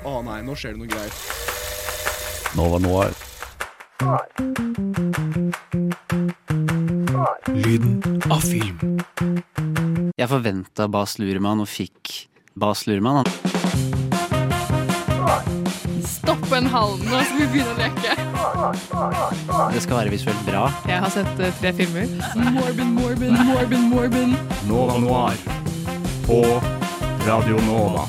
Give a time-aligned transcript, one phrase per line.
[0.00, 1.12] Å nei, nå skjer det noe greier.
[2.56, 3.12] Nova Noir.
[7.52, 7.98] Lyden
[8.32, 9.00] av film.
[10.16, 12.14] Jeg forventa Bas Luhrmann og fikk
[12.56, 13.28] Bas Luhrmann.
[16.08, 18.16] Stopp en halv nå, skal vi begynne å leke.
[19.74, 20.64] Det skal være visuelt bra.
[20.88, 22.08] Jeg har sett eh, tre filmer.
[22.56, 24.34] Morbin, Morbin, Morbin, Morbin.
[24.70, 25.44] Nova Noir.
[26.24, 26.40] På
[27.26, 28.08] Radio Nova.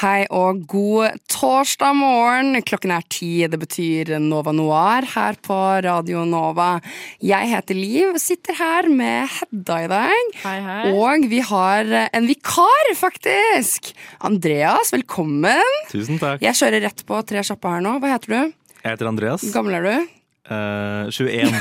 [0.00, 2.54] Hei og god torsdag morgen.
[2.64, 3.42] Klokken er ti.
[3.52, 6.78] Det betyr Nova Noir her på Radio Nova.
[7.20, 10.30] Jeg heter Liv, sitter her med Hedda i dag.
[10.46, 10.94] Hei, hei.
[10.94, 13.90] Og vi har en vikar, faktisk.
[14.24, 15.76] Andreas, velkommen.
[15.92, 16.40] Tusen takk.
[16.48, 17.98] Jeg kjører rett på tre kjappe her nå.
[18.00, 18.56] Hva heter du?
[18.80, 19.44] Jeg heter Andreas.
[19.44, 20.10] Hvor gammel er du?
[20.48, 21.52] Uh, 21.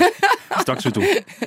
[0.63, 1.03] Straks 22.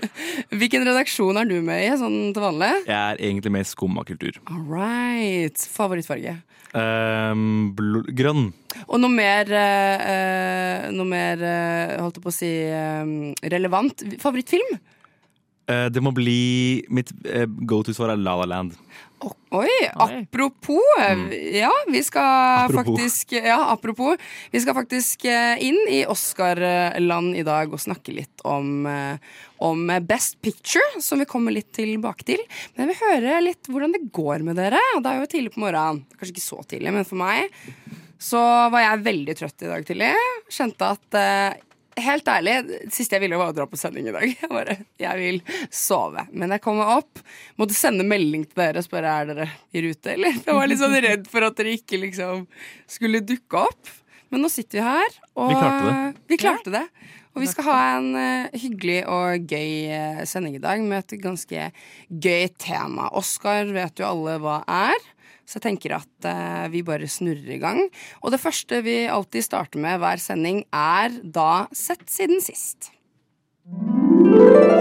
[0.60, 2.74] Hvilken redaksjon er du med i sånn til vanlig?
[2.84, 4.36] Jeg er egentlig med i skumma kultur.
[4.52, 5.70] All right.
[5.72, 6.42] Favorittfarge?
[6.72, 7.74] Um,
[8.16, 8.46] grønn.
[8.88, 13.12] Og noe mer, eh, noe mer uh, holdt jeg på å si, eh,
[13.52, 14.04] relevant.
[14.22, 14.80] Favorittfilm?
[15.62, 18.74] Det må bli Mitt uh, go to-svar er La La Land.
[19.52, 20.80] Oi, apropos.
[21.52, 22.84] Ja, vi skal Apropos.
[22.84, 24.18] faktisk Ja, apropos.
[24.50, 29.16] Vi skal faktisk eh, inn i Oscar-land i dag og snakke litt om, eh,
[29.62, 32.42] om Best Picture, som vi kommer litt tilbake til.
[32.74, 34.80] Men jeg vil høre litt hvordan det går med dere.
[34.98, 36.04] Det er jo tidlig på morgenen.
[36.16, 37.52] Kanskje ikke så tidlig, men for meg
[38.22, 40.10] så var jeg veldig trøtt i dag tidlig.
[40.52, 41.60] Kjente at eh,
[42.00, 44.24] Helt ærlig, det siste jeg ville var å dra på sending i dag.
[44.42, 46.24] Jeg bare, jeg vil sove.
[46.32, 47.20] Men jeg kom meg opp,
[47.60, 50.38] måtte sende melding til dere og spørre er dere i rute, eller?
[50.40, 52.46] Jeg var litt sånn redd for at dere ikke liksom
[52.90, 53.92] skulle dukke opp.
[54.32, 56.22] Men nå sitter vi her, og Vi klarte det.
[56.32, 56.86] Vi klarte det.
[57.32, 61.20] Og vi skal ha en uh, hyggelig og gøy uh, sending i dag med et
[61.20, 61.68] ganske
[62.08, 63.08] gøy tema.
[63.16, 65.06] Oscar vet jo alle hva er.
[65.52, 67.82] Så jeg tenker at uh, vi bare snurrer i gang.
[68.24, 72.88] Og det første vi alltid starter med hver sending, er da Sett siden sist.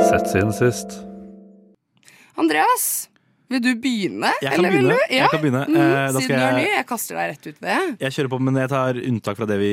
[0.08, 1.02] Sett siden sist.
[2.40, 3.11] Andreas,
[3.52, 4.32] vil du begynne?
[4.42, 4.96] Jeg kan begynne.
[4.98, 5.14] du?
[5.16, 5.62] Jeg kan begynne.
[5.68, 7.70] Mm, Eh, siden du er ny, jeg kaster deg rett ut med.
[7.70, 8.00] det.
[8.06, 9.72] Jeg kjører på, men jeg tar unntak fra det vi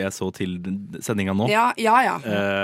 [0.00, 0.56] jeg så til
[1.04, 1.48] sendinga nå.
[1.52, 1.96] Ja, ja.
[2.06, 2.16] ja.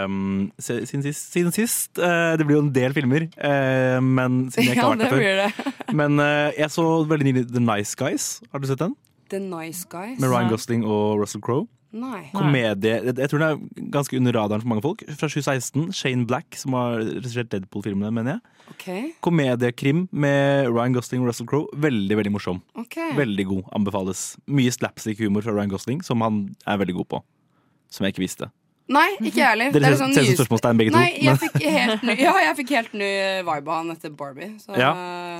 [0.04, 4.68] Um, siden sist, siden sist eh, Det blir jo en del filmer, eh, men siden
[4.70, 5.72] jeg ikke har vært der før.
[6.02, 8.40] Men eh, jeg så veldig nylig The Nice Guys.
[8.52, 8.94] Har du sett den?
[9.32, 10.18] The Nice Guys.
[10.20, 11.66] Med Ryan Gosling og Russell Crowe.
[11.92, 12.30] Nei.
[12.32, 12.94] Komedie.
[13.04, 15.02] Jeg, tror den er ganske under radaren for mange folk.
[15.10, 15.90] Fra 2016.
[15.96, 18.70] Shane Black, som har regissert Deadpool-filmene, mener jeg.
[18.72, 19.02] Okay.
[19.24, 21.68] Komediekrim med Ryan Gosling og Russell Crowe.
[21.84, 22.62] Veldig veldig morsom.
[22.80, 23.12] Okay.
[23.18, 23.62] Veldig god.
[23.76, 24.24] Anbefales.
[24.48, 27.22] Mye slapstick-humor fra Ryan Gosling, som han er veldig god på.
[27.92, 28.48] Som jeg ikke visste.
[28.92, 29.72] Nei, ikke jeg heller.
[29.72, 31.02] Dere er ser sånn ser ut som spørsmålstegn begge to.
[31.22, 33.10] Jeg fikk helt ny, ja, jeg fikk helt ny
[33.46, 34.50] vibe av han etter Barbie.
[34.62, 34.92] Så, Ja.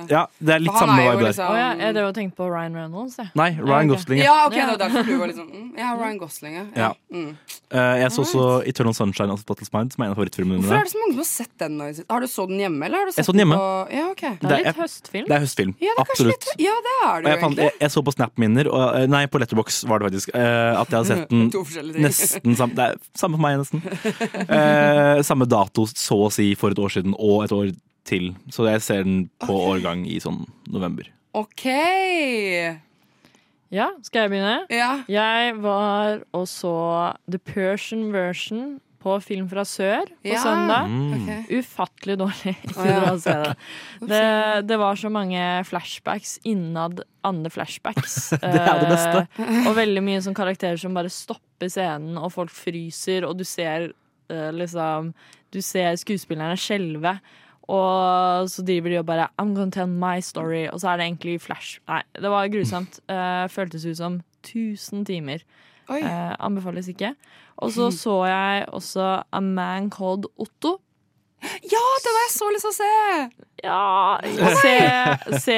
[0.09, 1.27] Ja, det er litt samme er vibe der.
[1.31, 3.29] liksom- oh, ja, jeg drev og tenkte på Ryan Reynolds, jeg.
[3.35, 3.87] Nei, Ryan.
[3.87, 4.19] Gosling.
[4.19, 4.33] ja.
[4.33, 6.65] Ja, ok, det var derfor du var liksom mm, har Ryan Gosling, ja.
[6.75, 6.89] Ja.
[7.13, 7.37] Mm.
[7.73, 10.77] Uh, jeg så også Eternal Sunshine of the Mind, som er en av favorittfilmene Hvorfor
[10.77, 11.79] er det så mange som har sett den?
[12.09, 13.57] Har du så den hjemme, eller har du sett Jeg så den hjemme.
[13.57, 13.69] På...
[13.93, 14.33] Ja, okay.
[14.41, 15.27] Det er litt høstfilm.
[15.29, 15.73] Det er høstfilm.
[15.81, 16.49] Ja, det er Absolutt.
[16.49, 19.41] litt Ja, det er det jeg, fant, jeg, jeg så på Snap-minner, eh, nei, på
[19.41, 23.49] Letterbox var det faktisk, uh, at jeg hadde sett den nesten Det er samme for
[23.49, 23.83] meg, nesten.
[24.47, 27.73] Eh, samme dato, så å si, for et år siden, og et år
[28.07, 28.31] til.
[28.51, 31.07] Så jeg ser den på årgang i sånn november.
[31.35, 31.65] Ok.
[33.73, 34.57] Ja, skal jeg begynne?
[34.69, 34.91] Ja.
[35.09, 36.73] Jeg var og så
[37.25, 40.39] The Persian Version på Film fra sør på Ja.
[40.43, 40.85] søndag.
[40.87, 41.15] Mm.
[41.17, 41.59] Okay.
[41.59, 42.53] Ufattelig dårlig.
[42.77, 43.17] Oh, ja.
[43.25, 43.55] se det.
[43.99, 48.29] Det, det var så mange flashbacks innad andre flashbacks.
[48.39, 49.25] Det er det beste.
[49.39, 51.41] Uh, og veldig mye sånn karakterer som bare stopper
[51.71, 53.91] scenen, og folk fryser, og du ser
[54.31, 55.13] uh, liksom
[55.53, 57.19] Du ser skuespillerne skjelve.
[57.69, 60.67] Og så driver de og bare I'm gonna tell my story.
[60.67, 61.79] Og så er det egentlig flash.
[61.87, 62.99] Nei, det var grusomt.
[63.07, 65.45] Uh, føltes ut som 1000 timer.
[65.91, 67.13] Eh, anbefales ikke.
[67.57, 70.79] Og så så jeg også A Man Called Otto.
[71.43, 73.47] Ja, den har jeg så lyst til å se!
[73.63, 74.19] Ja,
[74.59, 75.57] se, se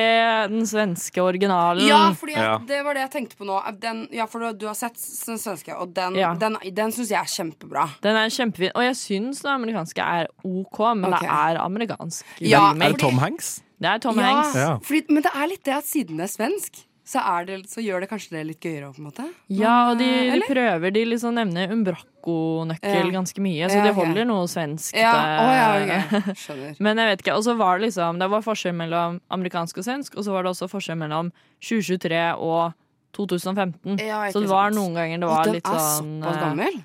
[0.51, 1.87] den svenske originalen.
[1.87, 2.57] Ja, fordi at Ja.
[2.67, 3.57] det var det jeg tenkte på nå.
[3.81, 6.33] Den, ja, for du, du har sett den svenske, og den, Ja.
[6.37, 7.87] den, den syns jeg er kjempebra.
[8.05, 8.73] Den er kjempefin.
[8.75, 11.25] Og jeg syns den amerikanske er OK, men okay.
[11.25, 12.35] det er amerikansk.
[12.45, 12.67] Ja.
[12.73, 13.55] Er det Tom Hanks?
[13.81, 14.55] Det er Tom ja, Hanks.
[14.55, 14.73] Ja.
[14.85, 17.83] Fordi, men det er litt det at siden det er svensk, så, er det, så
[17.85, 19.25] gjør det kanskje det litt gøyere òg, på en måte.
[19.53, 23.11] Ja, og de, de prøver De liksom nevner Umbraco-nøkkel Ja.
[23.13, 24.95] ganske mye, så Ja, de holder noe svensk.
[24.97, 26.31] Ja, Oh, å, ja, ok.
[26.43, 26.79] Skjønner.
[26.81, 27.35] Men jeg vet ikke.
[27.37, 30.43] Og så var det liksom Det var forskjell mellom amerikansk og svensk, og så var
[30.47, 31.29] det også forskjell mellom
[31.61, 32.73] 2023 og
[33.15, 34.01] 2015.
[34.03, 34.75] Ja, så det var sant.
[34.81, 36.81] noen ganger det var den litt er sånn såpass eh, gammel?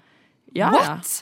[0.55, 0.69] Ja.
[0.77, 1.17] What?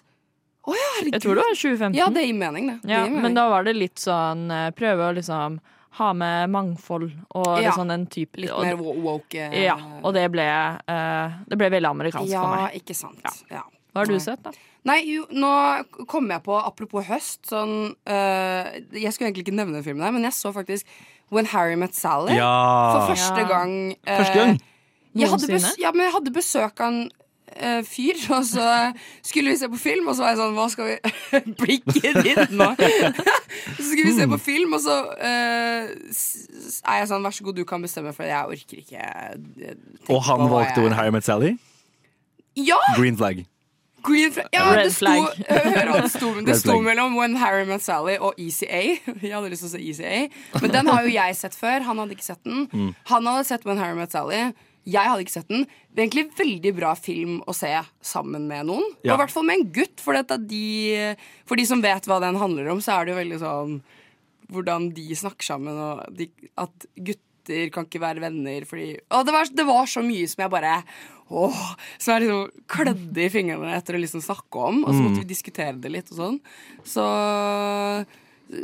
[0.68, 0.84] Ja.
[1.14, 1.94] Jeg tror det var 2015.
[1.96, 2.74] Ja, det gir mening, det.
[2.82, 3.22] det gir mening.
[3.24, 5.56] men da var det litt sånn eh, Prøve å liksom
[5.98, 9.34] ha med mangfold og Ja, sånn den type Litt mer woke.
[9.48, 12.78] eh, Ja, og det ble, uh, det ble veldig amerikansk ja, for meg.
[12.82, 13.44] ikke sant.
[13.50, 13.62] Ja.
[13.92, 14.52] Hva har du sett, da?
[14.86, 15.48] Nei, jo, nå
[16.08, 20.12] kom jeg på, apropos høst sånn, uh, Jeg skulle egentlig ikke nevne den filmen her,
[20.14, 20.86] men jeg så faktisk
[21.34, 22.52] When Harry Met Sally Ja!
[22.94, 23.74] for første gang.
[24.06, 24.60] Første gang?
[25.18, 27.10] Jeg hadde, ja, men jeg hadde besøk av en
[27.56, 28.66] øh, fyr, og så
[29.22, 30.96] skulle vi se på film, og så var jeg sånn Hva skal vi
[31.62, 32.70] Blikket ditt nå!
[32.78, 35.84] så skulle vi se på film, og så uh,
[36.92, 39.04] er jeg sånn Vær så god, du kan bestemme, for jeg orker ikke
[39.68, 39.76] øh,
[40.14, 41.54] Og han valgte jeg- When Harry Met Sally?
[42.58, 42.78] Ja!
[42.96, 43.44] Green flag.
[44.02, 44.46] Green flag.
[44.54, 45.20] Ja, Red det sto, flag.
[45.74, 48.80] hør hva det sto, det sto mellom When Harry Met Sally og ECA.
[49.26, 50.20] Jeg hadde lyst til å se ECA,
[50.62, 51.82] men den har jo jeg sett før.
[51.86, 52.66] Han hadde ikke sett den.
[52.72, 52.92] Mm.
[53.10, 54.44] Han hadde sett When Harry Met Sally.
[54.88, 55.66] Jeg hadde ikke sett den.
[55.92, 57.70] Det er egentlig veldig bra film å se
[58.04, 58.86] sammen med noen.
[59.02, 59.12] Ja.
[59.12, 60.16] Og i hvert fall med en gutt, for,
[60.48, 60.64] de,
[61.48, 63.78] for de som vet hva den handler om, så er det jo veldig sånn
[64.48, 69.32] hvordan de snakker sammen, og de, at gutter kan ikke være venner fordi Og det
[69.32, 70.72] var, det var så mye som jeg bare
[71.28, 71.60] Åh,
[72.00, 75.28] som jeg liksom klødde i fingrene etter å liksom snakke om, og så måtte vi
[75.28, 76.38] diskutere det litt og sånn.
[76.88, 77.04] Så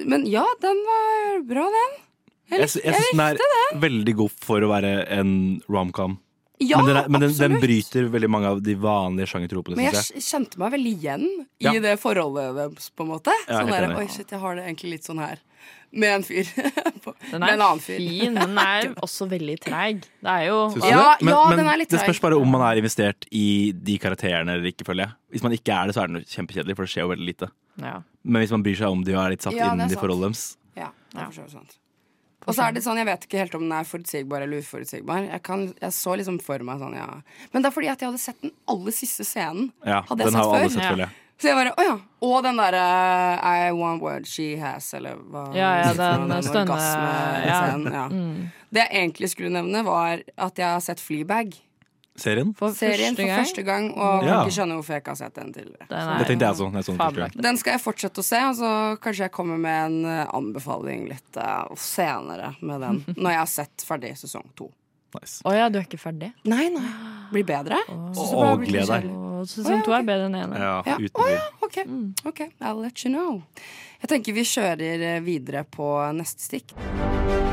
[0.09, 1.99] Men ja, den var bra, den.
[2.51, 5.31] Jeg, Jeg, likte- sy- jeg syns den er veldig god for å være en
[5.69, 6.19] romcom.
[6.63, 9.89] Ja, men den, er, men den, den bryter veldig mange av de vanlige sjangertropene, Men
[9.91, 10.23] jeg jeg.
[10.23, 11.25] kjente meg veldig igjen
[11.59, 11.73] i Ja.
[11.83, 13.33] det forholdet deres, på en måte.
[13.49, 13.97] Sånn helt der.
[13.99, 15.41] Oi, shit, jeg har det egentlig litt sånn her.
[15.95, 16.47] Med en fyr.
[17.31, 17.99] Den med er en annen fyr.
[17.99, 20.01] fin, men den er også veldig treig.
[20.23, 21.17] Det er jo Ja.
[21.21, 23.99] Men, ja, men den er litt det spørs bare om man er investert i de
[24.03, 25.15] karakterene eller ikke, føler jeg.
[25.35, 27.51] Hvis man ikke er det, så er den kjempekjedelig, for det skjer jo veldig lite.
[27.83, 27.99] ja.
[28.25, 30.31] Men hvis man bryr seg om de og er litt satt Ja, inn i forholdet
[30.33, 31.79] deres Ja, det er for så vidt sant.
[32.47, 35.27] Og så er det sånn, jeg vet ikke helt om den er forutsigbar eller uforutsigbar.
[35.31, 37.09] Jeg, kan, jeg så liksom for meg sånn, ja.
[37.53, 39.71] Men det er fordi at jeg hadde sett den aller siste scenen.
[39.87, 40.69] Ja, Hadde jeg sett før?
[40.79, 41.09] sett, Ja.
[41.41, 41.95] Så jeg bare, å ja.
[42.23, 42.83] Og den derre
[43.43, 47.77] I want what she has, eller hva Ja, ja, den, den stønne- Ja.
[47.77, 48.05] ja.
[48.09, 48.51] Mm.
[48.71, 51.57] Det jeg egentlig skulle nevne, var at jeg har sett Fleabag.
[52.17, 52.53] Serien?
[52.55, 53.45] For Serien første for gang.
[53.45, 54.29] første gang, og Ja.
[54.37, 55.87] kan ikke skjønne hvorfor jeg ikke har sett den tidligere.
[55.89, 56.71] Den Det tenkte jeg også.
[56.71, 58.71] når jeg så den skal jeg fortsette å se, og så
[59.01, 63.05] kanskje jeg kommer med en eh, anbefaling litt uh, senere med den.
[63.17, 64.71] Når jeg har sett ferdig sesong to.
[65.15, 65.43] Nice.
[65.45, 66.33] Å ja, du er ikke ferdig?
[66.45, 66.89] Nei, nei.
[67.31, 67.77] Blir bedre?
[67.89, 69.05] Og gled deg.
[69.47, 70.59] Sesong to er bedre enn ene.
[70.59, 70.97] Ja, Ja.
[70.97, 71.11] tvil.
[71.31, 71.79] ja, ok.
[72.27, 72.41] ok.
[72.61, 73.43] I'll let you know.
[74.03, 77.44] Jeg tenker vi kjører eh, videre på neste stikk.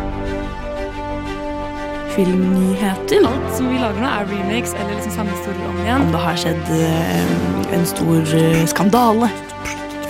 [2.15, 3.27] Filmnyheter.
[3.27, 6.01] Alt som vi lager nå, er remakes eller liksom samme historie om igjen.
[6.05, 9.29] Om det har skjedd eh, en stor eh, skandale.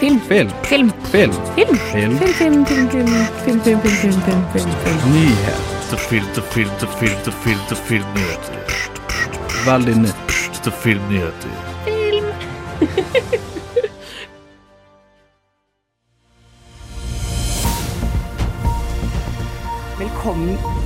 [0.01, 0.19] Film.
[0.27, 0.49] Film.
[0.63, 0.91] Film.
[1.11, 1.33] Film.
[1.55, 1.75] Film.
[1.91, 2.17] Film.
[2.17, 5.13] Film, film, film, film, film, film, film, film, film, film, film.
[5.13, 5.67] Nyhet.
[6.09, 8.55] filter, film, filter, film, film, film, til filmnyheter.
[9.65, 10.27] Veldig nytt.
[10.63, 11.49] Til filmnyheter.
[19.99, 20.80] Velkommen.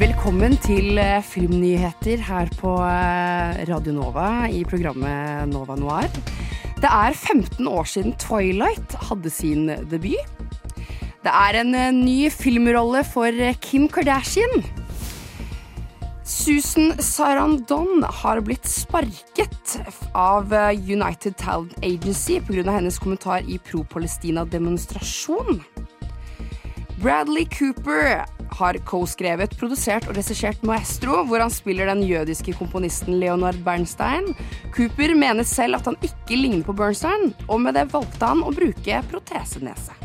[0.00, 6.08] Velkommen til eh, filmnyheter her på eh, Radio Nova i programmet Nova Noir.
[6.80, 10.24] Det er 15 år siden Twilight hadde sin debut.
[11.20, 13.28] Det er en eh, ny filmrolle for
[13.60, 14.64] Kim Kardashian.
[16.24, 19.76] Susan Sarandon har blitt sparket
[20.16, 20.48] av
[20.80, 22.64] United Talent Agency pga.
[22.72, 25.60] hennes kommentar i pro-Palestina-demonstrasjon.
[27.00, 33.56] Bradley Cooper har co-skrevet, produsert og regissert Maestro, hvor han spiller den jødiske komponisten Leonard
[33.64, 34.34] Bernstein.
[34.76, 38.52] Cooper mener selv at han ikke ligner på Bernstein, og med det valgte han å
[38.52, 39.96] bruke protesenese.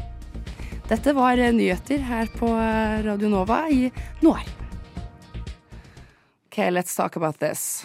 [0.88, 3.90] Dette var eh, nyheter her på eh, Radio Nova i
[4.24, 4.48] Noir.
[6.48, 7.84] Ok, let's talk about this.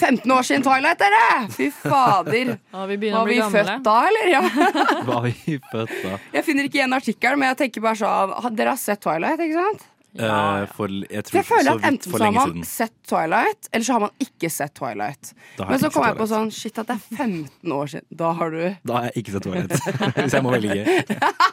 [0.00, 1.22] 15 år siden Twilight, dere!
[1.54, 2.54] Fy fader.
[2.74, 3.52] Ja, vi Var vi gamle.
[3.58, 4.28] født da, eller?
[4.32, 4.42] Ja.
[5.12, 6.18] Var vi født da?
[6.34, 9.60] Jeg finner ikke igjen artikkelen, men jeg tenker bare sånn Dere har sett Twilight, ikke
[9.64, 9.86] sant?
[10.18, 12.64] Eh, for jeg tror jeg føler så at enten for så har man siden.
[12.66, 15.32] sett Twilight, eller så har man ikke sett Twilight.
[15.60, 18.06] Men så kom jeg på sånn Shit, at det er 15 år siden.
[18.22, 18.58] Da har du
[18.90, 19.76] Da har jeg ikke sett Twilight.
[20.18, 20.96] Hvis jeg må velge.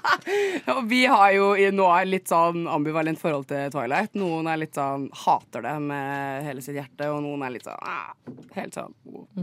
[0.73, 4.17] Og vi har jo i nå litt sånn ambivalent forhold til Twilight.
[4.19, 7.77] Noen er litt sånn hater det med hele sitt hjerte, og noen er litt sånn
[7.79, 8.11] ah,
[8.57, 8.91] Helt sånn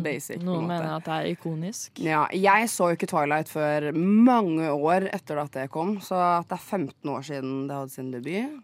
[0.05, 0.37] basic.
[0.37, 0.75] på en Noen måte.
[0.75, 2.03] mener at det er ikonisk.
[2.05, 6.51] Ja, jeg så jo ikke Twilight før mange år etter at det kom, så at
[6.51, 8.61] det er 15 år siden det hadde sin debut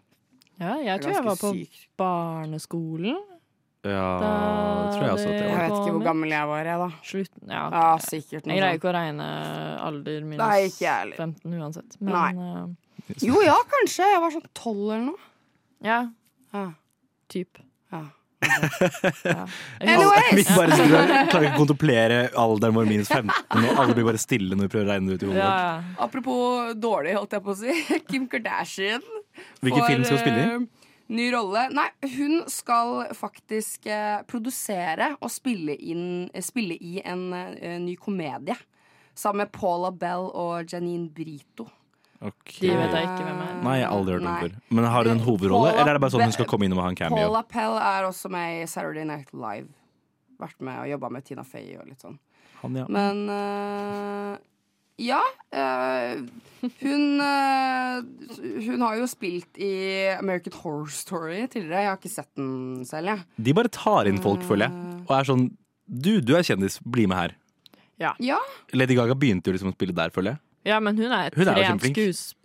[0.61, 1.77] Ja, jeg tror jeg var på syk.
[1.97, 3.17] barneskolen.
[3.81, 4.31] Ja, Da
[4.93, 6.89] tror jeg også at det Jeg vet ikke hvor gammel jeg var, jeg, da.
[7.01, 7.61] Slutten Ja.
[7.73, 9.29] Ja, sikkert Jeg greier ikke å regne
[9.87, 11.97] alder minus Nei, ikke 15 uansett.
[11.99, 12.29] Men Nei.
[13.09, 14.05] eh, Jo, ja, kanskje.
[14.13, 15.17] Jeg var sånn tolv eller noe.
[15.81, 15.99] ja,
[16.53, 16.67] Ja.
[17.33, 17.57] typ.
[17.91, 18.03] Ja.
[19.25, 19.47] Ja.
[19.81, 20.29] Anyways.
[20.37, 20.77] Vi bare
[21.31, 23.33] klarer ikke å kontemplere alderen vår minus 15,
[23.65, 25.41] og alle blir bare stille når vi prøver å regne det ut i hodet.
[25.41, 25.81] Ja, ja.
[26.05, 27.99] Apropos dårlig, holdt jeg på å si.
[28.09, 29.01] Kim Kardashian.
[29.61, 30.47] Hvilken film skal hun spille i?
[30.55, 31.65] eh, Ny rolle.
[31.75, 37.97] Nei, hun skal faktisk eh, produsere og spille, inn, eh, spille i en eh, ny
[37.99, 38.55] komedie.
[39.17, 41.65] Sammen med Paula Bell og Janine Brito.
[42.21, 42.59] Ok.
[42.61, 43.53] De vet jeg ikke hvem er.
[43.65, 44.55] Nei, jeg har aldri hørt om før.
[44.77, 46.75] Men har hun en hovedrolle, Paula eller er det bare sånn hun skal komme inn
[46.77, 47.17] og ha en cameo?
[47.17, 49.67] Paula Pell er også med i Saturday Night Live.
[50.39, 52.15] Vært med og jobba med Tina Fey og litt sånn.
[52.61, 52.85] Han, ja.
[52.93, 54.37] Men øh,
[55.01, 55.19] ja.
[55.57, 56.21] øh,
[56.81, 58.03] hun øh,
[58.67, 59.71] Hun har jo spilt i
[60.13, 61.81] American Horror Story tidligere.
[61.85, 63.25] Jeg har ikke sett den selv, jeg.
[63.41, 64.93] De bare tar inn folk, føler jeg.
[65.07, 65.47] Og er sånn
[65.91, 67.33] Du, du er kjendis, bli med her.
[68.01, 68.13] Ja,
[68.73, 70.41] Lady Gaga begynte jo liksom å spille der, føler jeg.
[70.71, 71.97] ja, men hun er Hun er jo trent kjempeflink.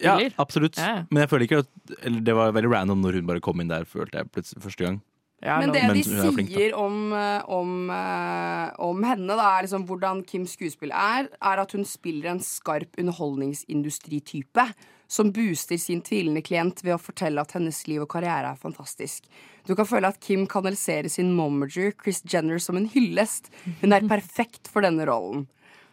[0.02, 0.76] Ja, absolutt.
[0.80, 1.04] Ja, ja.
[1.10, 3.70] Men jeg føler ikke at eller Det var veldig random når hun bare kom inn
[3.70, 4.98] der, følte jeg plutselig første gang.
[5.44, 9.66] Ja, Men det Men de er sier om, øh, om, øh, om henne, da, er
[9.66, 14.64] liksom hvordan Kims skuespill er, er at hun spiller en skarp underholdningsindustritype
[15.06, 19.28] som booster sin tvilende klient ved å fortelle at hennes liv og karriere er fantastisk.
[19.68, 23.52] Du kan føle at Kim kanaliserer sin momager, Chris Jenner, som en hyllest.
[23.82, 25.46] Hun er perfekt for denne rollen.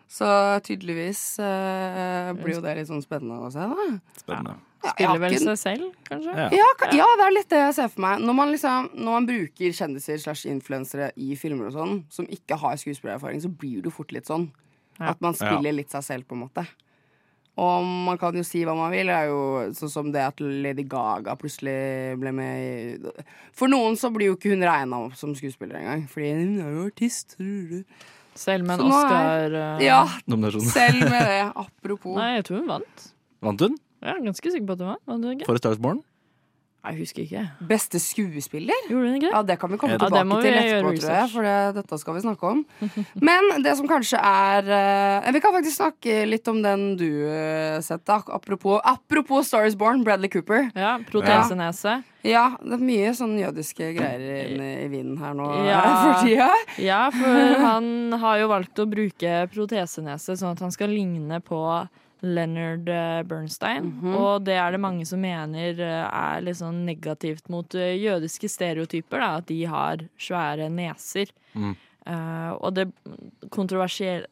[0.09, 0.27] Så
[0.65, 3.87] tydeligvis øh, blir jo det litt sånn spennende å se, da.
[4.19, 4.57] Spennende.
[4.57, 6.33] Ja, Spiller vel seg selv, kanskje?
[6.35, 6.47] Ja.
[6.51, 6.67] ja,
[6.99, 8.19] ja, det er litt det jeg ser for meg.
[8.27, 12.57] Når man, liksom, når man bruker kjendiser slash influensere i filmer og sånn, som ikke
[12.59, 14.49] har skuespillererfaring, så blir det jo fort litt sånn.
[14.99, 15.13] Ja.
[15.13, 16.65] At man spiller litt seg selv, på en måte.
[17.53, 19.09] Og man kan jo si hva man vil.
[19.11, 19.41] Det er jo
[19.77, 23.11] sånn som det at Lady Gaga plutselig ble med i
[23.53, 26.71] For noen så blir jo ikke hun regna opp som skuespiller engang, fordi hun er
[26.79, 27.35] jo artist.
[28.33, 30.01] Selv med en er- Oscar eh, Ja,
[30.65, 31.41] selv med det.
[31.53, 32.17] Apropos.
[32.17, 33.03] Nei, jeg tror hun vant.
[33.45, 33.77] Vant hun?
[34.03, 34.97] Jeg er ganske sikker på at det var.
[35.07, 35.45] var det ikke?
[35.47, 36.01] For Star Is Born?
[36.83, 37.41] Jeg husker ikke.
[37.69, 38.75] Beste skuespiller?
[38.89, 39.35] Gjorde hun ikke det?
[39.37, 40.99] Ja, det kan vi komme Ja, det tilbake må vi til gjøre etterpå, tror jeg.
[40.99, 41.31] research.
[41.31, 42.65] For det, dette skal vi snakke om.
[43.29, 44.67] Men det som kanskje er
[45.23, 48.17] eh, Vi kan faktisk snakke litt om den du uh, sette.
[48.35, 50.67] Apropos, apropos Star is Born, Bradley Cooper.
[50.75, 52.01] Ja, Protesenese.
[52.27, 55.79] Ja, det er mye sånn jødiske greier inne i vinden her nå Ja.
[56.03, 56.51] for tida.
[56.83, 61.63] Ja, for han har jo valgt å bruke protesenese sånn at han skal ligne på
[62.23, 63.27] Leonard Bernstein.
[63.27, 63.91] Bernstein.
[64.01, 64.15] -hmm.
[64.15, 68.49] Og det er det mange som mener eh, er litt sånn negativt mot eh, jødiske
[68.49, 69.19] stereotyper.
[69.19, 71.27] Da, at de har svære neser.
[71.53, 71.75] Mm.
[72.07, 72.89] Uh, og det
[73.49, 74.27] kontroversielle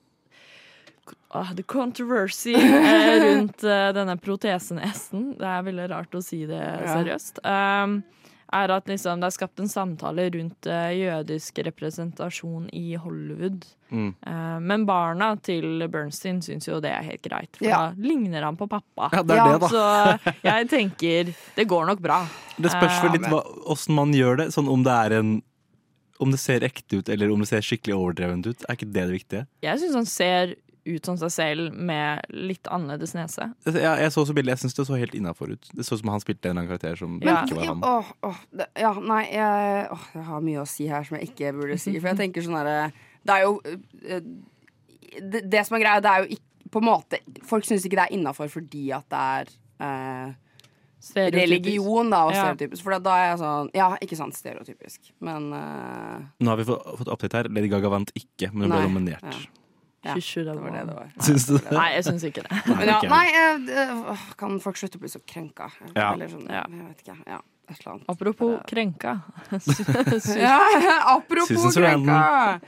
[1.34, 6.60] uh, The controversy eh, rundt uh, denne protesenesen, det er veldig rart å si det
[6.60, 6.98] Ja.
[6.98, 8.04] seriøst, um,
[8.54, 13.66] er at liksom, det er skapt en samtale rundt eh, jødisk representasjon i Hollywood.
[13.92, 14.10] Mm.
[14.28, 17.80] Eh, men barna til Bernstein syns jo det er helt greit, for Ja.
[17.92, 19.10] da ligner han på pappa.
[19.14, 19.70] Ja, det er Ja, det, da.
[19.72, 22.22] Så jeg tenker det går nok bra.
[22.58, 23.32] Det spørs vel litt
[23.72, 24.48] åssen man gjør det.
[24.56, 25.42] Sånn om det er en
[26.22, 28.62] Om det ser ekte ut, eller om det ser skikkelig overdrevent ut.
[28.70, 29.48] Er ikke det det viktige?
[29.66, 30.52] Jeg syns han ser
[30.86, 33.50] ut som seg selv med litt annerledes nese.
[33.66, 35.70] Jeg, jeg så også bildet, jeg syns det så helt innafor ut.
[35.78, 37.44] Det så ut som han spilte en eller annen karakter som Ja.
[37.46, 37.84] ikke var han.
[37.86, 41.30] Åh, åh, det, ja, nei, jeg, åh, jeg har mye å si her som jeg
[41.32, 41.94] ikke burde si.
[42.00, 43.60] For jeg tenker sånn herre Det er jo
[44.08, 44.22] eh,
[45.22, 47.98] det, det som er greia, det er jo ikke på en måte Folk syns ikke
[48.00, 49.52] det er innafor fordi at det er
[49.84, 50.34] eh,
[51.02, 51.50] Stereotypisk.
[51.50, 52.42] religion, da, og Ja.
[52.46, 52.84] stereotypisk.
[52.86, 55.12] For da er jeg sånn Ja, ikke sant, stereotypisk.
[55.20, 56.22] Men uh...
[56.40, 57.50] Nå har vi fått, fått update her.
[57.50, 59.26] Lady Gaga vant ikke, men hun ble nominert.
[59.26, 59.61] Ja.
[60.02, 61.10] Ja, det var det det var.
[61.22, 61.72] Syns du det?
[61.76, 62.60] Nei, jeg syns ikke det.
[62.72, 65.68] Men ja, nei, jeg, kan folk slutte å bli så krenka?
[65.94, 66.08] Ja.
[66.14, 66.64] Eller sånn, Ja.
[66.66, 67.18] jeg vet ikke.
[67.30, 67.42] Ja.
[68.12, 69.20] Apropos krenka.
[70.42, 70.58] Ja,
[71.16, 72.60] apropos krenka!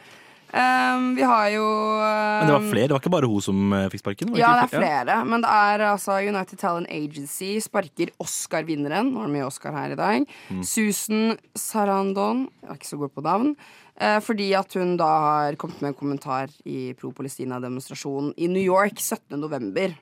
[0.54, 1.66] Um, vi har jo
[1.98, 4.34] Men det var um, flere, det var ikke bare hun som eh, fikk sparken?
[4.38, 4.84] Ja, det er flere.
[4.86, 5.16] flere.
[5.26, 9.10] Men det er altså United Talent Agency sparker Oscar-vinneren.
[9.10, 10.28] Nå er det mye Oscar her i dag.
[10.54, 10.62] Mm.
[10.70, 12.46] Susan Sarandon.
[12.62, 13.56] Jeg er ikke så god på navn.
[13.98, 19.02] Uh, fordi at hun da har kommet med en kommentar i pro-Palestina-demonstrasjonen i New York
[19.02, 19.40] 17.
[19.42, 19.98] november.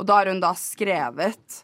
[0.00, 1.60] Og da har hun da skrevet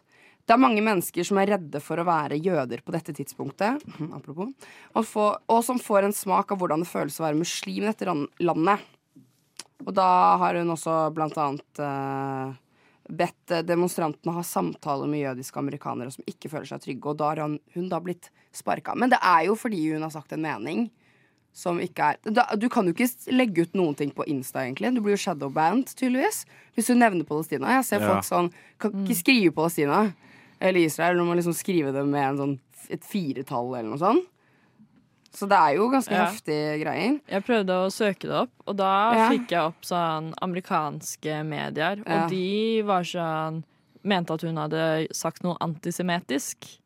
[0.47, 3.83] det er mange mennesker som er redde for å være jøder på dette tidspunktet,
[4.17, 4.53] apropos,
[4.93, 7.89] og, få, og som får en smak av hvordan det føles å være muslim i
[7.89, 8.07] dette
[8.39, 8.85] landet.
[9.85, 10.07] Og da
[10.41, 12.55] har hun også blant annet uh,
[13.07, 17.29] bedt eh, demonstrantene ha samtaler med jødiske amerikanere som ikke føler seg trygge, og da
[17.29, 18.95] har hun, hun da blitt sparka.
[18.97, 20.87] Men det er jo fordi hun har sagt en mening
[21.57, 24.91] som ikke er da, Du kan jo ikke legge ut noen ting på Insta, egentlig.
[24.93, 26.43] Du blir jo shadowband, tydeligvis.
[26.77, 27.71] Hvis du nevner Palestina.
[27.79, 28.09] Jeg ser Ja.
[28.11, 30.03] folk sånn Kan ikke skrive Palestina
[30.61, 31.17] eller Israel.
[31.17, 32.59] når man liksom skriver det med en sånn
[32.89, 34.25] et firetall eller noe sånt.
[35.37, 36.25] Så det er jo ganske Ja.
[36.31, 37.19] heftige greier.
[37.29, 39.29] Jeg prøvde å søke det opp, og da Ja.
[39.29, 42.01] fikk jeg opp sånn amerikanske medier.
[42.07, 42.23] Ja.
[42.23, 43.63] Og de var sånn
[44.03, 46.79] Mente at hun hadde sagt noe antisemittisk.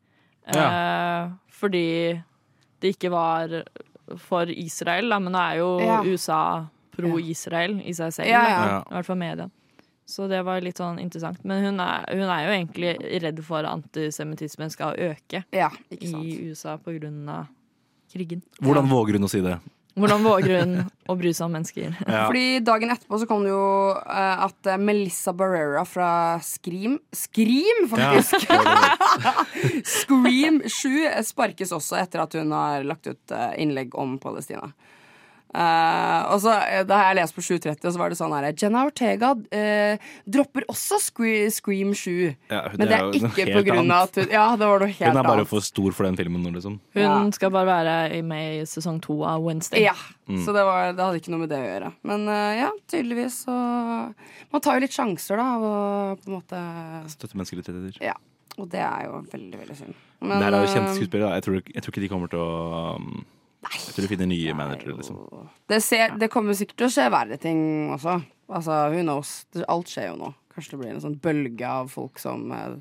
[0.48, 2.20] Eh, fordi
[2.80, 3.62] det ikke var
[4.18, 6.02] for Israel, da, men det er jo Ja.
[6.02, 8.26] USA pro-Israel i seg selv.
[8.28, 8.66] Ja, ja.
[8.66, 8.78] Ja.
[8.90, 9.50] I hvert fall media.
[10.08, 11.42] Så det var litt sånn interessant.
[11.48, 16.10] Men hun er, hun er jo egentlig redd for at antisemittismen skal øke Ja, ikke
[16.10, 16.24] sant.
[16.26, 17.46] i USA på grunn av
[18.12, 18.42] krigen.
[18.60, 19.56] Hvordan våger hun å si det?
[19.92, 20.70] Hvordan våger hun
[21.12, 21.96] å bry seg om mennesker?
[22.12, 22.24] Ja.
[22.26, 23.64] Fordi dagen etterpå så kom det jo
[24.00, 26.08] eh, at eh, Melissa Barrera fra
[26.44, 28.48] Scream Scream, faktisk!
[30.00, 34.72] Scream 7 sparkes også etter at hun har lagt ut eh, innlegg om Palestina.
[35.52, 38.32] Eh, og så, eh, Da har jeg lest på 730, og så var det sånn
[38.32, 42.32] her Jenna Ortega uh, dropper også Scre Scream 7.
[42.48, 44.88] Ja, Men det er noe ikke på grunn av at hun Ja, det var noe
[44.88, 46.78] helt Hun er bare for stor for den filmen nå, liksom.
[46.96, 47.18] Hun Ja.
[47.36, 49.84] skal bare være med i sesong to av Wednesday.
[49.84, 51.92] Ja, så det, var, det hadde ikke noe med det å gjøre.
[52.08, 53.52] Men uh, ja, tydeligvis så
[54.52, 55.76] Man tar jo litt sjanser, da, av å
[56.16, 56.64] på en måte
[57.12, 58.00] Støtte menneskerettigheter.
[58.04, 58.16] Ja.
[58.60, 59.94] Og det er jo veldig, veldig synd.
[60.20, 61.28] Men, det her er jo kjente skuespillere.
[61.28, 61.38] da.
[61.38, 63.22] Jeg tror, jeg tror ikke de kommer til å um,
[63.62, 65.18] Jeg tror du finner nye managere, liksom.
[65.70, 67.60] det, ser, det kommer sikkert til å skje verre ting
[67.94, 68.16] også.
[68.52, 69.34] Altså, who knows?
[69.70, 70.32] Alt skjer jo nå.
[70.52, 72.74] Kanskje det blir en sånn bølge av folk som eh,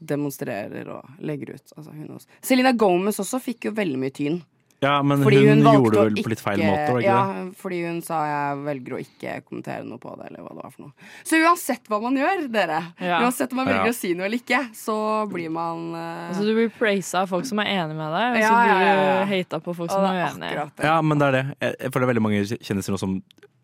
[0.00, 1.74] demonstrerer og legger ut.
[1.76, 2.20] Altså?
[2.46, 4.40] Selena Gomez også fikk jo veldig mye tyn.
[4.80, 7.56] Ja, men Fordi hun, hun, gjorde det vel på litt feil måte, ikke ja, det?
[7.60, 10.72] fordi hun sa jeg velger å ikke kommentere noe på det, eller hva det var
[10.72, 11.10] for noe.
[11.28, 13.18] Så uansett hva man gjør, dere, Ja.
[13.20, 13.92] uansett om man velger Ja.
[13.92, 14.96] å si noe eller ikke, så
[15.28, 18.40] blir man eh, Altså, du blir praisa av folk som er enig med deg, og
[18.40, 18.96] så blir ja, ja.
[19.20, 20.70] du hata på folk og som er uenig.
[20.80, 21.44] Ja, men det er det.
[21.92, 23.20] Føler det er veldig mange kjendiser nå som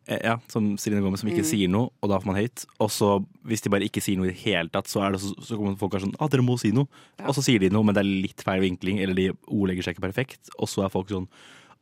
[0.06, 1.48] ja, som Celine Gomez som ikke Mm.
[1.50, 2.66] sier noe, og da får man hate.
[2.78, 5.20] Og så hvis de bare ikke sier noe i det hele tatt, så, er det
[5.20, 6.86] så, så kommer folk og er sånn ah, dere må si noe.
[7.26, 9.96] Og så sier de noe, men det er litt feil vinkling, eller de ordlegger seg
[9.96, 10.50] ikke perfekt.
[10.60, 11.26] Og så er folk sånn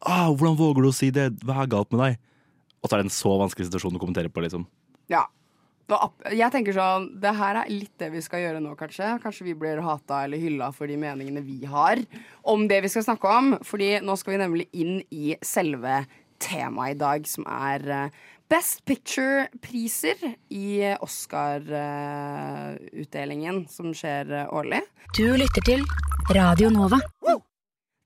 [0.05, 1.31] ah, hvordan våger du å si det?
[1.45, 2.19] Hva er galt med deg?
[2.83, 4.67] Og så er det en så vanskelig situasjon å kommentere på, liksom.
[5.09, 5.27] Ja.
[6.33, 9.19] Jeg tenker sånn, Det her er litt det vi skal gjøre nå, kanskje.
[9.21, 12.01] Kanskje vi blir hata eller hylla for de meningene vi har
[12.43, 13.51] om det vi skal snakke om.
[13.61, 16.07] Fordi nå skal vi nemlig inn i selve
[16.43, 18.09] temaet i dag, som er eh,
[18.53, 20.21] Best Picture-priser
[20.53, 24.83] i Oscar-utdelingen som skjer eh, årlig.
[25.17, 25.81] Du lytter til
[26.37, 26.99] Radio Nova.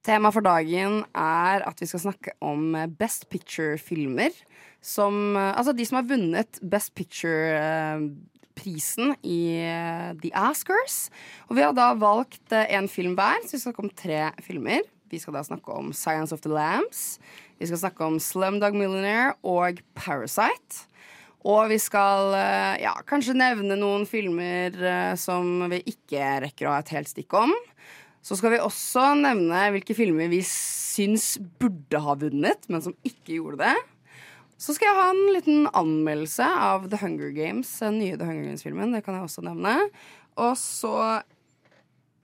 [0.07, 4.31] Tema for dagen er at vi skal snakke om Best Picture-filmer.
[4.81, 11.11] Som eh, Altså de som har vunnet Best Picture-prisen i eh, The Oscars.
[11.51, 14.81] Og vi har da valgt én film hver, så vi skal snakke om tre filmer.
[15.11, 17.19] Vi skal da snakke om Science of the Lambs.
[17.59, 20.85] Vi skal snakke om Slumdog Millionaire og Parasite.
[21.49, 26.75] Og vi skal eh, ja, kanskje nevne noen filmer eh, som vi ikke rekker å
[26.77, 27.55] ha et helt stikk om.
[28.23, 33.39] Så skal vi også nevne hvilke filmer vi syns burde ha vunnet, men som ikke
[33.39, 33.77] gjorde det.
[34.59, 38.51] Så skal jeg ha en liten anmeldelse av The Hunger Games, den nye The Hunger
[38.51, 38.95] Games-filmen.
[38.95, 39.77] Det kan jeg også nevne.
[40.39, 40.95] Og så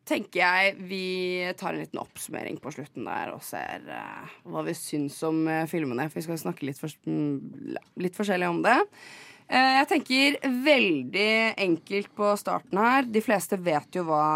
[0.04, 1.02] tenker jeg vi
[1.56, 5.62] tar en liten oppsummering på slutten der og ser uh, hva vi syns om uh,
[5.70, 6.08] filmene.
[6.10, 8.76] For vi skal snakke litt, fors- mm, litt forskjellig om det.
[9.44, 11.30] Uh, jeg tenker veldig
[11.66, 13.08] enkelt på starten her.
[13.08, 14.26] De fleste vet jo hva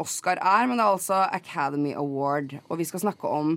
[0.00, 2.56] Oscar er, men det er altså Academy Award.
[2.68, 3.54] Og vi skal snakke om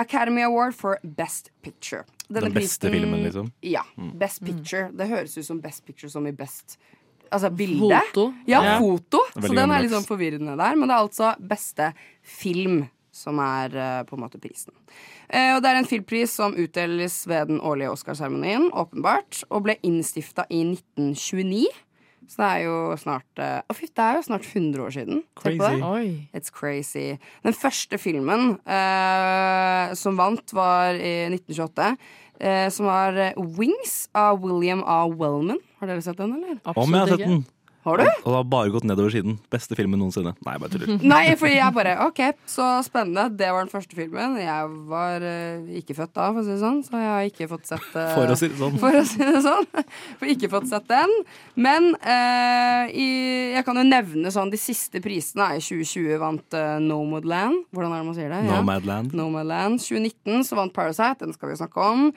[0.00, 2.06] Academy Award for Best Picture.
[2.30, 3.50] Denne Den beste prisen- filmen, liksom?
[3.66, 3.82] Ja.
[4.22, 4.88] Best Picture.
[4.94, 6.78] Det høres ut som Best Picture som i best
[7.30, 8.00] Altså bilde.
[8.10, 8.30] Foto.
[8.46, 8.78] Ja, Ja.
[8.82, 9.20] foto.
[9.34, 10.76] Så den er litt sånn forvirrende der.
[10.76, 14.72] Men det er altså beste film som er uh, på en måte prisen.
[15.32, 19.44] Uh, og det er en filmpris som utdeles ved den årlige Oscarseremonien, åpenbart.
[19.50, 21.66] Og ble innstifta i 1929.
[22.30, 25.22] Så det er jo snart Å, fy, det er jo snart 100 år siden.
[25.40, 25.80] Tenk på det.
[25.80, 25.82] Crazy.
[25.82, 26.28] Oi.
[26.38, 27.06] It's crazy.
[27.42, 31.88] Den første filmen eh, som vant, var i 1928.
[32.40, 35.02] Eh, som var eh, Wings av William A.
[35.08, 35.58] Wellman.
[35.80, 36.56] Har dere sett den, eller?
[36.64, 37.42] Om jeg har sett den!
[37.80, 38.04] Har du?
[38.04, 39.38] Og det har bare gått nedover siden.
[39.48, 40.34] Beste filmen noensinne.
[40.44, 41.04] Nei, jeg bare tuller.
[41.14, 42.18] Nei, for jeg bare OK,
[42.50, 43.30] så spennende.
[43.40, 44.34] Det var den første filmen.
[44.36, 47.48] Jeg var uh, ikke født da, for å si det sånn, så jeg har ikke
[47.48, 48.76] fått sett uh, For å si det sånn.
[48.82, 49.68] For å si det sånn.
[50.20, 51.14] For ikke fått sett den.
[51.56, 53.08] Men uh, i,
[53.54, 55.48] jeg kan jo nevne sånn de siste prisene.
[55.56, 57.64] I 2020 vant Nomadland.
[57.72, 58.42] Hvordan er det man sier det?
[58.44, 58.60] Ja.
[58.60, 59.16] Nomadland.
[59.16, 59.80] Nomadland.
[59.80, 62.10] 2019 så vant Parasite, den skal vi snakke om.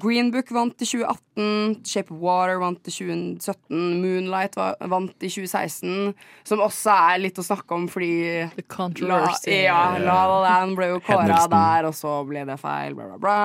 [0.00, 1.80] Green Book vant i 2018.
[1.84, 4.00] Shape of Water vant i 2017.
[4.00, 6.14] Moonlight va vant i 2016.
[6.48, 8.10] Som også er litt å snakke om fordi
[8.56, 12.96] The La, ja, La La Land ble jo kåra der, og så ble det feil,
[12.98, 13.38] bla, bla, bla.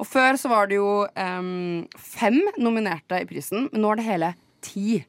[0.00, 4.08] Og før så var det jo um, fem nominerte i prisen, men nå er det
[4.08, 4.32] hele
[4.64, 5.02] ti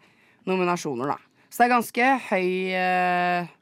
[0.50, 1.22] nominasjoner, da.
[1.50, 3.54] Så det er ganske høy uh,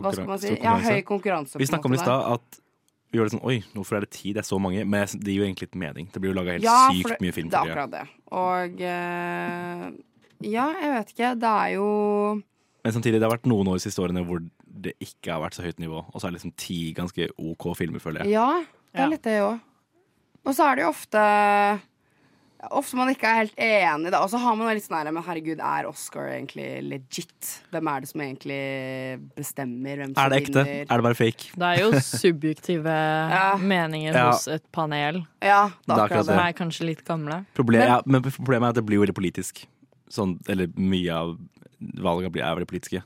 [0.00, 0.56] hva skal man si?
[0.56, 1.60] Ja, høy konkurranse.
[1.60, 2.60] Vi snakka om i stad at
[3.12, 4.32] vi gjør det sånn Oi, hvorfor er det ti?
[4.32, 4.86] Det er så mange.
[4.88, 6.08] Men det gir jo egentlig litt mening.
[6.08, 8.04] Det blir jo laga helt Ja, sykt det- mye film Det er akkurat det.
[8.32, 9.90] Og eh,
[10.44, 11.30] ja, jeg vet ikke.
[11.40, 12.42] Det er jo
[12.84, 15.54] Men samtidig, det har vært noen år de siste årene hvor det ikke har vært
[15.54, 16.04] så høyt nivå.
[16.12, 18.32] Og så er det liksom ti ganske OK filmer, føler jeg.
[18.34, 19.08] Ja, det er Ja.
[19.12, 19.60] litt det òg.
[20.44, 21.80] Og så er det jo ofte
[22.70, 24.20] Ofte man ikke er helt enig, da.
[24.22, 27.48] Og så har man litt sånn her Men herregud, er Oscar egentlig legit?
[27.72, 28.58] Hvem er det som egentlig
[29.34, 30.22] bestemmer hvem som vinner?
[30.22, 30.62] Er det ekte?
[30.62, 30.86] vinner?
[30.86, 31.48] Er det bare fake?
[31.58, 32.94] Det er jo subjektive
[33.72, 34.28] meninger Ja.
[34.30, 35.24] hos et panel.
[35.42, 36.26] Ja, det er akkurat det.
[36.30, 37.40] Som er kanskje litt gamle.
[37.58, 39.66] Problemet, Men- ja, men problemet er at det blir jo veldig politisk.
[40.12, 41.32] Sånn, eller mye av
[41.80, 43.02] valgene blir- er veldig politiske.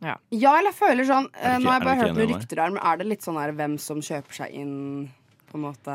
[0.00, 2.70] Ja, eller jeg føler sånn eh, ikke- Nå har jeg bare hørt noen rykter her,
[2.70, 5.08] men er det litt sånn her hvem som kjøper seg inn
[5.50, 5.94] på en måte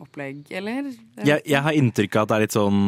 [0.00, 0.92] opplegg, eller?
[1.24, 2.80] Jeg, jeg har inntrykk av at det er litt sånn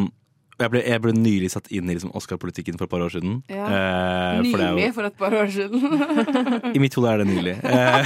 [0.58, 3.42] jeg ble, jeg ble nylig satt inn i liksom Oscar-politikken for et par år siden.
[3.52, 3.66] Ja.
[3.68, 6.72] Eh, for Nylig, jo, for et par år siden.
[6.76, 7.56] I mitt hode er det nylig.
[7.76, 8.04] Eh,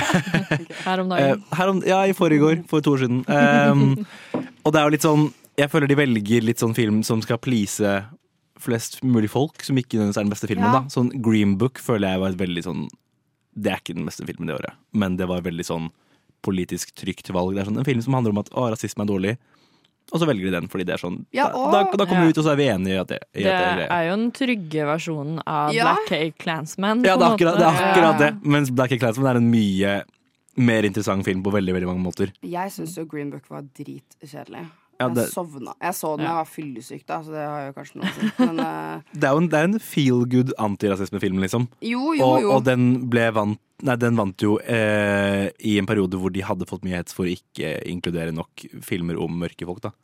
[0.82, 1.44] Her om Eh, dagen.
[1.54, 3.20] her om, ja, i forrige for to år siden.
[3.30, 4.04] Um,
[4.66, 7.38] og det er jo litt sånn Jeg føler de velger litt sånn film som skal
[7.38, 7.78] please
[8.60, 10.68] flest mulig folk, som ikke nødvendigvis er den beste filmen.
[10.68, 10.80] Ja.
[10.80, 12.88] da Sånn Green Book føler jeg var et veldig sånn
[13.56, 15.88] Det er ikke den beste filmen det året, men det var veldig sånn
[16.42, 17.54] politisk trygt valg.
[17.56, 19.32] Det er sånn en film som handler om at å, rasisme er dårlig,
[20.12, 22.22] og så velger de den fordi det er sånn Ja, da, og- da, da kommer
[22.22, 22.26] Ja.
[22.26, 24.02] vi ut, og så er vi enige i at det, i Det at det er
[24.08, 25.84] jo den trygge versjonen av Ja.
[25.84, 27.04] Black Cake Clansman.
[27.04, 27.66] Ja, det er akkurat det.
[27.66, 28.44] Er akkurat det.
[28.44, 30.02] Mens Black Clansman er en mye
[30.56, 32.32] mer interessant film på veldig veldig mange måter.
[32.42, 34.66] Jeg syns jo Green Book var dritkjedelig.
[35.00, 35.72] Ja, Jeg sovna.
[35.80, 38.14] Jeg så den da jeg var fyllesyk, da, så det har jo kanskje noe å
[38.18, 38.28] si.
[38.44, 41.66] Men eh, Det er jo en, det er en feel good antirasismefilm, liksom.
[41.80, 42.52] jo, jo, Og, jo.
[42.58, 46.66] og den ble vant Nei, den vant jo eh, i en periode hvor de hadde
[46.68, 49.94] fått mye hets for å ikke inkludere nok filmer om mørke folk, da.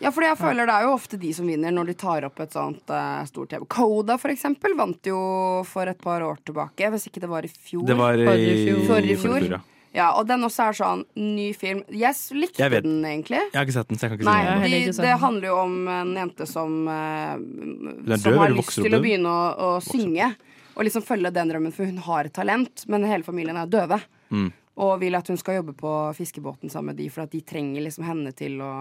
[0.00, 2.40] Ja, for jeg føler det er jo ofte de som vinner når de tar opp
[2.44, 3.62] et sånt uh, stort TV.
[3.72, 5.20] Coda, for eksempel, vant jo
[5.68, 6.90] for et par år tilbake.
[6.92, 7.84] Hvis ikke det var i fjor.
[7.88, 8.82] Det var i Forrige fjor.
[8.90, 9.46] Forrige fjor.
[9.56, 9.60] ja.
[9.96, 11.80] Ja, Og den også er sånn ny film.
[11.88, 13.38] Jeg likte Jeg likte den egentlig.
[13.40, 14.80] Jeg har ikke sett den, så jeg kan ikke Nei, si noe om det.
[14.82, 19.32] ikke det handler jo om en jente som uh, Som har lyst til å begynne
[19.32, 20.28] å, å synge.
[20.76, 23.96] Og liksom følge den drømmen, for hun har et talent, men hele familien er døve.
[24.28, 24.50] Mm.
[24.84, 27.86] Og vil at hun skal jobbe på fiskebåten sammen med de, for at de trenger
[27.86, 28.74] liksom henne til å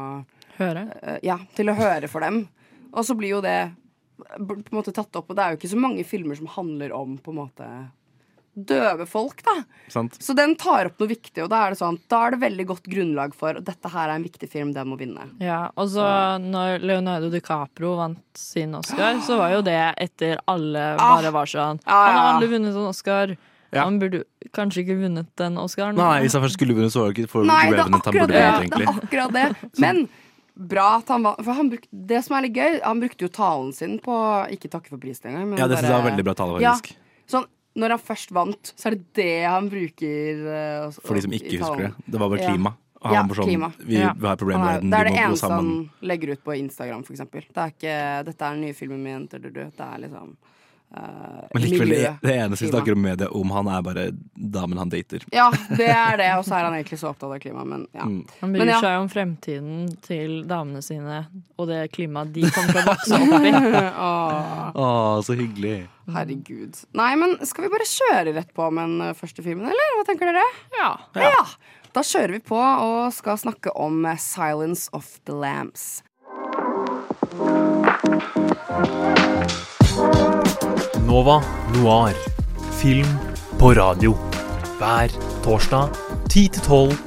[0.60, 0.86] Høre.
[1.00, 2.46] Uh, Ja, til å høre for dem.
[2.92, 3.72] Og så blir jo det
[4.16, 6.94] på en måte tatt opp, og det er jo ikke så mange filmer som handler
[6.96, 7.68] om på en måte
[8.56, 9.56] døve folk, da.
[9.92, 10.18] Sant?
[10.24, 12.66] Så den tar opp noe viktig, og da er det sånn Da er det veldig
[12.72, 15.28] godt grunnlag for at dette her er en viktig film, den må vinne.
[15.44, 16.06] Ja, og så
[16.42, 21.84] når Leonardo DiCaprio vant sin Oscar, så var jo det etter alle bare var sånn
[21.86, 23.36] Han har aldri vunnet en Oscar.
[23.76, 23.84] Ja.
[23.84, 24.24] Han burde
[24.56, 25.98] kanskje ikke vunnet den Oscaren.
[26.00, 27.98] Nei, hvis han først skulle vunnet, så var det ikke for Nei, det er han
[28.00, 28.44] akkurat det.
[28.72, 29.48] Det er akkurat det.
[29.84, 30.06] Men
[30.56, 33.32] bra at han var For han brukte, det som er litt gøy, han brukte jo
[33.36, 34.16] talen sin på
[34.56, 36.76] Ikke takke for prisen engang, Ja, det synes jeg var veldig bra tale, Ja,
[37.32, 41.36] sånn, når han først vant, så er det det han bruker Uh, For de som
[41.36, 41.94] ikke husker det.
[42.08, 42.76] Det var bare klima.
[43.06, 43.68] Ja, sånn, klima.
[43.78, 44.14] Vi, Ja.
[44.18, 47.04] vi har problemer med er, verden, det er det eneste han legger ut på Instagram,
[47.06, 47.44] eksempel.
[47.54, 49.64] Det er ikke 'dette er den nye filmen min', Jenter du, du.
[49.70, 50.36] det er liksom
[50.96, 52.12] Men likevel, det, miljø.
[52.22, 54.06] det eneste vi snakker om media om han, er bare
[54.36, 55.24] damen han dater.
[55.32, 58.08] Ja, det er det, og så er han egentlig så opptatt av klima, men ja.
[58.08, 58.22] Mm.
[58.42, 58.80] Han bryr ja.
[58.84, 61.22] seg om fremtiden til damene sine
[61.56, 63.54] og det klimaet de kommer til å vokse opp i.
[64.08, 64.90] Åh, Å,
[65.26, 65.78] så hyggelig.
[66.16, 66.82] herregud.
[67.00, 69.96] Nei, men skal vi bare kjøre rett på med den eh, første filmen, eller?
[70.00, 70.44] Hva tenker dere?
[70.76, 70.92] Ja.
[71.20, 71.46] Ja.
[71.96, 76.04] Da kjører vi på og skal snakke om eh, 'Silence of the Lambs'.
[81.16, 81.42] Nova
[81.74, 82.14] Noir.
[82.72, 83.08] Film
[83.60, 84.18] på radio.
[84.78, 85.08] Hver
[85.44, 85.90] torsdag
[86.30, 86.98] 10 til 12,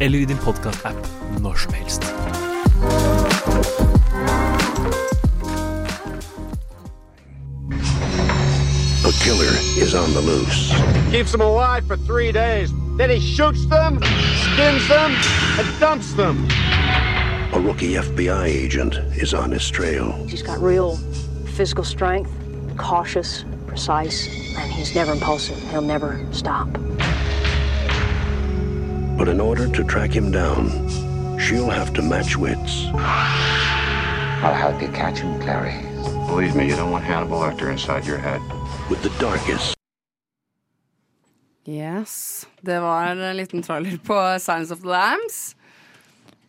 [0.00, 1.08] eller i din podkast-app
[1.40, 2.04] når som helst.
[9.04, 9.52] A killer
[9.84, 10.72] is on the loose.
[11.10, 12.70] Keeps them alive for three days.
[12.98, 14.00] Then he shoots them,
[14.44, 15.10] skins them,
[15.58, 16.48] and dumps them.
[17.52, 20.12] A rookie FBI agent is on his trail.
[20.26, 20.96] He's got real
[21.56, 22.30] physical strength,
[22.78, 25.58] cautious, precise, and he's never impulsive.
[25.70, 26.68] He'll never stop.
[29.18, 30.70] But in order to track him down,
[31.38, 32.86] she'll have to match wits.
[34.44, 35.74] I'll help you catch him, Clary.
[36.26, 38.40] Believe me, you don't want Hannibal Lecter inside your head.
[38.90, 39.74] With the darkest,
[41.68, 42.46] Yes.
[42.60, 45.54] Det var en liten trailer på Signs of the Lambs'.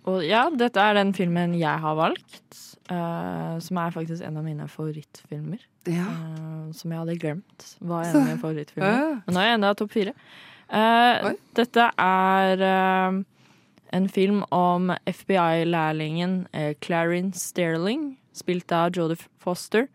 [0.07, 4.43] Og ja, dette er den filmen jeg har valgt, Uh, som er faktisk en av
[4.43, 5.61] mine favorittfilmer.
[5.89, 6.05] Ja.
[6.05, 8.95] Uh, som jeg hadde glemt var en av mine favorittfilmer.
[8.95, 9.11] Ja.
[9.25, 10.15] Men nå er jeg enda topp fire.
[10.69, 13.19] Uh, dette er uh,
[13.97, 16.43] en film om FBI-lærlingen
[16.83, 19.87] Clarin Sterling, spilt av Jodie Foster,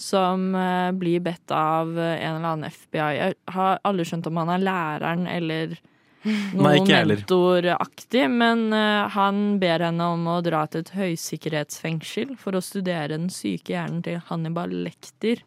[0.00, 0.56] som
[0.98, 3.10] blir bedt av en eller annen FBI.
[3.18, 5.76] Jeg har aldri skjønt om han er læreren eller
[6.24, 12.62] noe mentoraktig, men eh, han ber henne om å dra til et høysikkerhetsfengsel for å
[12.64, 15.42] studere den syke hjernen til Hannibal Lecter,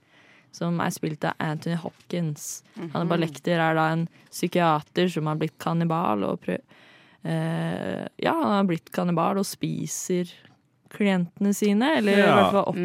[0.53, 2.63] som er spilt av Anthony Hopkins.
[2.77, 2.91] Mhm.
[2.95, 6.61] Hannibal Lecter er da en psykiater som har blitt kannibal og prøv...
[7.23, 10.29] eh, Ja, han har blitt kannibal og spiser
[10.93, 12.77] klientene sine, eller i hvert fall opp,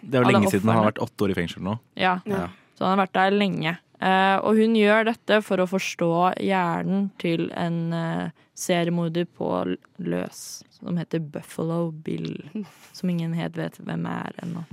[0.00, 1.74] Det er jo lenge siden han har vært åtte år i fengsel nå.
[2.00, 2.14] Ja.
[2.24, 2.46] Ja.
[2.78, 3.74] Så han har vært der lenge.
[4.00, 6.08] Eh, og hun gjør dette for å forstå
[6.40, 9.50] hjernen til en eh, seriemorder på
[10.00, 12.38] løs, som heter Buffalo Bill.
[12.96, 14.64] Som ingen helt vet hvem er ennå.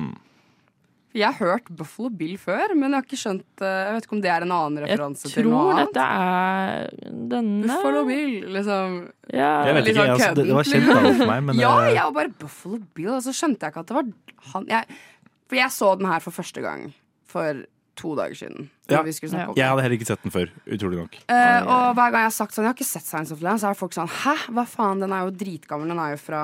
[1.17, 4.15] Jeg har hørt Buffalo Bill før, men jeg har ikke skjønt eh, Jeg vet ikke
[4.17, 6.91] om det er en annen referanse til noe tror dette er
[7.31, 8.97] denne Buffalo Bill, liksom.
[9.33, 9.51] Ja.
[9.67, 12.03] Jeg vet ikke, sånn altså, det- det var kjent navn for meg, men, Ja, jeg
[12.03, 14.11] var bare Buffalo Bill, og så skjønte jeg ikke at det var
[14.53, 14.99] han jeg,
[15.47, 16.87] For jeg så den her for første gang
[17.27, 17.63] for
[17.97, 18.67] to dager siden.
[18.87, 19.01] Ja.
[19.03, 21.17] Jeg hadde heller ikke sett den før, utrolig nok.
[21.27, 23.59] Eh, og hver gang jeg har sagt sånn Jeg har ikke sett Science of Land,
[23.59, 25.91] så er folk sånn Hæ, hva faen, den er jo dritgammel.
[25.91, 26.43] Den er jo fra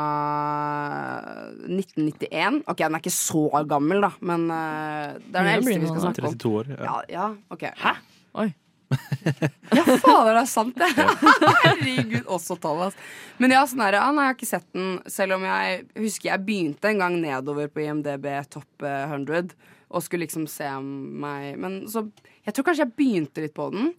[1.70, 2.64] 1991.
[2.68, 5.94] Ok, den er ikke så gammel, da, men uh, det er den det eldste vi
[5.94, 6.36] skal snakke om.
[6.44, 6.74] 32 år.
[6.74, 7.00] Ja, Ja.
[7.16, 7.96] ja, ok Hæ?
[8.44, 8.50] Oi.
[9.78, 10.90] ja, fader, det er sant, det.
[11.64, 12.98] Herregud, også Thomas.
[13.42, 14.02] Men ja, sånn er det.
[14.04, 17.18] Ja, nei, jeg har ikke sett den, selv om jeg husker jeg begynte en gang
[17.22, 19.56] nedover på IMDb Topp eh, 100
[19.94, 22.06] og skulle liksom se meg Men så
[22.44, 23.94] Jeg tror kanskje jeg begynte litt på den.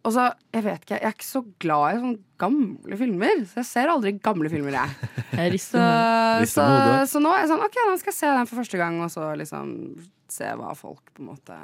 [0.00, 3.42] Og så, jeg vet ikke, jeg er ikke så glad i sånne gamle filmer.
[3.50, 5.10] Så jeg ser aldri gamle filmer, jeg.
[5.40, 5.82] Jeg Så,
[6.48, 6.64] så,
[7.08, 9.12] så nå er jeg sånn OK, nå skal jeg se den for første gang, og
[9.12, 9.68] så liksom
[10.30, 11.58] se hva folk på en måte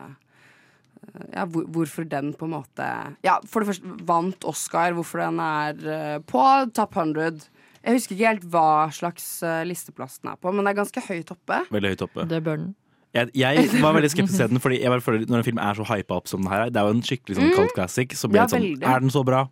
[1.33, 2.87] ja, hvor, hvorfor den på en måte
[3.25, 6.43] Ja, for det første vant Oscar, hvorfor den er eh, på
[6.77, 7.45] Top 100.
[7.83, 11.05] Jeg husker ikke helt hva slags eh, listeplass den er på, men det er ganske
[11.09, 11.61] høyt oppe.
[11.75, 12.27] Veldig høyt oppe.
[12.31, 12.73] Det bør den.
[13.15, 15.75] Jeg, jeg var veldig skeptisk til den, Fordi jeg bare føler når en film er
[15.79, 17.55] så hypa opp som den her er, Det er jo en skikkelig sånn Mm.
[17.57, 18.13] cult classic.
[18.19, 18.83] Så blir det sånn.
[18.83, 19.47] Er den så bra?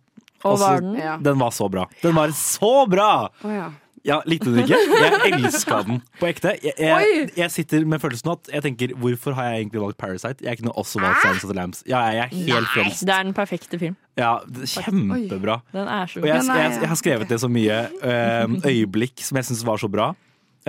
[0.45, 0.95] Og var den?
[0.99, 1.17] Ja.
[1.17, 1.87] Den var så bra.
[2.03, 3.29] Den var så bra!
[3.43, 3.71] Ja.
[4.05, 4.77] Ja, Likte du den ikke?
[4.77, 6.51] Jeg elska den på ekte.
[6.61, 10.45] Jeg, jeg, jeg sitter med følelsen at jeg tenker hvorfor har jeg egentlig valgt Parasite?
[10.45, 11.81] Jeg kunne også valgt Silence of the Lambs.
[11.89, 13.01] Ja, jeg er helt frelst.
[13.01, 13.95] Det er den perfekte film.
[14.15, 15.55] Ja, Kjempebra.
[15.73, 18.45] Den er så Og jeg, Den er- jeg, jeg har skrevet det så mye eh,
[18.69, 20.11] øyeblikk som jeg syns var så bra.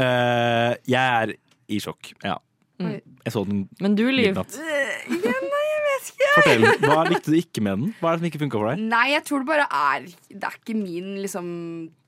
[0.01, 1.35] Eh, jeg er
[1.69, 2.15] i sjokk.
[2.25, 2.39] Ja.
[2.77, 2.97] Mm.
[3.25, 4.37] Jeg så den Men du, Liv.
[4.37, 6.33] Ja, nei, jeg vet ikke.
[6.35, 6.67] Fortell.
[6.85, 7.95] Hva likte du ikke med den?
[8.01, 8.83] Hva er det som ikke funka for deg?
[8.93, 11.49] Nei, jeg tror det bare er Det er ikke min liksom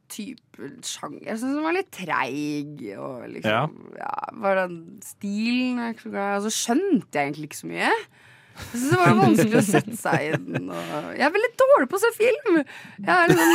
[0.08, 1.24] type sjanger.
[1.26, 2.84] Jeg syns den var litt treig.
[2.96, 4.14] Og liksom, ja.
[4.44, 5.82] bare den stilen.
[5.84, 7.92] Og så skjønte jeg egentlig ikke så mye.
[8.58, 10.68] Jeg synes det var vanskelig å sette seg i den.
[10.74, 12.58] Og jeg er veldig dårlig på å se film!
[12.58, 13.48] Jeg er liksom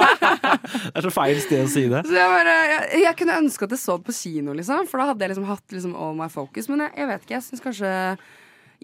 [0.90, 2.02] Det er så feil sted å si det.
[2.08, 5.02] Så jeg, bare, jeg, jeg kunne ønske at jeg så det på kino, liksom, for
[5.02, 6.68] da hadde jeg liksom hatt liksom all my focus.
[6.72, 7.92] Men jeg, jeg vet ikke, jeg syns kanskje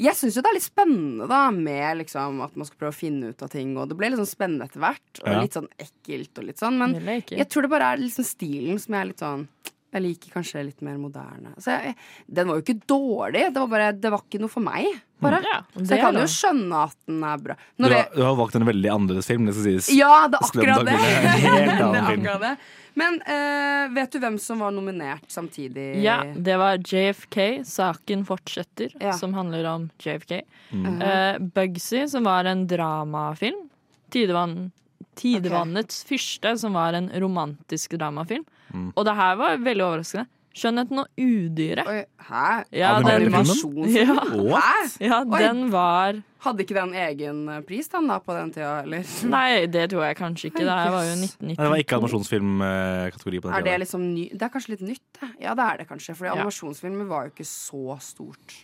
[0.07, 2.99] Jeg syns jo det er litt spennende da med liksom at man skal prøve å
[3.01, 3.71] finne ut av ting.
[3.81, 5.39] Og det ble litt sånn spennende etter hvert, og Ja.
[5.41, 6.77] litt sånn ekkelt og litt sånn.
[6.83, 9.47] Men jeg tror det bare er liksom stilen som jeg er litt sånn
[9.95, 11.53] jeg liker kanskje litt mer moderne.
[11.63, 11.95] Så jeg,
[12.27, 14.89] den var jo ikke dårlig, det var bare Det var ikke noe for meg.
[15.25, 15.39] Bare.
[15.47, 17.55] Ja, så jeg kan jo skjønne at den er bra.
[17.79, 19.47] Du har, jeg, du har valgt en veldig annerledes film.
[19.49, 19.89] Det skal sies.
[19.97, 20.97] ja, det er akkurat det.
[20.99, 22.51] Er det er akkurat det.
[22.97, 25.87] Men uh, vet du hvem som var nominert samtidig?
[26.05, 29.13] Ja, det var JFK, saken fortsetter, Ja.
[29.17, 30.43] som handler om JFK.
[30.73, 30.87] Mm.
[31.01, 33.67] Uh, Bugsy, som var en dramafilm.
[34.13, 34.71] Tidevann,
[35.17, 38.45] Tidevannets fyrste, som var en romantisk dramafilm.
[38.73, 38.93] Mm.
[38.97, 40.27] Og det her var veldig overraskende.
[40.57, 41.85] 'Skjønnheten og udyret'.
[41.87, 42.65] Oi, hæ?
[42.73, 43.91] Ja, den, filmen?
[43.93, 44.95] ja, What?
[44.97, 45.05] Hæ?
[45.05, 49.03] ja, den var Hadde ikke den egen eh, pris den da på den tida, eller?
[49.37, 50.65] Nei, det tror jeg kanskje ikke.
[50.65, 51.57] Det var jo Nei, 1992.
[51.61, 55.05] det var ikke animasjonsfilmkategori på den Er det liksom ny Det er kanskje litt nytt?
[55.21, 55.29] det.
[55.45, 56.17] Ja, det er det kanskje.
[56.17, 56.33] For Ja.
[56.39, 58.57] animasjonsfilmer var jo ikke så stort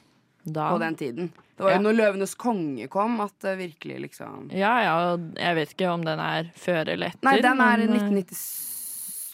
[0.48, 0.70] Da.
[0.72, 1.28] på den tiden.
[1.56, 1.82] Det var jo Ja.
[1.82, 6.02] når 'Løvenes konge' kom at det virkelig liksom Ja, ja, og jeg vet ikke om
[6.04, 7.22] den er før eller etter.
[7.22, 8.71] Nei, den er men, eh, 1990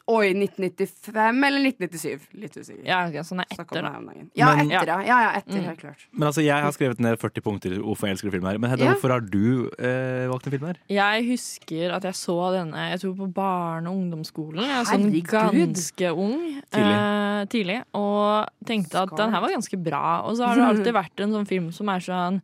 [0.08, 2.22] Oi, 1995 eller 1997.
[2.40, 2.84] Litt usikker.
[2.88, 3.90] Ja, sånn så er etter, da.
[4.34, 5.00] Ja, Men- etter, ja.
[5.04, 5.64] ja, ja etter, Mm.
[5.66, 6.06] helt klart.
[6.12, 8.56] Men altså, Jeg har skrevet ned 40 punkter hvorfor jeg elsker film her.
[8.58, 8.94] Men Hedda, Ja.
[8.94, 10.76] hvorfor har du eh, valgt en film her?
[10.88, 14.64] Jeg husker at jeg så denne Jeg tror på barne- og ungdomsskolen.
[14.64, 16.96] Jeg er sånn ganske ung Tidlig.
[16.96, 17.84] eh, tidlig.
[17.94, 20.22] Og tenkte at den her var ganske bra.
[20.24, 22.40] Og så har det alltid vært en sånn film som er sånn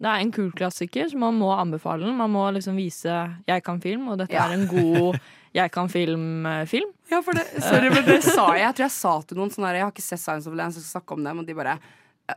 [0.00, 2.14] Det er en kul klassiker, så man må anbefale den.
[2.16, 4.46] Man må liksom vise 'jeg kan film', og dette Ja.
[4.46, 5.18] er en god
[5.54, 6.90] 'jeg kan filme film.
[7.10, 8.60] Ja, for det, sorry, men det sa jeg.
[8.66, 10.72] Jeg tror jeg sa til noen sånn her Jeg har ikke sett Science of Land,
[10.74, 11.78] så jeg skal snakke om dem, og de bare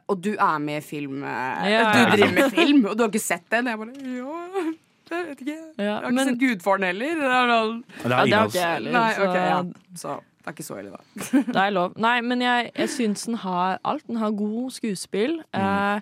[0.07, 1.91] Og du er med i film eh, Ja.
[1.91, 3.65] Du driver med film, og du har ikke sett den?
[3.67, 3.91] Jeg bare
[5.11, 5.57] Ja, jeg vet ikke.
[5.77, 7.15] Jeg har ikke men- sett Gudfaren heller.
[7.19, 8.91] Det er har Ja, det har ikke jeg heller.
[8.91, 9.63] Nei, så- ok, ja.
[9.95, 10.19] Så.
[10.41, 11.41] Det er ikke så ille, da.
[11.51, 11.93] Det er lov.
[11.97, 14.07] Nei, men jeg, jeg syns den har alt.
[14.07, 15.41] Den har god skuespill.
[15.53, 15.99] Eh,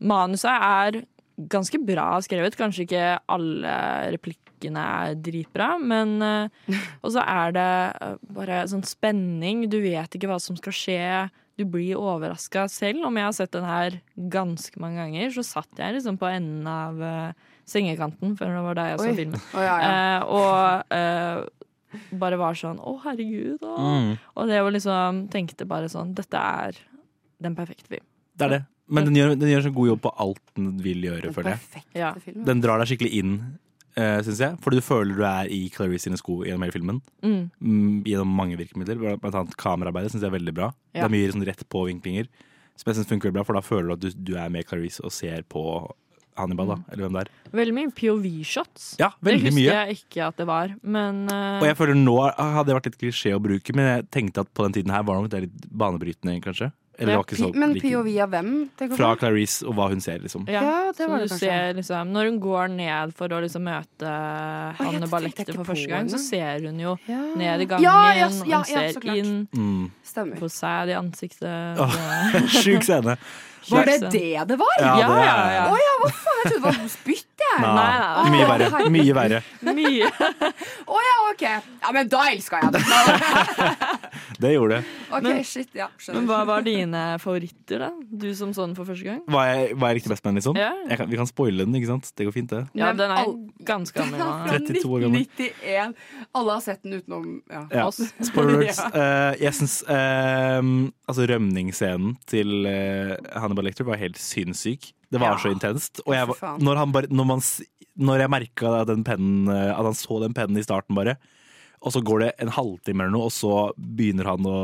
[0.00, 1.02] manuset er
[1.38, 2.56] ganske bra skrevet.
[2.56, 4.18] Kanskje ikke alle
[4.58, 7.68] replikkene er dritbra, men eh, Og så er det
[8.00, 9.68] eh, bare sånn spenning.
[9.70, 11.30] Du vet ikke hva som skal skje.
[11.58, 12.68] Du blir overraska.
[12.68, 16.28] Selv om jeg har sett den her ganske mange ganger, så satt jeg liksom på
[16.30, 17.32] enden av eh,
[17.68, 19.14] sengekanten, for det var da jeg så Oi.
[19.16, 19.46] filmen.
[19.54, 19.92] Oh, ja, ja.
[19.92, 23.62] Eh, og eh, bare var sånn Å, herregud.
[23.64, 23.76] Å.
[23.78, 24.10] Mm.
[24.36, 26.76] Og det var liksom Tenkte bare sånn Dette er
[27.40, 28.04] den perfekte film.
[28.38, 28.64] Det er det.
[28.88, 31.82] Men den gjør, den gjør så god jobb på alt den vil gjøre, føler jeg.
[31.98, 32.12] Ja.
[32.48, 33.34] Den drar deg skikkelig inn,
[33.98, 34.58] uh, syns jeg.
[34.64, 37.00] Fordi du føler du er i Clarice sine sko gjennom hele filmen.
[37.20, 37.40] Mm.
[37.58, 39.18] Mm, gjennom mange virkemidler.
[39.20, 40.72] Blant annet kameraarbeidet syns jeg er veldig bra.
[40.94, 42.30] Det er mye sånn rett på vinklinger.
[42.78, 45.02] Som jeg synes funker bra, for da føler du at du, du er med Clarice
[45.02, 45.64] og ser på
[46.38, 46.78] Hannibal, da.
[46.92, 47.30] Eller hvem det er.
[47.58, 48.88] Veldig mye POV-shots.
[49.00, 51.58] Ja, veldig det husker jeg ikke at det var, men uh...
[51.58, 54.52] Og jeg føler nå hadde det vært litt klisjé å bruke, men jeg tenkte at
[54.54, 56.70] på den tiden her var nok det litt banebrytende, kanskje.
[56.98, 58.48] Eller ja, var ikke så Men like- POV av hvem?
[58.96, 59.12] Fra?
[59.20, 60.48] Clarice og hva hun ser, liksom.
[60.50, 61.38] ja, det så var det du kanskje.
[61.38, 65.86] ser liksom Når hun går ned for å liksom møte oh, Hanne Lecter for første
[65.88, 67.20] gang, så ser hun jo Ja.
[67.36, 69.90] ned i gangen, Ja, ja, ja, hun ser inn, Mm.
[70.40, 71.78] på seg i ansiktet.
[71.78, 71.94] Oh,
[72.62, 73.16] Sjuk scene.
[73.70, 74.74] Var det det det var?
[74.80, 75.64] Ja, Ja, det ja, ja.
[75.72, 76.38] Å ja, hva faen?
[76.38, 77.60] Jeg trodde det var spytt, jeg.
[77.62, 78.30] Nei, Nei, nei.
[78.34, 78.90] Mye verre.
[78.94, 79.40] Mye verre.
[79.78, 80.10] Mye.
[80.88, 81.44] Å ja, OK.
[81.48, 82.82] Ja, men da elska jeg det.
[84.38, 84.84] Det gjorde det.
[85.10, 85.68] OK, Men- shit.
[85.74, 86.20] Ja, skjønner.
[86.20, 87.88] Men hva var dine favoritter, da?
[88.22, 89.18] Du som så den for første gang?
[89.26, 90.58] Hva jeg, hva jeg likte best med den, liksom?
[90.60, 90.68] Ja.
[90.92, 92.10] Jeg kan, vi kan spoile den, ikke sant?
[92.14, 92.60] Det går fint, det.
[92.78, 93.34] Ja, Men den er all-
[93.66, 94.22] ganske gammel.
[94.22, 95.24] Fra 32 år gammel.
[95.26, 95.96] 1991.
[96.38, 97.64] Alle har sett den utenom ja.
[97.80, 97.86] Ja.
[97.90, 97.98] oss.
[98.30, 98.78] Spoilers.
[98.78, 98.90] Ja.
[98.94, 99.76] Uh, jeg syns
[101.08, 103.16] altså rømningsscenen til eh,
[103.58, 104.92] Hannibal Lecter var helt sinnssyk.
[105.10, 105.38] Det var Ja.
[105.42, 106.00] så intenst.
[106.06, 106.26] Og jeg,
[106.62, 107.40] når, han bare, når, man,
[107.98, 111.16] når jeg merka eh, At han så den pennen i starten, bare,
[111.80, 114.56] og så går det en halvtime eller noe, og så begynner han å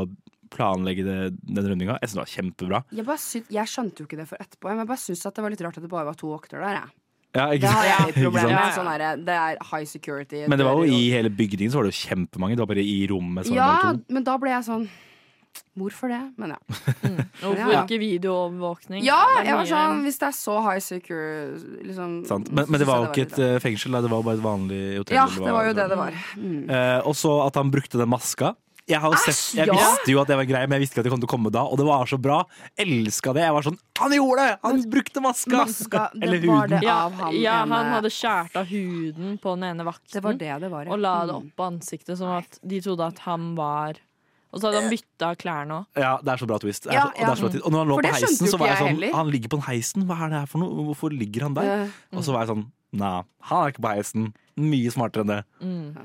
[0.51, 1.97] planlegge det, den rundinga.
[2.01, 2.83] Jeg syns det var kjempebra.
[2.91, 5.49] Jeg, syns- jeg skjønte jo ikke det for etterpå, men jeg bare syns det var
[5.55, 6.77] litt rart at det bare var to vokter der.
[6.81, 6.93] Jeg.
[7.35, 8.73] Ja, Det har jeg et problem med.
[8.75, 10.45] Sånn der, det er high security.
[10.47, 12.55] Men det var jo i hele bygningen så var det jo kjempemange.
[12.55, 13.49] Det var bare i rommet.
[13.51, 13.71] Ja,
[14.07, 14.85] men da ble jeg sånn
[15.75, 16.19] Hvorfor det?
[16.39, 16.57] Men ja.
[17.41, 17.83] Hvorfor Ja, ja.
[17.83, 19.03] ikke videoovervåkning?
[19.03, 22.51] Ja, jeg var sånn Hvis det er så high secure liksom, Sant.
[22.51, 25.17] Men, men det var jo ikke et eh, fengsel, det var bare et vanlig hotell.
[25.19, 26.21] Ja, eller det var jo det det var.
[26.39, 26.61] Mm.
[26.69, 28.53] Uh, og så at han brukte den maska.
[28.85, 29.73] Jeg, har Æsj, sett, jeg ja!
[29.73, 31.31] visste jo at det var grei, men jeg visste ikke at det kom til å
[31.31, 31.63] komme da.
[31.65, 32.35] Og det var så bra.
[32.77, 33.41] Elska det.
[33.47, 34.57] Jeg var sånn Han gjorde det!
[34.61, 35.55] Han brukte maska!
[35.63, 36.85] Maska, det Eller var huden.
[36.85, 40.13] Ja, av han ja, ene- han hadde skjært av huden på den ene vakten.
[40.19, 40.93] Det var det det var, ja.
[40.93, 41.39] Og la det Mm.
[41.49, 43.97] opp på ansiktet, sånn at de trodde at han var
[44.55, 45.81] Og så hadde han bytta klær nå.
[45.99, 46.87] Ja, det er så bra twist.
[46.87, 47.65] Er Ja, og, det er så bra twist.
[47.65, 49.13] og når han lå For på heisen, så var jeg sånn heller.
[49.17, 50.85] Han ligger på en heisen, hva er det her for noe?
[50.89, 51.71] Hvorfor ligger han der?
[51.83, 52.17] Mm.
[52.17, 52.65] Og så var jeg sånn
[52.95, 54.29] Nei, han er ikke på heisen.
[54.55, 55.41] Mye smartere enn det.
[55.59, 55.97] Mm.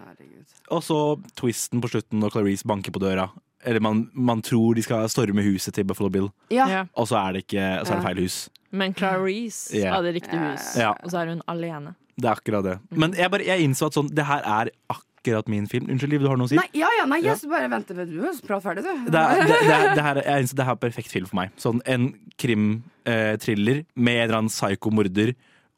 [0.74, 0.96] Og så
[1.38, 3.28] twisten på slutten når Clarice banker på døra.
[3.62, 6.66] Eller man, man tror de skal storme huset til Buffalo Bill, Ja.
[6.66, 6.84] Ja.
[6.96, 8.48] og så er det, ikke, så er det feil hus.
[8.72, 9.94] Men Clarice yeah.
[9.94, 10.94] hadde riktig hus, Ja.
[11.04, 11.94] og så er hun alene.
[12.16, 12.78] Det er akkurat det.
[12.90, 15.06] Men jeg, bare, jeg innså at sånn, det her er akkurat
[15.48, 15.88] min film.
[15.90, 16.56] Unnskyld, Liv, du har noe å si?
[16.56, 17.35] Nei, ja, ja, nei, Ja.
[17.35, 18.20] jeg bare venter med du.
[18.46, 19.11] Prat ferdig, du.
[19.11, 21.50] Det er, det, det, er, det her, jeg det her er perfekt film for meg.
[21.61, 25.35] Sånn En krimthriller med en eller annen psyko-morder,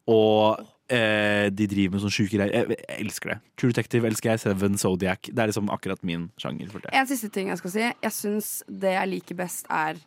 [0.07, 2.53] og eh, de driver med sånne sjuke greier.
[2.53, 3.37] Jeg, jeg elsker det.
[3.59, 4.43] True Detective elsker jeg.
[4.45, 5.29] Seven, Zodiac.
[5.31, 6.71] Det er liksom akkurat min sjanger.
[6.91, 7.85] En siste ting jeg skal si.
[7.87, 9.99] Jeg syns det jeg liker best, er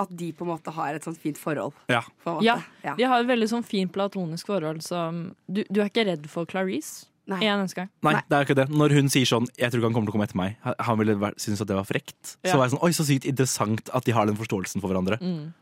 [0.00, 1.74] at de på en måte har et sånt fint forhold.
[1.90, 2.00] Ja.
[2.24, 2.46] På en måte.
[2.46, 2.94] Ja, Ja.
[2.96, 6.46] de har et veldig sånn fint platonisk forhold som du, du er ikke redd for
[6.48, 7.06] Clarice?
[7.30, 7.38] Nei.
[7.46, 7.90] En eneste gang?
[8.02, 8.66] Nei, det er ikke det.
[8.74, 10.98] Når hun sier sånn 'Jeg tror ikke han kommer til å komme etter meg', han
[10.98, 12.36] ville synes at det var frekt.
[12.42, 12.52] Ja.
[12.52, 15.20] Så var jeg sånn Oi, så sykt interessant at de har den forståelsen for hverandre.
[15.20, 15.54] Mm.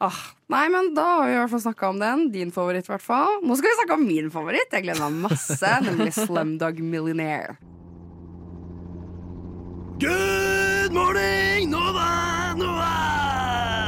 [0.00, 2.30] Ah, nei, men da har vi i hvert fall snakka om den.
[2.32, 3.40] Din favoritt, i hvert fall.
[3.44, 4.72] Nå skal vi snakke om min favoritt.
[4.72, 7.56] Jeg gleder meg masse, nemlig Slumdog Millionaire.
[10.00, 13.83] Good morning, Nova, Nova!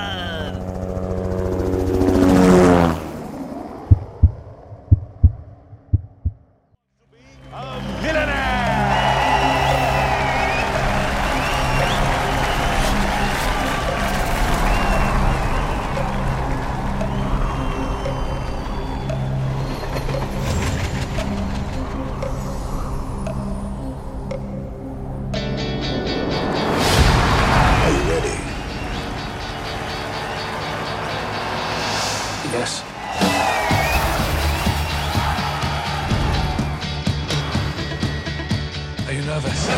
[39.37, 39.69] nervous.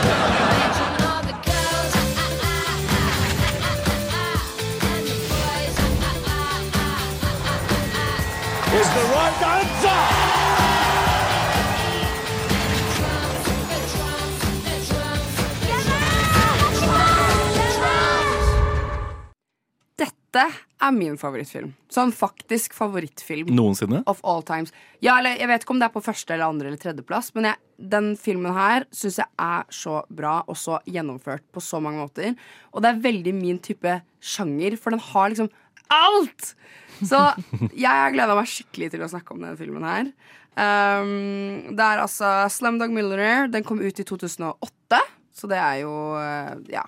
[8.78, 9.98] Is the right answer!
[19.96, 21.72] Dette er min favorittfilm.
[21.92, 23.50] Sånn faktisk favorittfilm.
[23.54, 24.02] Noensinne?
[24.10, 24.72] Of all times.
[25.04, 27.50] Ja, eller Jeg vet ikke om det er på første, eller andre eller tredjeplass, men
[27.50, 27.60] jeg,
[27.94, 32.36] den filmen her syns jeg er så bra og så gjennomført på så mange måter.
[32.72, 35.50] Og det er veldig min type sjanger, for den har liksom
[35.94, 36.54] alt!
[36.98, 37.18] Så
[37.84, 40.12] jeg har gleda meg skikkelig til å snakke om denne filmen her.
[40.58, 43.46] Um, det er altså Slumdog Millionaire.
[43.52, 45.02] Den kom ut i 2008,
[45.38, 46.82] så det er jo uh, ja.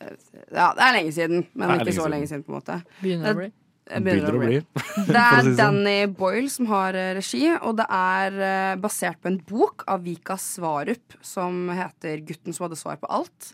[0.00, 0.72] Ja.
[0.76, 2.16] Det er lenge siden, men ikke lenge så siden.
[2.16, 2.80] lenge siden, på en måte.
[3.00, 3.52] Begynner å bli.
[3.86, 4.56] Det Begynner å bli.
[5.12, 5.52] Det er sånn.
[5.58, 10.02] Danny Boyle som har eh, regi, og det er eh, basert på en bok av
[10.02, 13.52] Vika Svarup som heter 'Gutten som hadde svar på alt'.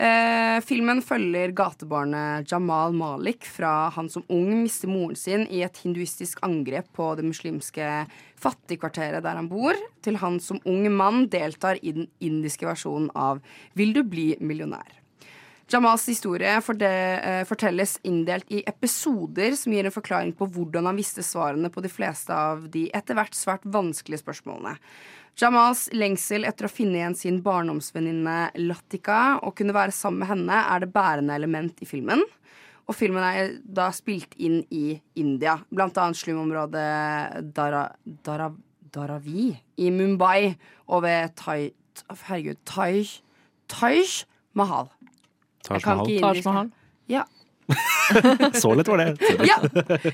[0.00, 5.82] Eh, filmen følger gatebarnet Jamal Malik fra han som ung mister moren sin i et
[5.84, 7.90] hinduistisk angrep på det muslimske
[8.40, 13.44] fattigkvarteret der han bor, til han som ung mann deltar i den indiske versjonen av
[13.76, 15.01] 'Vil du bli millionær'.
[15.72, 21.24] Jamals historie eh, fortelles inndelt i episoder som gir en forklaring på hvordan han visste
[21.24, 24.74] svarene på de fleste av de etter hvert svært vanskelige spørsmålene.
[25.40, 30.60] Jamals lengsel etter å finne igjen sin barndomsvenninne Latika og kunne være sammen med henne
[30.74, 32.20] er det bærende element i filmen.
[32.84, 38.50] Og filmen er da spilt inn i India, blant annet slumområdet Dara, Dara,
[38.92, 40.52] Daravi i Mumbai
[40.90, 41.62] og ved Tai...
[42.26, 43.06] Herregud, Tai...
[43.72, 44.26] Taj
[44.58, 44.90] Mahal.
[45.66, 46.12] Taj Mahal.
[46.20, 46.42] Taj.
[46.46, 46.72] Mahal.
[47.10, 47.24] Ja,
[48.52, 49.16] Så lett var det.
[49.46, 49.56] ja,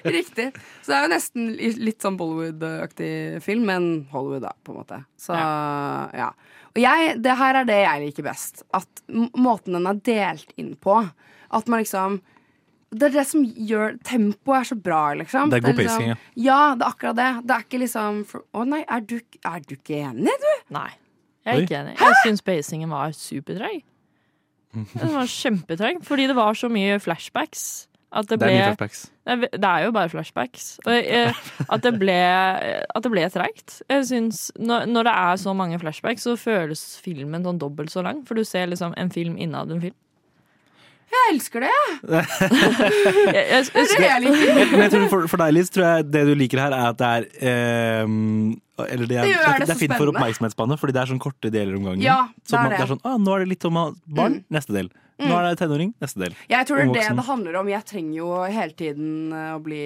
[0.03, 0.53] riktig.
[0.83, 5.03] Så det er jo nesten litt sånn Bollywood-aktig film, men Hollywood, da, på en måte.
[5.21, 6.31] Så ja.
[6.75, 8.65] Og jeg, det her er det jeg liker best.
[8.77, 11.01] At måten den er delt inn på.
[11.49, 12.21] At man liksom
[12.93, 15.51] Det er det som gjør Tempoet er så bra, liksom.
[15.51, 16.17] Det er god liksom, pacing, ja.
[16.37, 17.29] Ja, det er akkurat det.
[17.45, 20.51] Det er ikke liksom for, Å nei, er du, er du ikke enig, du?
[20.77, 20.91] Nei.
[21.45, 21.65] Jeg er Oi.
[21.65, 21.95] ikke enig.
[22.01, 23.83] Jeg syns pacingen var supertreg.
[24.75, 27.89] Den var kjempetreg, fordi det var så mye flashbacks.
[28.09, 29.01] Det, Det er mye flashbacks.
[29.29, 30.67] Det er, jo bare flashbacks.
[30.89, 32.17] Eh, at det ble,
[32.97, 33.83] at det ble treigt.
[33.89, 38.25] Når, når det er så mange flashbacks, så føles filmen sånn dobbelt så lang.
[38.29, 39.99] For du ser liksom en film innad en film.
[41.09, 41.99] Jeg elsker det, jeg.
[43.33, 44.77] Jeg, jeg, Det er jeg liker.
[44.83, 47.09] Jeg tror for, for deg, Liz, tror jeg det du liker her, er at det
[47.09, 51.13] er ehm, Eller det er, Det det det er fint for oppmerksomhetsspannet, fordi det er
[51.15, 52.05] sånn korte deler om gangen.
[52.05, 53.81] Ja, det så er man, det er sånn, ah, Nå er det litt om
[54.21, 54.43] barn.
[54.53, 54.93] Neste del.
[55.19, 55.91] Nå er det tenåring.
[55.99, 56.35] Neste del.
[56.51, 57.69] Jeg tror det er det det handler om.
[57.73, 59.81] Jeg trenger jo hele tiden eh, å bli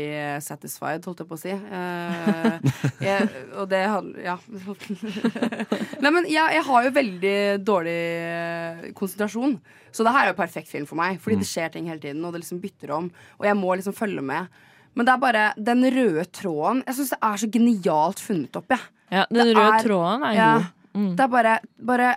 [0.44, 1.54] satisfied, holdt jeg på å si.
[1.56, 2.58] Uh,
[3.00, 4.36] jeg, og det handler Ja.
[6.02, 9.56] Nei, men jeg, jeg har jo veldig dårlig eh, konsentrasjon.
[9.92, 12.22] Så det her er jo perfekt film for meg, fordi det skjer ting hele tiden,
[12.24, 13.08] og det liksom bytter om.
[13.40, 14.52] Og jeg må liksom følge med.
[14.92, 18.74] Men det er bare den røde tråden Jeg syns det er så genialt funnet opp,
[18.74, 18.82] jeg.
[19.12, 20.50] Ja, den Det røde er- tråden er ja.
[20.92, 21.14] Mm.
[21.16, 22.08] Det er bare, bare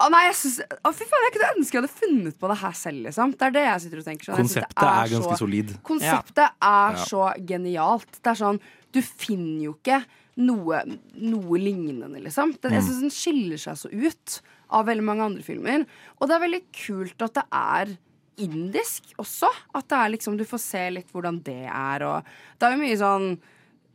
[0.00, 2.58] å nei, jeg synes, å fy faen, jeg kunne ønske jeg hadde funnet på det
[2.62, 3.32] her selv, liksom.
[3.36, 4.24] Det er det jeg sitter og tenker.
[4.30, 4.40] Sånn.
[4.40, 5.74] Konseptet er ganske så- solid.
[5.82, 7.04] Konseptet er Ja.
[7.04, 8.10] så genialt.
[8.22, 8.60] Det er sånn,
[8.92, 10.04] du finner jo ikke
[10.38, 10.82] noe,
[11.14, 12.56] noe lignende, liksom.
[12.60, 12.88] Den, jeg Mm.
[12.88, 14.40] syns den skiller seg så ut
[14.70, 15.84] av veldig mange andre filmer.
[16.20, 17.98] Og det er veldig kult at det er
[18.38, 19.48] indisk også.
[19.74, 22.24] At det er liksom, du får se litt hvordan det er, og
[22.58, 23.38] det er jo mye sånn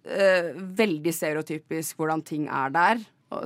[0.07, 2.99] øh, veldig stereotypisk hvordan ting er der.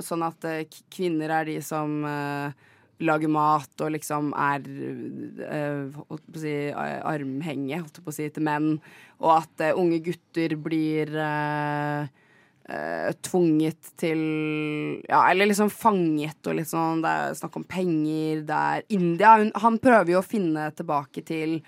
[0.04, 2.52] Sånn at eh, kvinner er de som eh,
[3.00, 8.28] lager mat og liksom er eh, holdt på å si, armhenge, holdt på å si,
[8.32, 8.74] til menn.
[9.22, 11.14] Og at unge gutter blir
[13.26, 14.20] tvunget til
[15.08, 17.00] Ja, eller liksom fanget og litt sånn.
[17.02, 18.44] Det er snakk om penger.
[18.46, 19.32] Det er India.
[19.40, 21.58] Hun, han prøver jo å finne tilbake til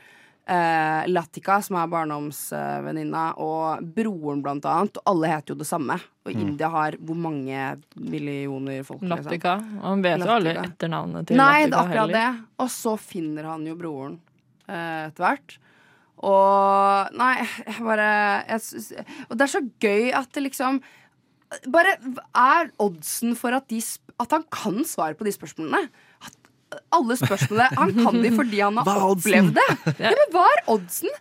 [0.52, 4.98] eh, Latika, som er barndomsvenninna, og broren, blant annet.
[5.00, 5.96] Og alle heter jo det samme.
[6.26, 6.40] Og Mm.
[6.44, 7.62] India har hvor mange
[7.96, 9.00] millioner folk?
[9.02, 9.24] liksom?
[9.26, 9.54] Latika.
[9.80, 12.36] Og han vet jo alle etternavnet til Nei, det Latika er akkurat heller.
[12.38, 12.44] det.
[12.60, 14.20] Og så finner han jo broren
[14.68, 15.58] eh, etter hvert.
[16.22, 17.34] Og Nei,
[17.66, 18.10] jeg bare
[18.46, 20.80] jeg, Og det er så gøy at det liksom
[21.68, 21.96] Bare
[22.38, 23.80] er oddsen for at, de,
[24.22, 25.82] at han kan svare på de spørsmålene.
[26.92, 29.68] Alle spørsmålene Han kan de fordi han har opplevd det.
[29.98, 31.12] Ja, men hva er oddsen?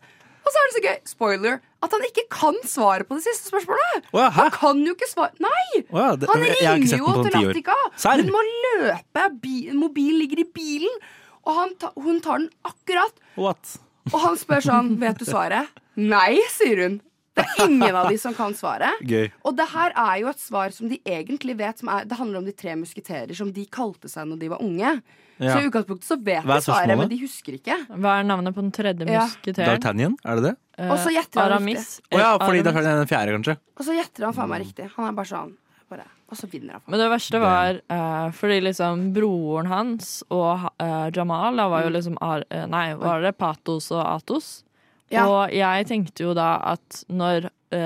[0.41, 3.52] Og så er det så gøy, spoiler, at han ikke kan svare på det siste
[3.52, 4.08] spørsmålet.
[4.16, 4.24] Hæ?
[4.39, 5.84] Han kan jo ikke svare Nei!
[5.93, 7.43] Ja, det- han ringer jo til ti.
[7.45, 7.76] Latika.
[8.08, 9.28] Hun må løpe.
[9.43, 10.97] Bi mobilen ligger i bilen.
[11.45, 13.14] Og han ta hun tar den akkurat.
[13.38, 13.78] What?
[14.12, 15.70] Og han spør sånn Vet du svaret?
[15.95, 16.99] Nei, sier hun.
[17.38, 18.97] Det er ingen av de som kan svaret.
[19.08, 19.30] Gøy.
[19.45, 21.80] Og det her er jo et svar som de egentlig vet.
[21.80, 24.60] Som er, det handler om de tre musketerer som de kalte seg når de var
[24.66, 24.97] unge.
[25.41, 25.55] Ja.
[25.55, 27.75] Så i utgangspunktet så vet de svaret, men de husker ikke.
[27.89, 29.23] Hva er navnet på den tredje Ja.
[29.25, 29.79] musketeren?
[29.79, 30.55] D'Artagnan, er det det?
[30.77, 31.87] Eh, Og så gjetter han Aramis.
[31.99, 32.13] riktig.
[32.13, 32.65] Oh, ja, fordi Aramis.
[32.67, 33.57] D'Artagnan er den fjerde, kanskje.
[33.77, 34.91] Og så gjetter han faen meg riktig.
[34.95, 35.53] Han er bare sånn
[35.89, 36.81] bare, Og så vinner han.
[36.87, 41.89] Men det verste var eh, fordi liksom broren hans og eh, Jamal da var jo
[41.89, 44.63] liksom ar eh, Nei, var det Patos og Atos?
[45.12, 45.26] Ja.
[45.28, 47.49] Og jeg tenkte jo da at når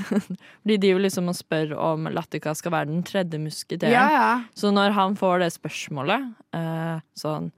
[0.00, 3.92] Fordi De jo liksom og spør om Latika skal være den tredje musketeeren.
[3.92, 4.28] Ja, ja.
[4.56, 7.50] Så når han får det spørsmålet, eh, sånn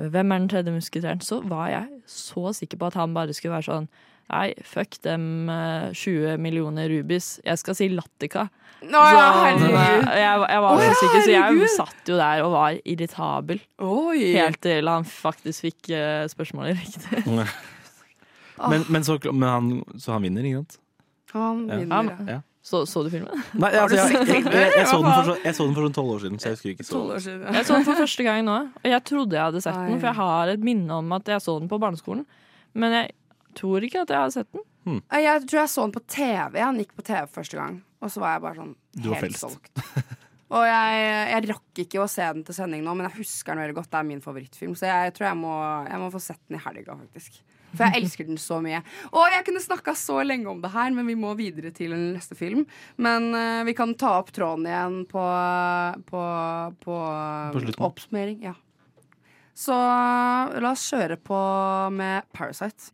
[0.00, 1.20] Hvem er den tredje musketeren?
[1.24, 3.88] Så var jeg så sikker på at han bare skulle være sånn
[4.26, 7.36] Nei, fuck dem eh, 20 millioner rubis.
[7.46, 8.48] Jeg skal si Latika.
[8.82, 9.76] Å, ja, herregud.
[9.76, 13.62] eh, jeg, jeg var så sikker, så jeg satt jo der og var irritabel.
[13.86, 14.32] Oi.
[14.34, 17.22] Helt til han faktisk fikk eh, spørsmålet riktig.
[18.56, 20.78] Men, men, så, men han, så han vinner, ikke sant?
[21.34, 22.36] Han vinner, ja.
[22.36, 22.42] Ja.
[22.66, 23.42] Så, så du filmen?
[23.54, 26.14] Nei, altså, jeg, jeg, jeg, jeg, så den for, jeg så den for sånn tolv
[26.16, 27.44] år siden, så jeg husker ikke så 12 år siden.
[27.54, 30.10] Jeg så den for første gang nå, og jeg trodde jeg hadde sett den, for
[30.10, 32.24] jeg har et minne om at jeg så den på barneskolen.
[32.74, 33.12] Men jeg
[33.60, 34.66] tror ikke at jeg har sett den.
[34.86, 34.98] Hmm.
[35.14, 36.58] Jeg tror jeg så den på TV.
[36.62, 37.78] Han gikk på TV første gang.
[38.02, 38.74] Og så var jeg bare sånn
[39.14, 39.86] helt solgt.
[40.56, 43.64] Og jeg, jeg rakk ikke å se den til sending nå, men jeg husker den
[43.64, 43.88] veldig godt.
[43.90, 45.54] Det er min favorittfilm, så jeg tror jeg må,
[45.88, 47.40] jeg må få sett den i helga, faktisk.
[47.75, 48.81] For jeg elsker den så mye.
[49.15, 52.35] Og jeg kunne snakka så lenge om det her, men vi må videre til neste
[52.35, 52.65] film.
[52.99, 55.23] Men eh, vi kan ta opp tråden igjen på,
[56.09, 56.23] på,
[56.83, 56.97] på,
[57.55, 57.85] På slutten.
[57.87, 58.41] oppsummering.
[58.43, 58.57] Ja.
[59.55, 61.39] Så la oss kjøre på
[61.95, 62.91] med Parasite.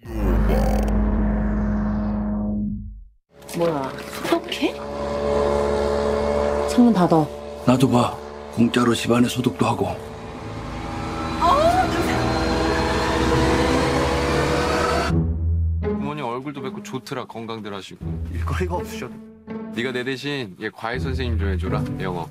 [3.57, 3.89] 뭐야,
[4.29, 4.73] 소독해?
[6.69, 7.25] 창문 닫아.
[7.65, 8.15] 나도 봐.
[8.55, 9.87] 공짜로 집안에 소독도 하고.
[16.42, 19.14] 얼굴도 뵙고 좋더라 건강들 하시고 일거리가 없으셔도
[19.76, 22.28] 네가 내 대신 얘 과외 선생님 좀 해줘라 영어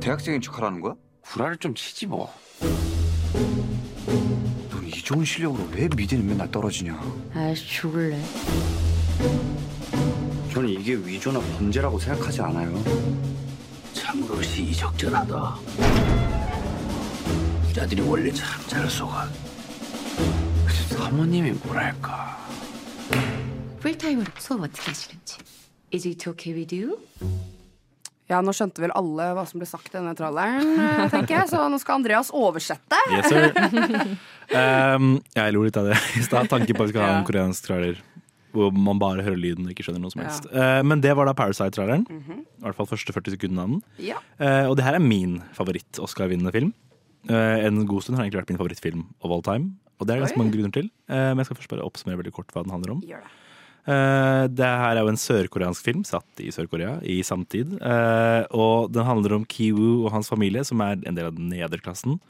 [0.00, 0.94] 대학생인 척하라는 거야?
[1.22, 2.28] 구라를 좀 치지 뭐
[2.60, 2.72] 넌
[4.84, 7.00] 이 좋은 실력으로 왜 미대는 맨날 떨어지냐?
[7.34, 8.20] 아이씨, 죽을래.
[10.52, 12.82] 저는 이게 위조나 범죄라고 생각하지 않아요.
[13.92, 15.56] 참으로 시의적절하다.
[17.68, 19.28] 부자들이 원래 참 잘 속아.
[20.90, 22.38] 사모님이 뭐랄까
[23.81, 25.37] 풀타임으로 수업 어떻게 하시는지.
[25.91, 26.97] Is it okay with you?
[28.27, 31.47] Ja, nå skjønte vel alle hva som ble sagt i denne tralleren, eh, tenker jeg.
[31.53, 32.97] Så nå skal Andreas oversette.
[33.13, 33.53] Yes, sir.
[34.51, 36.49] Um, jeg lo litt av det i stad.
[36.51, 37.17] Tanke på at vi skal ha Ja.
[37.21, 38.01] en koreansk trailer
[38.51, 40.27] hvor man bare hører lyden og ikke skjønner noe som Ja.
[40.27, 40.47] helst.
[40.51, 42.05] Uh, men det var da Parasite-traileren.
[42.09, 42.43] Mhm.
[42.59, 43.81] I hvert fall første 40 sekundene av den.
[43.99, 44.17] Ja.
[44.41, 46.73] Uh, og det her er min favoritt-Oscar-vinnende film.
[47.29, 49.75] Uh, en god stund har egentlig vært min favorittfilm of all time.
[49.99, 50.43] Og det er det ganske Oi.
[50.43, 50.89] mange grunner til.
[51.09, 53.01] Uh, men jeg skal først bare oppsummere veldig kort hva den handler om.
[53.07, 53.31] Gjør det.
[53.82, 57.74] Uh, det her er jo en sørkoreansk film satt i Sør-Korea i samtid.
[57.82, 62.20] Uh, og den handler om Kiwu og hans familie, som er en del av nederklassen.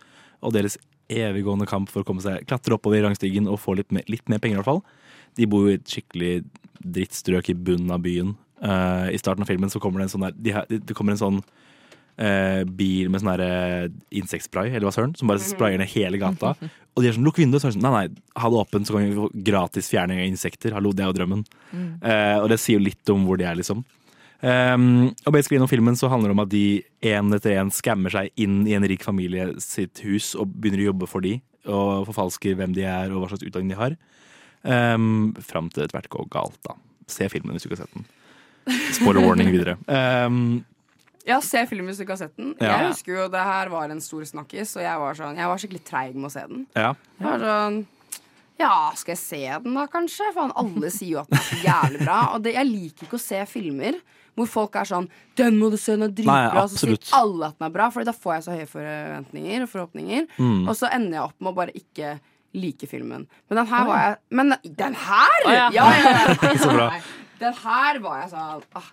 [0.43, 0.79] Og deres
[1.13, 4.25] eviggående kamp for å komme seg, klatre oppover i rangstigen og få litt mer, litt
[4.33, 4.85] mer penger, i hvert fall.
[5.37, 6.33] De bor jo i et skikkelig
[6.83, 8.33] drittstrøk i bunnen av byen.
[8.63, 11.43] Uh, I starten av filmen så kommer det en sånn der, det kommer en sånn
[12.19, 13.89] eh, bil med sånn eh,
[14.21, 16.55] insektspray, eller hva søren, som bare sprayer ned hele gata.
[16.93, 18.89] Og de er sånn, lukk vinduet, så er det sånn, nei, nei, ha det åpent,
[18.89, 20.77] så kan vi få gratis fjerning av insekter.
[20.77, 21.43] Hallo, det er jo drømmen.
[21.73, 21.91] Mm.
[22.05, 23.85] Eh, og det sier jo litt om hvor de er, liksom.
[24.43, 26.83] Um, og basically Gjennom filmen så handler det om at de
[27.13, 30.89] en etter en skammer seg inn i en rik familie sitt hus og begynner å
[30.89, 31.37] jobbe for de,
[31.71, 33.95] og forfalsker hvem de er og hva slags utdanning de har.
[34.67, 36.75] Um, fram til det etter hvert går galt, da.
[37.11, 38.11] Se filmen hvis du ikke har sett den.
[38.99, 39.79] Spoiler warning videre.
[39.87, 40.65] Um,
[41.29, 42.55] Ja, se filmen hvis du har sett den.
[42.59, 42.79] Ja.
[42.83, 45.61] Jeg husker jo det her var en stor snakkis, og jeg var, sånn, jeg var
[45.63, 46.65] skikkelig treig med å se den.
[46.79, 46.95] ja.
[47.21, 47.83] Jeg var sånn
[48.61, 50.29] Ja, skal jeg se den da, kanskje?
[50.35, 52.19] For alle sier jo at den er så jævlig bra.
[52.35, 53.97] Og det, jeg liker ikke å se filmer
[54.39, 56.63] hvor folk er sånn 'Den må du se, den er dritbra'.
[56.63, 59.65] Og så sier alle at den er bra, for da får jeg så høye forventninger
[59.65, 60.29] og forhåpninger.
[60.39, 60.69] Mm.
[60.69, 62.15] Og så ender jeg opp med å bare ikke
[62.55, 63.27] like filmen.
[63.49, 65.39] Men den her var jeg Men den her!
[65.47, 65.69] Ja.
[65.73, 66.57] ja, ja, ja.
[66.65, 66.89] Så bra.
[67.41, 68.91] Den her var jeg sånn ah,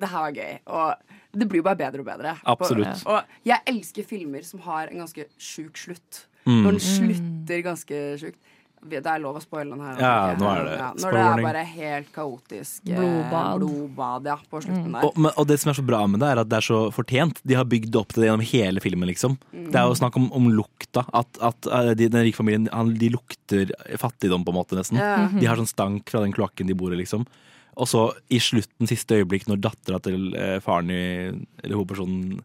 [0.00, 0.58] Det her var gøy.
[0.66, 2.36] Og det blir jo bare bedre og bedre.
[2.48, 3.04] Absolutt.
[3.06, 6.26] Og jeg elsker filmer som har en ganske sjuk slutt.
[6.46, 6.60] Mm.
[6.62, 8.38] Når den slutter ganske sjukt.
[8.86, 9.96] Det er lov å spoile den her.
[9.98, 13.56] Ja, nå er det Ja, når det er bare helt kaotisk eh, Blodbad.
[13.58, 15.06] blodbad ja, på slutten der.
[15.08, 16.78] Og, men- og det som er så bra med det, er at det er så
[16.94, 17.40] fortjent.
[17.42, 19.38] De har bygd opp til det gjennom hele filmen, liksom.
[19.50, 19.64] Mm.
[19.72, 21.02] Det er jo snakk om, om lukta.
[21.12, 25.00] At, at eh, de, den rike familien han, de lukter fattigdom, på en måte, nesten.
[25.02, 25.26] Ja.
[25.34, 27.26] De har sånn stank fra den kloakken de bor i, liksom.
[27.76, 31.02] Og så i slutten, siste øyeblikk, når dattera til eh, faren i
[31.62, 32.38] Eller hovedpersonen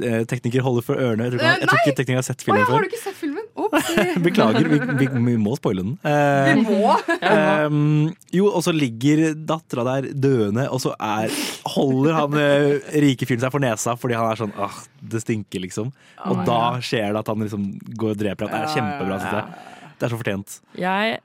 [0.00, 1.26] eh, Tekniker holder for ørene.
[1.26, 2.86] Jeg tror, ikke- jeg tror ikke tekniker har sett filmen ja, har før.
[2.86, 3.36] du ikke sett filmen?
[4.24, 5.92] Beklager, vi, vi, vi må spoile den.
[6.06, 6.94] Eh, Vi må!
[7.30, 11.28] Ehm, jo, og så ligger dattera der døende, og så er,
[11.74, 14.78] holder han eh, rike fyren seg for nesa fordi han er sånn ah,
[15.12, 15.92] det stinker, liksom.
[16.24, 16.80] Og oh, da ja.
[16.88, 17.68] skjer det at han liksom
[18.00, 18.48] går og dreper.
[18.50, 19.68] Det er kjempebra, ja, synes jeg.
[20.00, 20.56] Det er så fortjent.
[20.80, 21.20] Jeg,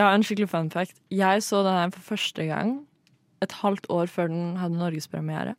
[0.00, 0.96] har en skikkelig fun fact.
[1.10, 2.86] Jeg så den her for første gang
[3.42, 5.56] et halvt år før den hadde norgespremiere.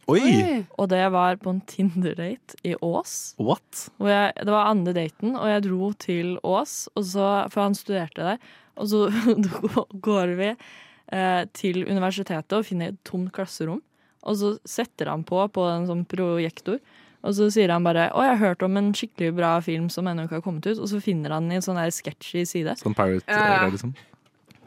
[0.80, 3.36] Og det var på en Tinder-date i Ås.
[3.40, 3.90] What?
[4.00, 7.76] Hvor jeg, det var andre daten, og jeg dro til Ås, og så, for han
[7.76, 8.38] studerte der.
[8.80, 9.04] Og så
[10.08, 13.84] går vi eh, til universitetet og finner et tomt klasserom.
[14.24, 16.80] Og så setter han på på en sånn projektor,
[17.24, 20.08] og så sier han bare 'Å, jeg har hørt om en skikkelig bra film som
[20.08, 22.76] ennå ikke har kommet ut', og så finner han i en sånn der sketchy side.
[22.80, 23.70] Sånn Pirate Ja, ja.
[23.70, 23.94] liksom.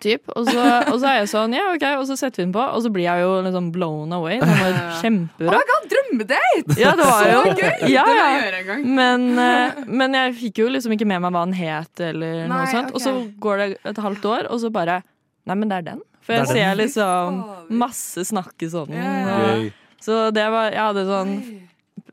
[0.03, 0.28] Typ.
[0.34, 2.62] Og, så, og så er jeg sånn, ja, ok, og så setter vi den på,
[2.62, 4.38] og så blir jeg jo liksom blown away.
[4.42, 5.57] Det var kjempebra.
[5.57, 6.76] Oh god, drømmedate!
[6.80, 7.86] Ja, det var jo Så gøy!
[7.94, 8.26] Ja, ja.
[8.53, 8.82] jeg.
[8.84, 12.66] Men, eh, men jeg fikk jo liksom ikke med meg hva den het, eller noe
[12.72, 12.92] sånt.
[12.92, 12.99] Okay.
[12.99, 13.14] Og så
[13.47, 15.01] går det et halvt år, og så bare
[15.47, 15.99] Nei, men det er den.
[16.26, 17.36] For jeg er ser liksom
[17.78, 18.90] masse snakke sånn.
[18.90, 19.68] Yeah.
[20.03, 21.36] Så det var Jeg hadde sånn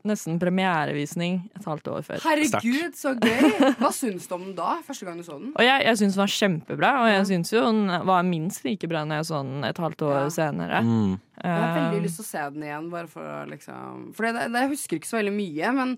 [0.08, 2.22] nesten premierevisning et halvt år før.
[2.26, 3.54] Herregud, så gøy!
[3.80, 4.76] Hva syns du om den da?
[4.84, 5.54] Første gang du så den?
[5.54, 8.90] Og jeg, jeg syns den var kjempebra, og jeg syns jo den var minst like
[8.90, 10.84] bra når jeg så den et halvt år senere.
[10.84, 11.16] Mm.
[11.40, 14.28] Jeg har veldig Um, lyst til å se den igjen, bare for å liksom For
[14.28, 15.96] det, det, jeg husker ikke så veldig mye, men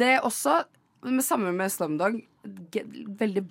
[0.00, 0.56] det er også,
[1.08, 2.18] med samme med Slumdog,
[3.20, 3.44] veldig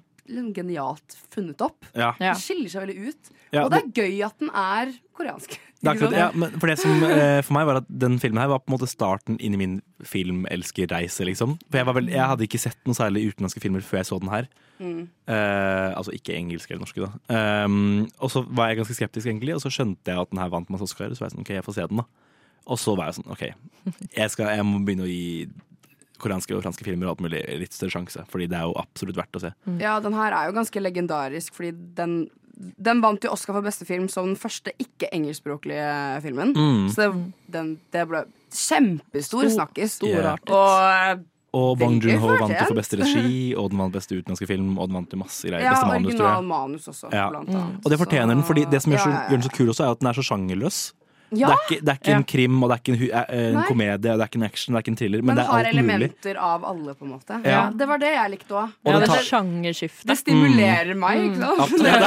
[0.56, 1.88] genialt funnet opp.
[1.94, 2.14] Ja.
[2.20, 3.34] Den skiller seg veldig ut.
[3.54, 5.56] Ja, og det er gøy at den er koreansk.
[5.78, 8.42] Det er akkurat, ja, men for det som eh, for meg var at den filmen
[8.42, 9.76] her var på en måte starten inn i min
[10.06, 11.54] filmelskerreise, liksom.
[11.68, 14.20] For jeg, var vel, jeg hadde ikke sett noen særlig utenlandske filmer før jeg så
[14.24, 14.50] den her.
[14.82, 15.04] Mm.
[15.30, 17.44] Eh, altså ikke engelske eller norske, da.
[17.66, 20.54] Um, og så var jeg ganske skeptisk, egentlig, og så skjønte jeg at den her
[20.54, 21.14] vant masse Oscar.
[21.14, 22.28] Så var jeg sånn, ok, jeg får se den, da.
[22.68, 23.46] Og så var jeg sånn, OK,
[24.18, 25.48] jeg, skal, jeg må begynne å gi
[26.20, 28.26] koreanske og franske filmer og alt mulig litt større sjanse.
[28.32, 29.54] Fordi det er jo absolutt verdt å se.
[29.80, 33.86] Ja, den her er jo ganske legendarisk, fordi den den vant jo Oscar for beste
[33.86, 36.54] film som den første ikke-engelskspråklige filmen.
[36.58, 36.88] Mm.
[36.90, 39.98] Så det, den, det ble kjempestor Stor- snakkis.
[40.00, 40.50] storartet.
[40.50, 41.26] Og
[41.58, 44.74] Og Bong Veldig Joon-ho vant jo for beste regi, og den vant beste utenlandske film,
[44.78, 45.64] og den vant jo masse greier.
[45.64, 46.44] ja, beste manus, tror jeg.
[46.50, 47.30] manus også, Ja.
[47.32, 47.80] blant annet.
[47.86, 49.30] Og det fortjener den, fordi det som gjør, så, Ja, ja, ja.
[49.30, 50.94] gjør den så kul også, er at den er så sjangerløs.
[51.30, 51.48] Ja.
[51.48, 53.64] Det er ikke, det er ikke en krim, og det er ikke en, eh, en
[53.68, 55.44] komedie, og det er ikke en action, det er ikke en thriller, men, Men det
[55.44, 55.84] er har alt mulig.
[55.84, 57.40] elementer av alle, på en måte.
[57.44, 57.50] Ja.
[57.52, 58.70] Ja, det var det jeg likte òg.
[58.86, 60.06] Og den det tar-.
[60.08, 61.84] Det stimulerer meg, ikke sant?
[61.84, 61.98] Ja,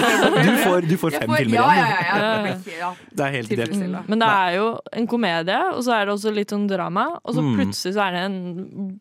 [0.49, 2.57] du får- du får fem fem filmer igjen, Ja, ja, ja.
[2.81, 2.91] Ja.
[3.13, 4.09] Det er helt ideelt.
[4.09, 7.07] Men det er jo en komedie, og så er det også litt sånn drama.
[7.25, 7.57] Og så Mm.
[7.61, 9.01] plutselig så er det en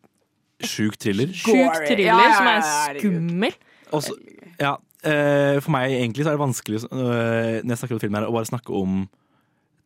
[0.60, 1.28] Sjuk thriller.
[1.32, 3.54] sjuk thriller Ja, ja, ja, som er skummel.
[3.96, 4.12] Også,
[4.60, 8.14] ja, eh, for meg egentlig så er det vanskelig eh, når jeg snakker om film
[8.14, 9.08] her, å bare snakke om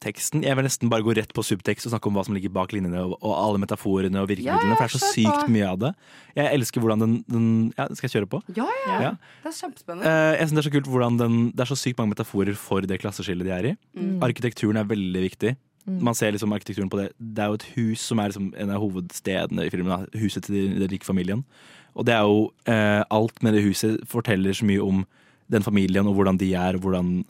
[0.04, 0.44] teksten.
[0.44, 2.74] Jeg vil nesten bare gå rett på subtekst og snakke om hva som ligger bak
[2.76, 5.82] linjene, og, og alle metaforene og virkemidlene, Ja, for det er så sykt mye av
[5.82, 5.92] det.
[6.36, 7.46] Jeg elsker hvordan den, den
[7.78, 8.42] Ja, skal jeg kjøre på?
[8.56, 9.12] Ja, ja, Ja.
[9.44, 10.14] Det er kjempespennende.
[10.14, 12.58] Uh, jeg synes Det er så kult hvordan den, det er så sykt mange metaforer
[12.58, 13.76] for det klasseskillet de er i.
[13.98, 14.18] Mm.
[14.22, 15.56] Arkitekturen er veldig viktig.
[15.84, 16.00] Mm.
[16.04, 17.10] Man ser liksom arkitekturen på det.
[17.18, 20.06] Det er jo et hus som er liksom en av hovedstedene i filmen.
[20.16, 21.44] Huset til den rike familien.
[21.94, 25.04] Og det er jo eh, Alt med det huset forteller så mye om
[25.52, 26.78] den familien og hvordan de er.
[26.78, 27.24] og hvordan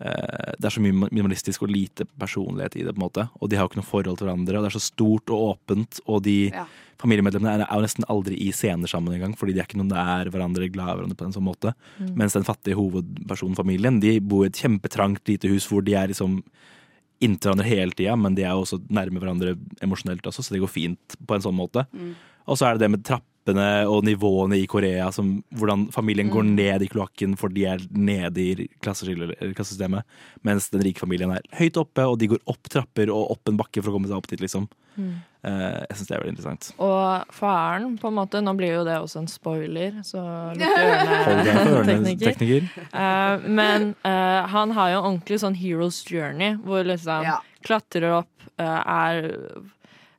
[0.00, 2.94] Det er så mye minimalistisk og lite personlighet i det.
[2.94, 4.56] på en måte Og de har jo ikke noe forhold til hverandre.
[4.56, 6.00] Og det er så stort og åpent.
[6.06, 6.64] Og de Ja.
[6.98, 9.36] familiemedlemmene er, jo nesten aldri i scener sammen engang.
[9.36, 11.74] Fordi de er ikke noen nær hverandre, glad i hverandre på en sånn måte.
[12.00, 12.16] Mm.
[12.16, 16.08] Mens den fattige hovedpersonen, familien, de bor i et kjempetrangt lite hus hvor de er
[16.08, 16.42] liksom
[17.20, 20.62] inntil hverandre hele tida, men de er jo også nærme hverandre emosjonelt også, så det
[20.62, 21.84] går fint på en sånn måte.
[21.92, 22.14] Mm.
[22.48, 23.04] Og så er det det med
[23.44, 26.54] trappene og nivåene i Korea, som, hvordan familien går Mm.
[26.56, 30.02] ned i kloakken fordi de er nede i klassesystemet,
[30.44, 33.56] mens den rike familien er høyt oppe, og de går opp trapper og opp en
[33.56, 34.68] bakke for å komme seg opp dit, liksom.
[34.96, 35.22] Mm.
[35.44, 36.70] Eh, jeg syns det er veldig interessant.
[36.78, 40.20] Og faren, på en måte Nå blir jo det også en spoiler, så
[41.86, 42.32] tekniker.
[42.32, 42.68] tekniker.
[42.92, 47.24] Eh, men uh, han har jo ordentlig sånn hero's journey, hvor liksom
[47.64, 49.30] klatrer opp, eh, er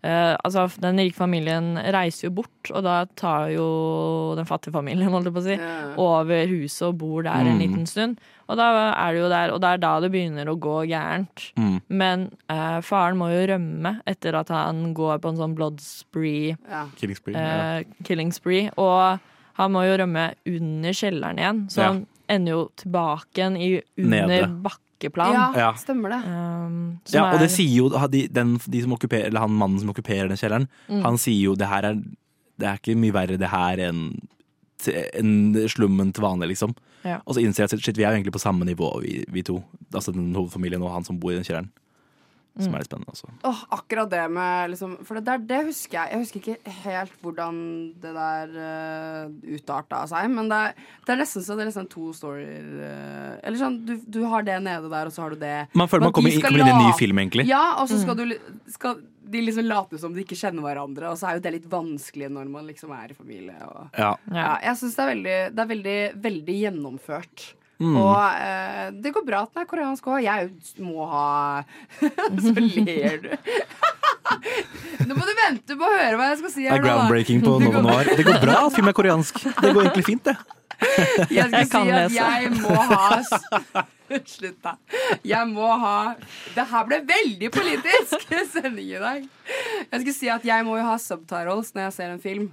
[0.03, 5.09] eh, altså, den rike familien reiser jo bort, og da tar jo den fattige familien
[5.13, 5.57] holdt jeg på å si,
[6.01, 7.59] over huset og bor der en Mm.
[7.61, 8.17] liten stund.
[8.49, 11.51] Og da er det jo der, og det er da det begynner å gå gærent.
[11.55, 11.81] Mm.
[11.89, 16.57] Men eh, faren må jo rømme etter at han går på en sånn blood spree.
[16.97, 18.69] Killing spree, eh, killing spree.
[18.77, 19.19] Og
[19.55, 21.87] han må jo rømme under kjelleren igjen, så Ja.
[21.93, 24.47] han ender jo tilbake igjen i, under Nede.
[25.01, 25.55] Bakkeplan.
[25.57, 26.21] Ja, stemmer det.
[26.27, 29.51] Um, som Ja, og det er- sier jo de, den, de som okkuperer, eller han
[29.51, 31.01] mannen som okkuperer den kjelleren, Mm.
[31.03, 31.95] han sier jo det her er
[32.59, 34.19] Det er ikke mye verre det her enn
[35.15, 36.75] en slummen til vanlig, liksom.
[37.03, 37.19] Ja.
[37.25, 39.41] Og så innser jeg at shit, vi er jo egentlig på samme nivå, vi, vi
[39.41, 39.63] to.
[39.93, 41.69] Altså den hovedfamilien og han som bor i den kjelleren.
[42.59, 42.75] Som Mm.
[42.75, 43.27] er litt spennende også.
[43.47, 46.11] Åh, akkurat det med liksom, For det, der, det husker jeg.
[46.11, 47.55] Jeg husker ikke helt hvordan
[48.03, 50.27] det der uh, utarta seg.
[50.29, 50.73] Men det er,
[51.07, 54.43] det er nesten så det er liksom to storyer uh, Eller sånn, du, du har
[54.43, 55.53] det nede der, og så har du det.
[55.73, 57.47] Man føler man Men man kommer kommer inn i en ny film, egentlig.
[57.47, 58.35] Ja, og så skal, Mm.
[58.35, 58.99] du, skal
[59.31, 62.27] de liksom late som de ikke kjenner hverandre, og så er jo det litt vanskelig
[62.35, 63.55] når man liksom er i familie.
[63.63, 64.11] Og, Ja.
[64.27, 67.53] ja, jeg syns det er veldig Det er veldig, veldig gjennomført.
[67.81, 67.95] Mm.
[67.97, 70.19] Og uh, det går bra at den er koreansk òg.
[70.21, 70.51] Jeg
[70.85, 71.63] må ha
[72.45, 73.31] Så ler du.
[75.09, 77.55] Nå må du vente på å høre hva jeg skal si Det er groundbreaking på
[77.63, 78.11] Nova går- Noir.
[78.19, 79.41] Det går bra at film er koreansk.
[79.47, 80.37] Det går egentlig fint, det.
[81.29, 82.15] Jeg skal Jeg si at lese.
[82.17, 83.83] jeg må ha
[84.27, 84.71] Slutt, da.
[85.23, 85.91] Jeg må ha
[86.55, 89.27] Det her ble veldig politisk sending i dag.
[89.91, 92.49] Jeg skal si at jeg må jo ha subtitles når jeg ser en film.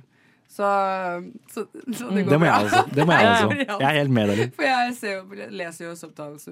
[0.49, 0.69] Så,
[1.53, 2.85] så, så det går Det må jeg altså.
[2.97, 3.57] Det må jeg altså.
[3.69, 4.55] Jeg er helt med deg.
[4.57, 6.49] For jeg ser jo, leser jo subtitles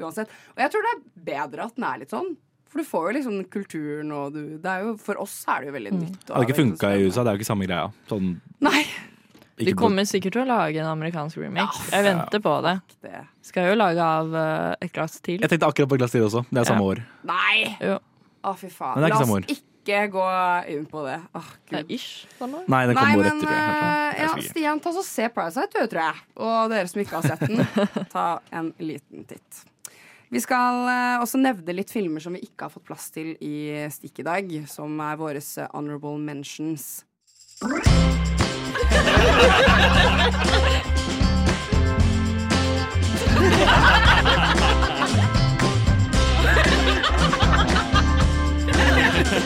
[0.00, 0.32] uansett.
[0.54, 2.32] Og jeg tror det er bedre at den er litt sånn.
[2.70, 5.70] For du får jo liksom kulturen og du det er jo, For oss er det
[5.72, 6.18] jo veldig nytt.
[6.26, 7.24] Det hadde ikke funka i USA.
[7.26, 7.86] Det er jo ikke samme greia.
[8.10, 8.84] Sånn, Nei.
[9.60, 11.82] De kommer sikkert til å lage en amerikansk remake.
[11.92, 12.76] Jeg venter på det.
[13.44, 15.42] Skal jo lage av uh, Et glass til.
[15.42, 16.46] Jeg tenkte akkurat på et Glass til også.
[16.48, 16.94] Det er samme Ja.
[16.94, 17.02] år.
[17.28, 17.56] Nei!
[17.90, 17.98] Jo.
[18.40, 19.02] Å, fy faen.
[19.02, 19.60] Det ikke La oss år.
[19.80, 20.24] Ikke gå
[20.74, 21.16] inn på det.
[21.34, 21.90] Åh, Gud.
[21.96, 22.26] ish.
[22.38, 22.52] Sånn.
[22.70, 23.56] Nei, den kommer rett etter det.
[23.56, 24.32] eh, Jeg ja.
[24.50, 26.16] Stian, ta så se Parasite, du, tror jeg.
[26.36, 27.56] Og dere som ikke har sett den,
[28.14, 29.52] ta en liten titt.
[30.30, 33.54] Vi skal eh, også nevne litt filmer som vi ikke har fått plass til i
[33.90, 37.02] Stikk i dag, som er våre eh, honorable mentions.
[49.30, 49.36] Du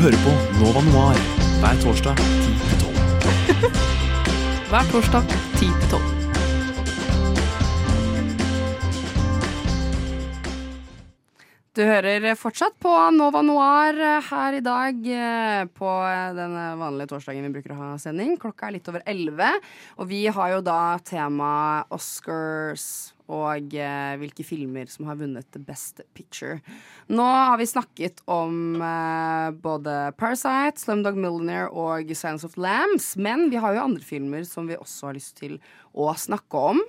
[0.00, 1.18] hører på Nova Noir
[1.60, 2.94] hver torsdag 10-12.
[4.70, 6.00] Hver torsdag 10 til 12.
[11.76, 15.90] Du hører fortsatt på Nova Noir eh, her i dag eh, på
[16.40, 18.38] den vanlige torsdagen vi bruker å ha sending.
[18.40, 19.60] Klokka er litt over elleve,
[20.00, 26.02] og vi har jo da tema Oscars og eh, hvilke filmer som har vunnet Best
[26.16, 26.58] Picture.
[27.08, 33.48] Nå har vi snakket om eh, både Parasite, Slumdog Millionaire og Silence of Lambs, men
[33.52, 35.56] vi har jo andre filmer som vi også har lyst til
[35.96, 36.84] å snakke om.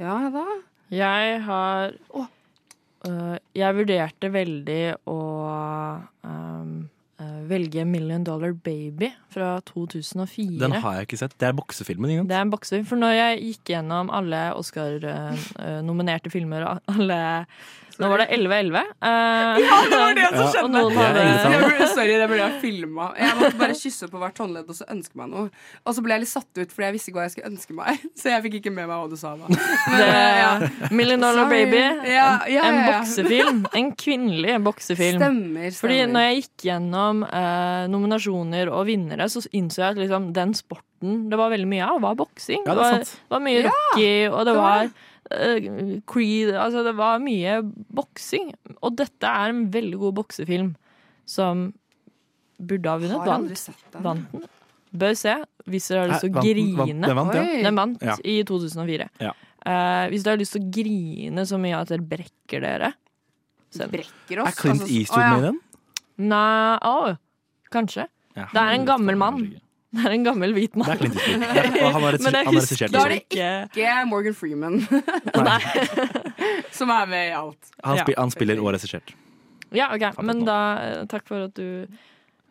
[0.00, 0.46] Ja da.
[0.90, 5.20] Jeg har øh, Jeg vurderte veldig å
[6.26, 6.72] øh,
[7.50, 10.58] velge Million Dollar Baby fra 2004.
[10.60, 11.36] Den har jeg ikke sett.
[11.40, 12.14] Det er boksefilmen.
[12.14, 12.28] Ikke?
[12.30, 12.86] Det er en boksefilm.
[12.88, 17.20] For når jeg gikk gjennom alle Oscar-nominerte filmer og alle
[18.00, 18.76] Nå var det 11-11.
[19.08, 20.82] eh, Ja, det var det som skjedde!
[21.00, 23.08] Hadde Jeg sorry, det burde jeg filma.
[23.18, 25.46] Jeg måtte bare kysse på hvert håndledd og så ønske meg noe.
[25.84, 27.76] Og så ble jeg litt satt ut fordi jeg visste ikke hva jeg skulle ønske
[27.76, 28.04] meg.
[28.20, 29.48] Så jeg fikk ikke med meg hva du sa da.
[29.50, 30.50] Men, eh, ja.
[30.92, 31.64] Million Dollar Sorry.
[31.70, 31.82] Baby.
[32.10, 33.60] Ja, ja, ja, En boksefilm.
[33.80, 35.20] En kvinnelig boksefilm.
[35.20, 35.78] Stemmer, stemmer.
[35.80, 40.56] Fordi når jeg gikk gjennom eh, nominasjoner og vinnere, så innså jeg at liksom, den
[40.58, 42.66] sporten det var veldig mye av, var boksing.
[42.66, 44.90] Ja, det var, var mye Ja, Rocky, og det det var var
[45.30, 47.60] Creed Altså, det var mye
[47.94, 48.52] boksing.
[48.82, 50.72] Og dette er en veldig god boksefilm
[51.30, 51.68] som
[52.60, 53.18] burde ha vunnet.
[53.22, 53.58] Har aldri Vant.
[53.58, 54.02] sett den.
[54.02, 54.48] Vant den.
[55.00, 55.36] Bør se
[55.70, 57.06] hvis dere har lyst til å Eh, vant den- vant- grine.
[57.06, 57.62] den vant, ja.
[57.62, 58.16] Den vant Ja.
[58.24, 59.08] i 2004.
[59.20, 59.32] Ja.
[59.60, 62.94] Uh, hvis dere har lyst til å grine så mye at dere brekker dere
[63.70, 63.92] Send.
[63.92, 64.48] Brekker oss.
[64.48, 65.60] Er Clint altså, Eastwood altså, med i den?
[66.28, 67.18] Nei, å,
[67.70, 68.06] kanskje.
[68.36, 69.60] Ja, Det er en gammel mann.
[69.96, 70.86] Det er en gammel hvit mann.
[71.02, 74.76] Det er Ja, han har Men jeg husker regissert Da er det ikke Morgan Freeman
[76.78, 77.72] som er med i alt.
[77.84, 78.04] Han, Ja.
[78.04, 79.14] spi- han spiller og regissert.
[79.74, 81.86] Ja, ok, men da eh, Takk for at du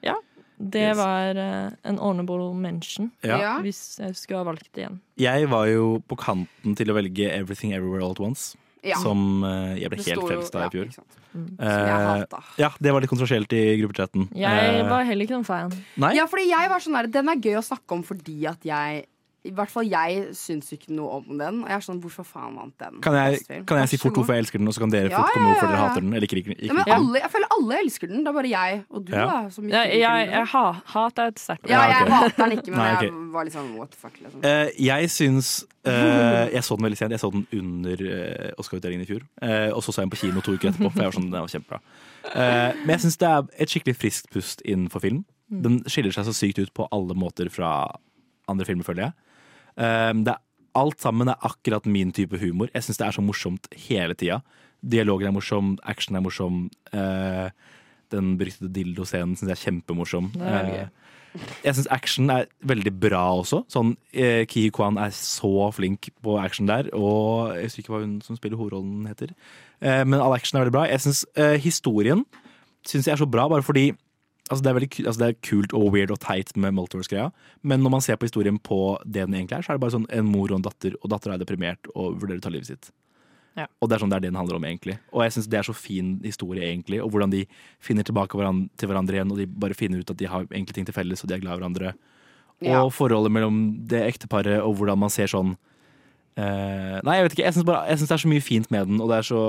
[0.03, 0.15] Ja.
[0.59, 0.97] Det Yes.
[0.97, 3.37] var eh, en honorable mention, Ja.
[3.39, 3.53] Ja.
[3.63, 4.99] hvis jeg skulle ha valgt det igjen.
[5.17, 8.57] Jeg var jo på kanten til å velge Everything Everywhere All At Once.
[8.83, 8.95] Ja.
[9.01, 10.87] Som eh, jeg ble Det helt frelst av ja, i fjor.
[11.35, 11.47] Mm.
[11.57, 12.43] Som jeg Eh, hata.
[12.57, 14.29] ja, det var litt kontroversielt i gruppechatten.
[14.33, 15.73] Jeg Eh, var heller ikke noen fan.
[15.97, 16.13] Nei?
[16.15, 19.05] Ja, fordi jeg var sånn der, Den er gøy å snakke om fordi at jeg
[19.47, 21.61] I hvert fall jeg syns ikke noe om den.
[21.63, 22.97] Og jeg er sånn, hvorfor faen vant den?
[23.05, 25.21] Kan jeg, kan jeg si fort hvorfor jeg elsker den, og så kan dere Ja,
[25.21, 25.87] fort komme ja, hvorfor dere ja, ja.
[25.87, 26.13] hater den?
[26.17, 28.25] Eller ikke, ikke, Ja, men alle, jeg føler alle elsker den.
[28.25, 29.25] Det er bare jeg og du Ja.
[29.29, 30.35] da, som ikke Ja, jeg, den.
[30.35, 31.71] jeg ha, hat er et sterkt ord.
[31.71, 33.09] Ja, jeg hater den ikke, men Nei, okay.
[33.13, 34.43] jeg var litt sånn what the fuck, liksom.
[34.43, 35.53] Uh, jeg syns
[35.87, 37.15] uh, Jeg så den veldig sent.
[37.15, 39.23] Jeg så den under uh, Oscar-utdelingen i fjor.
[39.39, 41.31] Uh, og så så jeg den på kino to uker etterpå, for jeg var sånn,
[41.31, 41.79] den var kjempebra.
[42.35, 45.23] Eh, men jeg syns det er et skikkelig friskt pust innenfor film.
[45.49, 45.61] Mm.
[45.65, 47.71] Den skiller seg så sykt ut på alle måter fra
[48.49, 49.28] andre filmer, føler jeg.
[49.79, 50.37] Eh, det
[50.79, 52.69] alt sammen er akkurat min type humor.
[52.75, 54.41] Jeg syns det er så morsomt hele tida.
[54.85, 56.69] Dialogen er morsom, action er morsom.
[56.93, 57.49] eh,
[58.09, 60.31] den beryktede dildo-scenen syns jeg er kjempemorsom.
[60.33, 60.79] Det er gøy.
[60.81, 63.63] Eh, jeg syns action er veldig bra også.
[63.69, 68.01] Sånn, eh, Ki Kwan er så flink på action der, og jeg husker ikke hva
[68.01, 69.35] hun som spiller hovedrollen heter.
[69.81, 70.87] Eh, men all action er veldig bra.
[70.89, 72.25] Jeg synes eh, Historien
[72.87, 73.91] syns jeg er så bra, bare fordi
[74.49, 77.29] altså det, er veldig, altså det er kult og weird og teit med Multiverse-greia,
[77.61, 79.95] men når man ser på historien på det den egentlig er, så er det bare
[79.97, 82.71] sånn en mor og en datter, og dattera er deprimert og vurderer å ta livet
[82.71, 82.91] sitt.
[83.57, 83.65] Ja.
[83.81, 84.99] Og det er sånn det er det den handler om, egentlig.
[85.11, 87.01] Og jeg syns det er så fin historie, egentlig.
[87.03, 87.41] Og hvordan de
[87.83, 90.77] finner tilbake hverandre, til hverandre igjen, og de bare finner ut at de har egentlig
[90.77, 91.95] ting til felles, og de er glad i hverandre.
[92.63, 92.83] Ja.
[92.83, 95.55] Og forholdet mellom det ekteparet, og hvordan man ser sånn
[96.37, 97.45] Eh, nei, jeg vet ikke.
[97.47, 99.01] Jeg syns det er så mye fint med den.
[99.01, 99.43] Og det er så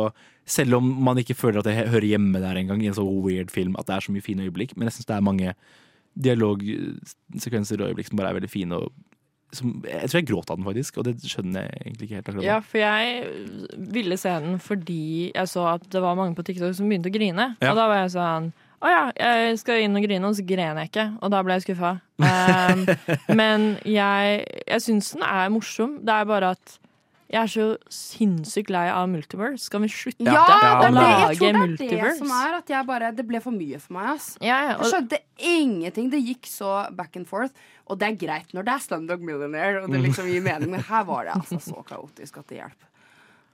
[0.50, 3.52] Selv om man ikke føler at det hører hjemme der engang, i en så weird
[3.54, 4.72] film, at det er så mye fine øyeblikk.
[4.76, 5.52] Men jeg syns det er mange
[6.18, 8.80] dialogsekvenser og øyeblikk som bare er veldig fine.
[8.80, 8.90] Og
[9.54, 12.28] som, jeg tror jeg gråt av den, faktisk, og det skjønner jeg egentlig ikke helt.
[12.28, 12.46] akkurat.
[12.48, 16.74] Ja, for jeg ville se den fordi jeg så at det var mange på TikTok
[16.74, 17.52] som begynte å grine.
[17.60, 17.72] Ja.
[17.72, 18.50] Og da var jeg sånn
[18.80, 21.06] Å ja, jeg skal inn og grine, og så grener jeg ikke.
[21.20, 21.90] Og da ble jeg skuffa.
[22.24, 22.86] Um,
[23.40, 25.98] men jeg, jeg syns den er morsom.
[26.06, 26.78] Det er bare at
[27.30, 27.64] jeg er så
[27.94, 29.68] sinnssykt lei av multiverse.
[29.68, 30.96] Skal vi slutte Ja, å lage Multiverse?
[30.96, 31.20] det.
[31.20, 33.94] jeg tror det er det som er at jeg bare Det ble for mye for
[33.94, 34.32] meg, ass.
[34.42, 36.10] Ja, ja, og- Jeg skjønte ingenting.
[36.10, 37.52] Det gikk så back and forth.
[37.86, 40.82] Og det er greit når det er Slumdog Millionaire, og det liksom gir mening, men
[40.88, 42.89] her var det altså så kaotisk at det hjelper.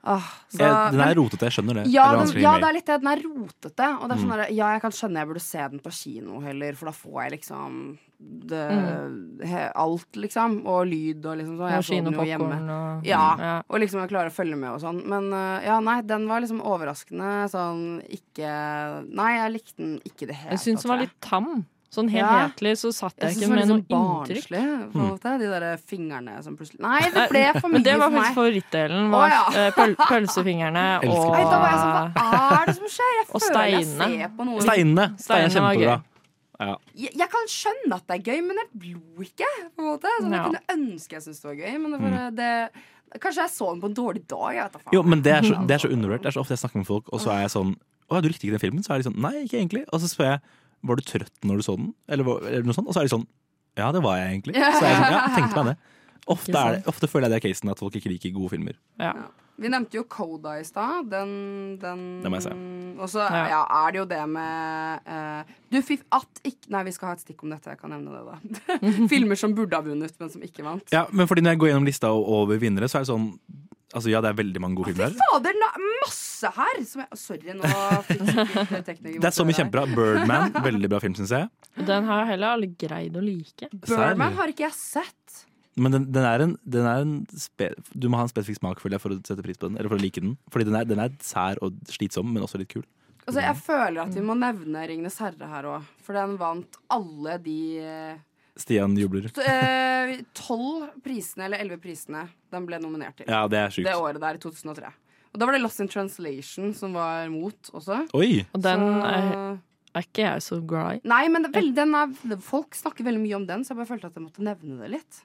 [0.06, 1.86] Ah, så- jeg, den er men- rotete, jeg skjønner det.
[1.90, 3.00] Ja, den, ja, det er litt det.
[3.02, 3.86] Den er rotete.
[4.00, 4.36] Og det er sånn Mm.
[4.36, 7.22] der, ja, jeg kan skjønne jeg burde se den på kino heller, for da får
[7.24, 9.44] jeg liksom det, Mm.
[9.44, 10.64] he, alt, liksom.
[10.66, 11.70] Og lyd og liksom sånn.
[11.70, 12.70] Jeg så den jo hjemme.
[12.98, 13.62] og- ja, Ja.
[13.68, 15.04] og liksom jeg klarer å følge med og sånn.
[15.04, 20.22] Men uh, ja, nei, den var liksom overraskende sånn ikke Nei, jeg likte den ikke
[20.22, 21.66] i det hele Jeg syns den var litt tam.
[21.96, 22.26] Sånn Ja.
[22.28, 24.48] helhetlig så satt jeg, Jeg ikke med noe litt sånn inntrykk.
[24.50, 25.32] barnslig, på en måte.
[25.40, 28.38] De der fingrene som plutselig Nei, det ble for mye Men det var for faktisk
[28.40, 29.06] favorittdelen.
[29.10, 29.44] Å, oh, ja.
[29.56, 33.14] eh, pøl pølsefingrene og Nei, da var jeg sånn, hva er det som skjer?
[33.16, 35.06] Jeg føler føler jeg ser på noe Steinene!
[35.18, 35.96] Steinene er var kjempebra.
[36.56, 36.74] Ja.
[36.96, 39.48] jeg, jeg kan skjønne at det er gøy, men jeg lo ikke.
[39.76, 40.12] På en måte.
[40.22, 40.36] Sånn, Ja.
[40.36, 42.52] Jeg kunne ønske jeg syntes det var gøy, men det bare, det,
[43.22, 44.48] Kanskje jeg så den på en dårlig dag.
[44.56, 44.92] Jeg vet da faen.
[44.96, 46.22] Jo, men det er, så, det er så undervurdert.
[46.24, 47.74] Det er så ofte jeg snakker med folk, og så er jeg sånn
[48.06, 48.82] Å, ja, du likte ikke den filmen?
[48.86, 49.84] Så er de sånn Nei, ikke egentlig.
[49.92, 50.40] Og så spør jeg
[50.86, 51.92] Var du trøtt når du så den?
[52.08, 52.88] Eller, eller noe sånt.
[52.90, 53.26] Og så er de sånn
[53.76, 54.56] Ja, det var jeg egentlig.
[54.56, 55.76] Så er jeg sånn, ja, tenkte meg det.
[56.26, 58.78] Ofte, er det, ofte føler jeg det er casen at folk ikke liker gode filmer.
[58.98, 59.12] Ja.
[59.56, 61.06] Vi nevnte jo Coda i stad.
[61.08, 61.30] Den,
[61.80, 62.56] den Det må jeg se.
[63.00, 63.44] Og så ja.
[63.54, 63.60] Ja.
[63.78, 67.24] er det jo det med uh, Du, fiff at ikke Nei, vi skal ha et
[67.24, 67.72] stikk om dette.
[67.72, 68.80] Jeg kan nevne det, da.
[69.12, 70.84] Filmer som burde ha vunnet, men som ikke vant.
[70.92, 73.30] Ja, men fordi når jeg går gjennom lista over vinnere, så er det sånn
[73.94, 75.30] Altså ja, det er veldig mange gode filmer Fy her.
[75.30, 76.80] fader, na- masse her!
[76.90, 77.70] Som jeg, sorry, nå
[78.08, 78.24] fikk
[78.88, 79.84] tekniker Det er så mye kjempebra.
[79.94, 81.48] Birdman, veldig bra film, syns jeg.
[81.86, 83.68] Den har jeg heller aldri greid å like.
[83.86, 85.42] Birdman har ikke jeg sett.
[85.76, 88.78] Men den, den er en, den er en spe, Du må ha en spesifikk smak
[88.80, 89.76] for, jeg, for å sette pris på den.
[89.78, 90.36] Eller for å like den.
[90.52, 92.84] Fordi den er, den er sær og slitsom, men også litt kul.
[93.26, 97.38] Altså, jeg føler at vi må nevne Ringenes herre her òg, for den vant alle
[97.42, 98.16] de eh,
[98.56, 99.26] Stian jubler.
[99.44, 103.26] eh, tolv prisene, eller elleve prisene, den ble nominert til.
[103.28, 103.84] Ja, det er sykt.
[103.88, 104.92] Det året der, i 2003.
[105.34, 108.06] Og da var det Lost in Translation som var mot også.
[108.16, 108.46] Oi!
[108.54, 109.58] Og den Så- er,
[109.94, 111.00] er ikke jeg så glad i.
[111.04, 113.90] Nei, men det, er den er, folk snakker veldig mye om den, så jeg bare
[113.92, 115.20] følte at jeg måtte nevne det litt.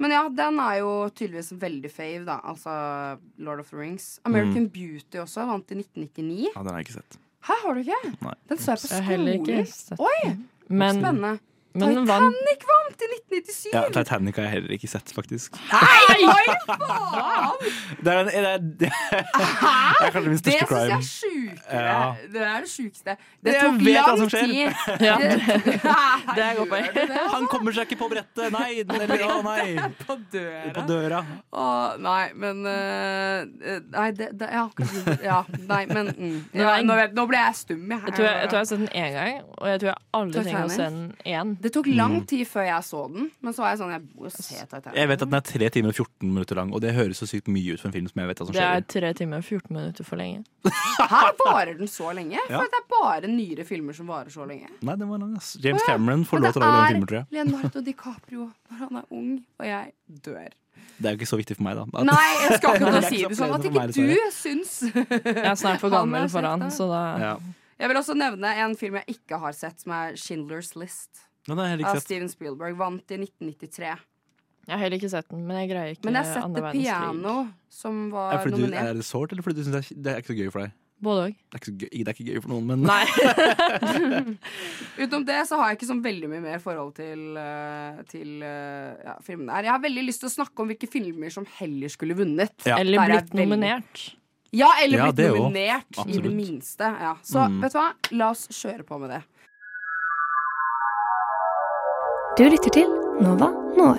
[0.00, 2.40] Men ja, den er jo tydeligvis veldig fave, da.
[2.48, 2.72] Altså
[3.38, 4.18] Lord of the Rings.
[4.24, 6.48] American Beauty også, vant i 1999.
[6.56, 7.18] Ja, den har jeg ikke sett.
[7.42, 8.00] Hæ, har du ikke?
[8.24, 8.34] Nei.
[8.48, 9.66] Den så jeg på Jeg heller ikke skolen.
[9.66, 10.36] sett Oi,
[10.68, 11.40] Men, spennende.
[11.74, 13.70] Men Titanic vant i 1997!
[13.72, 15.56] Ja, Titanic har jeg heller ikke sett, faktisk.
[15.72, 17.70] Nei, oi, faen!
[18.02, 20.96] Det er, en, det er, det er kanskje min Det største syns jeg crime.
[20.96, 21.82] er sjukere.
[21.82, 22.02] Ja.
[22.32, 23.16] Det er det sjukeste.
[23.42, 24.54] Det Jeg tok vet lang tid.
[25.06, 25.30] Ja, Det,
[26.36, 26.88] det er godt poeng.
[26.96, 27.22] Det det?
[27.36, 28.48] Han kommer seg ikke på brettet!
[28.54, 28.70] Nei!
[28.92, 29.66] Eller, å nei!
[30.02, 30.72] På døra.
[30.76, 31.22] På døra.
[31.52, 31.66] Å,
[32.02, 33.46] nei, men uh,
[33.92, 37.82] Nei, det, det Ja, kanskje Ja, nei, men mm, ja, nå, nå ble jeg stum,
[37.88, 38.00] jeg.
[38.08, 40.00] Jeg tror jeg, jeg tror jeg har sett den én gang, og jeg tror jeg
[40.18, 41.54] aldri trenger å se den igjen.
[41.62, 42.26] Det tok lang Mm.
[42.26, 44.96] tid før jeg så den, men så var jeg sånn Jeg må jo se Titanic.
[44.98, 47.26] Jeg vet at den er 3 timer og 14 minutter lang, og det høres så
[47.30, 48.82] sykt mye ut for en film som jeg vet hva som Det er skjer.
[48.82, 49.00] i.
[49.00, 50.44] tre timer og 14 minutter for lenge.
[51.12, 52.38] Her varer den så lenge?
[52.50, 52.58] Ja.
[52.58, 54.68] For det er bare nyere filmer som varer så lenge.
[54.82, 55.56] Nei, den var lang, ass.
[55.62, 57.40] James Cameron får Men lov til å lage den filmen, tror det jeg.
[57.40, 59.92] er Leonardo DiCaprio når han er ung, og jeg
[60.26, 60.48] dør.
[60.98, 61.82] Det er jo ikke så viktig for meg, da.
[61.94, 65.54] At- Nei, jeg skal ikke Det si det sånn at ikke du syns Jeg er
[65.58, 66.70] snart for Han gammel for han, det.
[66.74, 67.34] så da Ja.
[67.82, 71.24] Jeg vil også nevne en film jeg ikke har sett, som er Schindlers List.
[71.46, 72.02] Det har jeg heller Av sett.
[72.06, 72.76] Steven Spielberg.
[72.78, 73.98] Vant i 1993.
[74.62, 76.60] Jeg har heller ikke sett den, men jeg greier ikke Men jeg har sett andre
[76.60, 76.84] The verdenskrig.
[76.84, 79.82] Piano, som Er, var det fordi du, er det sårt, eller fordi du syns det,
[79.82, 80.72] er- det er ikke så gøy for deg?
[81.02, 81.32] Både òg.
[81.34, 83.06] Det er, ikke så gøy, det er ikke gøy for noen, men Nei.
[85.02, 89.02] Utenom det så har jeg ikke sånn veldig mye mer forhold til, eh, til eh,
[89.08, 89.66] ja, filmene her.
[89.66, 92.54] Jeg har veldig lyst til å snakke om hvilke filmer som heller skulle vunnet.
[92.68, 92.78] Ja.
[92.78, 94.04] Eller Der er blitt veldig- nominert.
[94.52, 96.34] Ja, eller Ja, blitt det nominert, i det Absolutt.
[96.36, 96.84] minste.
[97.00, 97.14] Ja.
[97.24, 97.60] Så Mm.
[97.62, 99.22] vet du hva, la oss kjøre på med det.
[102.32, 102.88] Du lytter til
[103.20, 103.98] Nova Når.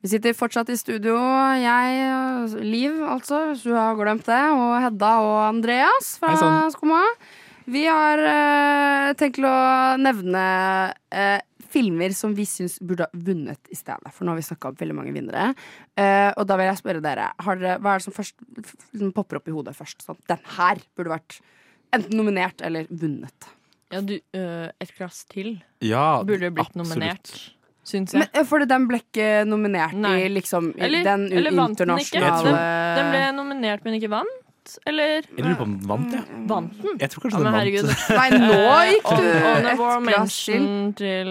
[0.00, 1.18] Vi sitter fortsatt i studio,
[1.60, 6.32] jeg, Liv altså, hvis du har glemt det, og Hedda og Andreas fra.
[6.72, 7.02] Skumma.
[7.68, 9.52] Vi har eh, tenkt å
[10.00, 10.44] nevne
[11.12, 14.14] eh, filmer som vi syns burde ha vunnet i stedet.
[14.16, 15.50] For nå har vi snakka om veldig mange vinnere.
[15.92, 18.40] Eh, og da vil jeg spørre dere, har dere hva er det som først
[18.94, 20.08] liksom popper opp i hodet først?
[20.08, 21.40] Sånn, den her burde vært
[21.92, 23.52] enten nominert eller vunnet.
[23.92, 26.88] Ja, du, øh, et glass til Ja, burde blitt absolutt.
[26.96, 27.52] nominert.
[27.86, 28.18] syns jeg.
[28.18, 30.16] Men, eh, fordi den ble ikke nominert Nei.
[30.24, 32.18] i liksom i Eller, den eller vant den ikke?
[32.18, 34.42] internasjonale Den, den ble nominert, men ikke vant?
[34.84, 36.22] Eller Jeg lurer på om den vant, ja.
[36.50, 36.98] vant den?
[36.98, 38.08] Jeg tror kanskje Ja, den vant.
[38.18, 38.56] Nei, nå
[38.90, 40.66] gikk du Eh, et glass til.
[40.98, 41.30] til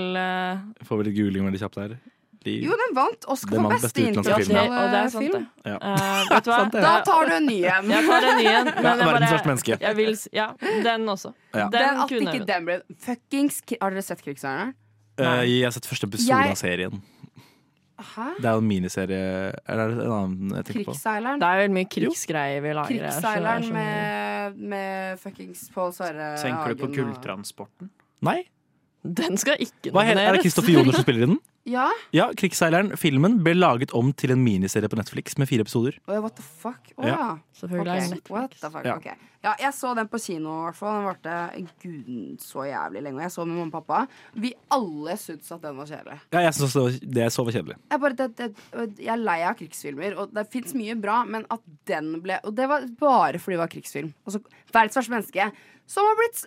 [0.88, 1.98] Får vi litt googling veldig kjapt her.
[2.46, 5.48] De- Jo, den vant Oscar for beste internasjonale og det er sant, film.
[5.66, 5.72] det.
[5.72, 5.78] Ja.
[5.82, 6.60] Uh, vet du hva?
[6.76, 7.90] Da tar du en ny en.
[7.90, 8.68] Jeg tar en ny en.
[8.86, 9.78] Ja, verdens verste menneske.
[9.82, 10.48] Jeg vil, ja,
[10.86, 11.34] den også.
[11.56, 11.66] Ja.
[11.74, 14.76] Den, Den at kunne ikke den ble Fuckings Har dere sett Krigsherren?
[15.18, 17.02] Uh, jeg har sett første episode Jeg- av serien.
[17.96, 18.26] Hæ?
[18.44, 19.20] Det er jo en miniserie
[19.72, 20.92] Eller er det en annen jeg tenker på?
[20.92, 21.40] Krigsseileren?
[21.40, 26.74] Det er vel mye krigsgreier vi lager er Krigsseileren med, med fuckings Pål Sverre Tenker
[26.76, 27.90] du på Hagen og- Gulltransporten?
[28.28, 28.42] Nei?
[29.06, 30.20] Den skal ikke nomineres.
[30.28, 30.42] er det.
[30.44, 31.40] Kristoffer Joner som spiller i den?
[31.66, 31.88] Ja?
[32.14, 32.92] Ja, Krigsseileren.
[33.02, 35.96] Filmen ble laget om til en miniserie på Netflix med fire episoder.
[36.08, 36.92] Oh, what the fuck?
[36.98, 37.16] Oh, Ja.
[37.16, 37.30] ja.
[37.58, 38.10] Selvfølgelig Okay.
[38.12, 38.30] Netflix.
[38.36, 38.86] What the fuck?
[38.86, 38.96] Ja.
[39.00, 39.16] Okay.
[39.46, 40.96] Ja, jeg så den på kino, i hvert fall.
[40.96, 43.18] Den varte guden så jævlig lenge.
[43.18, 44.06] Og jeg så med mamma og pappa.
[44.42, 46.20] Vi alle syntes at den var kjedelig.
[46.34, 47.78] Ja, jeg syns også det jeg så var kjedelig.
[47.92, 48.50] Jeg, bare, det, det,
[49.00, 52.54] jeg er lei av krigsfilmer, og det fins mye bra, men at den ble Og
[52.58, 54.14] det var bare fordi det var krigsfilm.
[54.26, 54.42] Altså,
[54.74, 55.50] verdens verste menneske,
[55.88, 56.46] som har blitt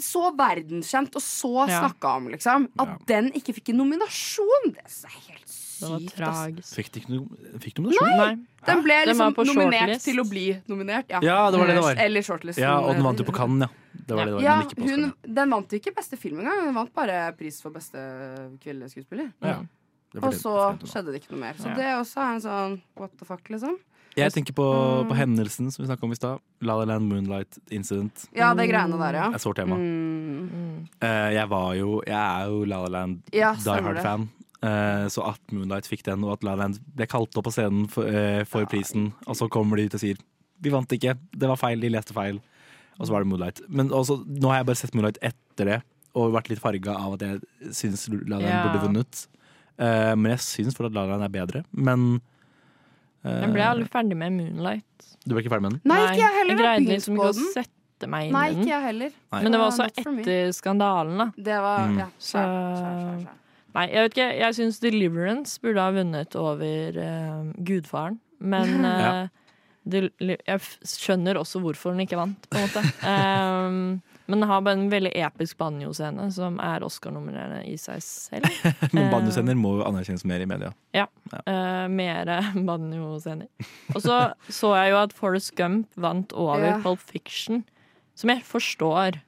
[0.00, 1.80] så verdenskjent og så Ja.
[1.88, 2.68] snakka om, liksom.
[2.78, 2.96] At Ja.
[3.06, 5.46] den ikke fikk en nominasjon, det er helt
[5.80, 6.14] Det var sykt.
[6.16, 6.74] tragisk.
[6.76, 8.16] Fikk de ikke nominasjon?
[8.16, 8.36] Nei.
[8.66, 10.04] Den ble Den var liksom på nominert shortlist.
[10.04, 11.04] til å bli nominert.
[11.08, 11.94] Ja, Ja, det var det det var.
[11.96, 12.58] Eller shortlist.
[12.58, 13.74] Ja, og den vant jo på Cannes, ja.
[14.06, 16.64] Det var det det var, Ja, den, hun, den vant ikke beste film engang.
[16.66, 17.96] Hun vant bare pris for beste
[18.60, 19.32] kvinnelige skuespiller.
[19.42, 19.62] Ja.
[20.16, 21.54] Og så skjedde det ikke noe mer.
[21.54, 21.74] Så Ja.
[21.74, 23.78] det også er en sånn what the fuck, liksom.
[24.16, 25.08] Jeg tenker på, Mm.
[25.08, 26.40] på hendelsen som vi snakka om i stad.
[26.62, 28.26] La La Land Moonlight Incident.
[28.34, 29.28] Ja, det greiene der, ja.
[29.32, 29.76] Er sårt tema.
[29.76, 30.88] Mm.
[31.02, 33.80] Uh, jeg var jo Jeg er jo La La Land Ja, Die.
[33.86, 34.28] Hard-fan.
[34.62, 37.52] Eh, så at Moonlight fikk den, og at La La Land ble kalt opp på
[37.54, 40.18] scenen for, uh, for prisen, og så kommer de ut og sier
[40.60, 42.40] Vi vant ikke, det var feil, de leste feil.
[42.98, 43.62] Og så var det Moonlight.
[43.70, 45.78] Men også, nå har jeg bare sett Moonlight etter det,
[46.14, 47.40] og vært litt farga av at jeg
[47.72, 48.62] syns La La Land Ja.
[48.68, 49.26] burde vunnet.
[49.78, 51.64] Eh, men jeg syns fortsatt La La Land er bedre.
[51.72, 52.20] Men
[53.24, 55.08] eh, Jeg ble aldri ferdig med Moonlight.
[55.26, 55.80] Du ble ikke ferdig med den?
[55.90, 56.54] Nei, ikke jeg heller.
[56.54, 58.68] Jeg greide liksom ikke å sette meg inn Nei, i ikke den.
[58.72, 59.10] jeg heller.
[59.32, 59.42] Nei.
[59.44, 61.26] Men det var også etter skandalen, da.
[61.36, 61.98] Det var Mm.
[62.00, 63.36] Ja, Så skjær, skjær, skjær, skjær.
[63.74, 64.28] Nei, jeg vet ikke.
[64.40, 68.16] Jeg syns Deliverance burde ha vunnet over uh, Gudfaren.
[68.40, 69.28] Men Ja.
[69.90, 70.08] eh,
[70.46, 72.82] jeg skjønner også hvorfor den ikke vant, på en måte.
[73.10, 74.00] Ehm,
[74.30, 78.46] men den har bare en veldig episk banjoscene som er Oscar-nominerende i seg selv.
[78.94, 80.70] Men Eh, banjoscener må jo anerkjennes mer i media.
[80.94, 81.08] Ja.
[81.32, 82.30] Uh, mer
[82.70, 83.48] banjoscener.
[83.94, 86.78] Og så så jeg jo at Forrest Gump vant over Ja.
[86.84, 87.64] Pulp Fiction,
[88.14, 89.18] som jeg forstår.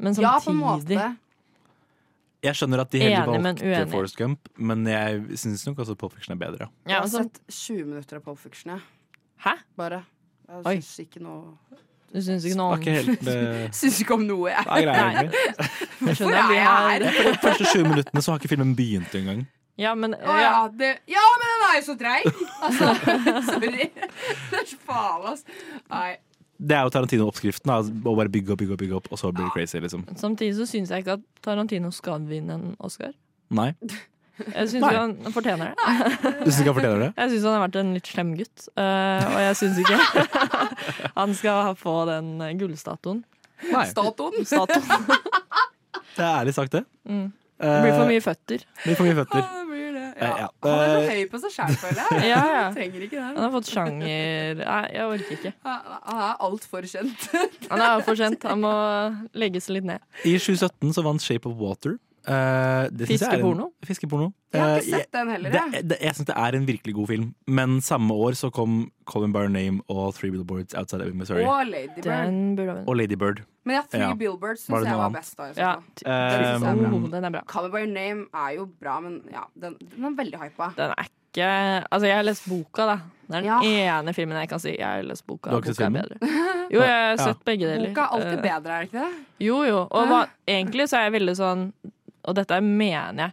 [0.00, 1.16] Men Ja, på en måte.
[2.42, 3.90] Jeg skjønner at de heller valgte uenig.
[3.92, 6.70] Forest Gump, men jeg syns nok også Pulp Fiction er bedre.
[6.88, 9.16] Jeg har altså, sett 20 minutter av Pulp Fiction, jeg.
[9.44, 9.58] Hæ?
[9.76, 10.02] Bare.
[10.50, 11.54] Jeg syns ikke noe
[12.10, 14.66] Du syns ikke noe om ikke helt eh, Syns ikke om noe, jeg.
[14.66, 15.34] Nei, er greit.
[16.10, 17.02] Jeg skjønner, er jeg her?
[17.04, 19.42] De første 20 minuttene så har ikke filmen begynt engang.
[19.80, 20.64] Ja, men Å ja, ja.
[20.76, 22.26] det, ja, men den er jo så treig!
[22.66, 22.88] Altså,
[23.46, 23.86] sorry.
[24.50, 25.44] Det er så faen, ass.
[25.92, 26.10] Nei.
[26.60, 27.72] Det er jo Tarantino-oppskriften.
[27.72, 30.04] Å bare bygge opp, bygge opp, bygge opp, og så blir det crazy, liksom.
[30.20, 33.14] Samtidig så syns jeg ikke at Tarantino skal vinne en Oscar.
[33.56, 33.70] Nei.
[34.46, 35.88] Jeg syns ikke han fortjener det.
[36.44, 37.10] Du syns ikke han fortjener det?
[37.16, 39.98] Jeg syns han har vært en litt slem gutt, eh, og jeg syns ikke
[41.20, 43.22] han skal få den eh, gullstatuen.
[43.70, 43.84] Nei.
[43.90, 44.40] Statoen.
[44.48, 44.86] Statuen.
[46.16, 46.82] Det er ærlig sagt, det.
[47.08, 47.28] Mm.
[47.60, 48.62] Det blir for Eh, mye føtter.
[48.84, 49.40] blir for mye føtter.
[49.44, 50.06] Ja, det blir det.
[50.16, 50.30] Eh, Ja.
[50.40, 50.46] ja.
[50.64, 52.24] Han er så Eh, høy på seg sjæl, føler jeg.
[52.32, 52.62] Ja, ja.
[52.66, 55.52] Han trenger ikke Han har fått sjanger Nei, jeg orker ikke.
[55.64, 57.28] Han er altfor kjent.
[57.70, 58.44] Han er for kjent.
[58.50, 58.72] Han må
[59.44, 60.00] legge seg litt ned.
[60.24, 61.96] I 2017 så vant Shape of Water.
[62.26, 63.70] Eh, en- Fiskeporno?
[63.84, 64.32] Fiskeporno.
[64.52, 66.94] Jeg har Eh, ikke sett den heller, det, det, jeg syns det er en virkelig
[66.94, 71.14] god film, men samme år så kom Colin By Name og Three Billboards Outside of
[71.14, 71.44] Missouri.
[71.44, 72.04] Og Lady Bird.
[72.04, 72.88] Den burde ha vunnet.
[72.88, 73.40] Og Ladybird.
[73.64, 74.14] Men ja, Three Ja.
[74.14, 75.16] Billboards syns jeg var annet?
[75.20, 75.36] best.
[75.36, 75.44] da.
[75.44, 75.72] i Ja.
[75.74, 75.82] fall.
[76.04, 76.96] Eh, Den er bra.
[76.98, 77.40] Oh, den er bra.
[77.46, 80.74] Call Me By Name er jo bra, men ja, den, den er veldig hypa.
[80.76, 81.14] Den er ikke
[81.92, 82.96] Altså, jeg har lest boka, da.
[83.30, 84.00] Det er den Ja.
[84.00, 85.48] ene filmen jeg kan si jeg har lest boka.
[85.50, 86.68] Du har ikke boka sett filmen?
[86.72, 87.16] Jo, jeg har Ja.
[87.16, 87.88] sett begge deler.
[87.94, 89.14] Boka er alltid Eh, bedre, er det ikke det?
[89.38, 89.78] Jo, jo.
[89.92, 91.72] Og hva, egentlig så er jeg veldig sånn
[92.28, 93.32] Og dette mener jeg.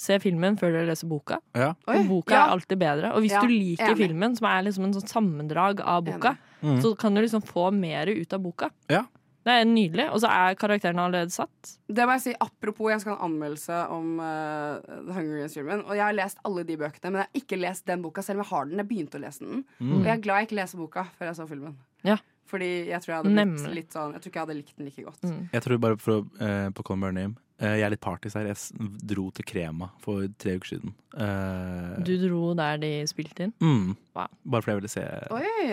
[0.00, 1.36] Se filmen før dere leser boka.
[1.54, 1.74] Ja.
[1.92, 2.44] Og boka ja.
[2.46, 3.10] er alltid bedre.
[3.12, 3.98] Og hvis Ja, du liker enig.
[4.00, 6.80] filmen, som er liksom en sånn sammendrag av boka, Mm.
[6.82, 8.70] så kan du liksom få mer ut av boka.
[8.88, 9.06] Ja.
[9.44, 10.10] Det er nydelig.
[10.12, 11.78] Og så er karakterene allerede satt.
[11.88, 15.84] Det må jeg si, Apropos, jeg skal ha en anmeldelse om uh, The Hunger Games-filmen.
[15.86, 18.40] Og jeg har lest alle de bøkene, men jeg har ikke lest den boka, selv
[18.40, 18.76] om jeg har den.
[18.82, 19.64] Jeg begynte å lese den.
[19.80, 19.94] Mm.
[19.96, 21.76] Og jeg er glad jeg ikke leser boka før jeg så filmen.
[22.04, 22.16] Ja.
[22.50, 23.74] Fordi jeg tror jeg hadde blitt Nemlig.
[23.74, 25.22] litt sånn Jeg tror ikke jeg hadde likt den like godt.
[25.22, 25.48] Mm.
[25.52, 27.28] Jeg tror bare for å, uh, på Colin eh,
[27.60, 28.46] Jeg er litt partis her.
[28.48, 28.56] Jeg
[29.04, 30.94] dro til Krema for tre uker siden.
[31.12, 33.52] Eh, Du dro der de spilte inn.
[33.60, 34.26] mm, Wow.
[34.48, 35.04] bare fordi jeg ville se,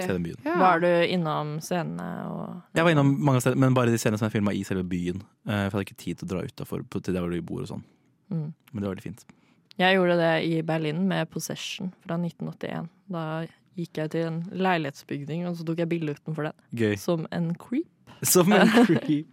[0.03, 0.41] se den byen.
[0.45, 0.57] Ja.
[0.59, 4.27] Var du innom scenene og Jeg var innom mange steder, men bare de scenene som
[4.27, 5.21] er filma i selve byen.
[5.47, 7.61] Eh, for jeg hadde ikke tid til å dra utafor til der hvor vi bor
[7.61, 7.83] og sånn.
[8.31, 8.53] Mm.
[8.73, 9.25] Men det var veldig fint.
[9.79, 12.89] Jeg gjorde det i Berlin med Possession fra 1981.
[13.09, 13.45] Da
[13.77, 16.53] gikk jeg til en leilighetsbygning, og så tok jeg bilde utenfor den.
[16.75, 16.95] Gøy.
[16.97, 17.85] Som en creep.
[18.33, 19.27] Som en creep.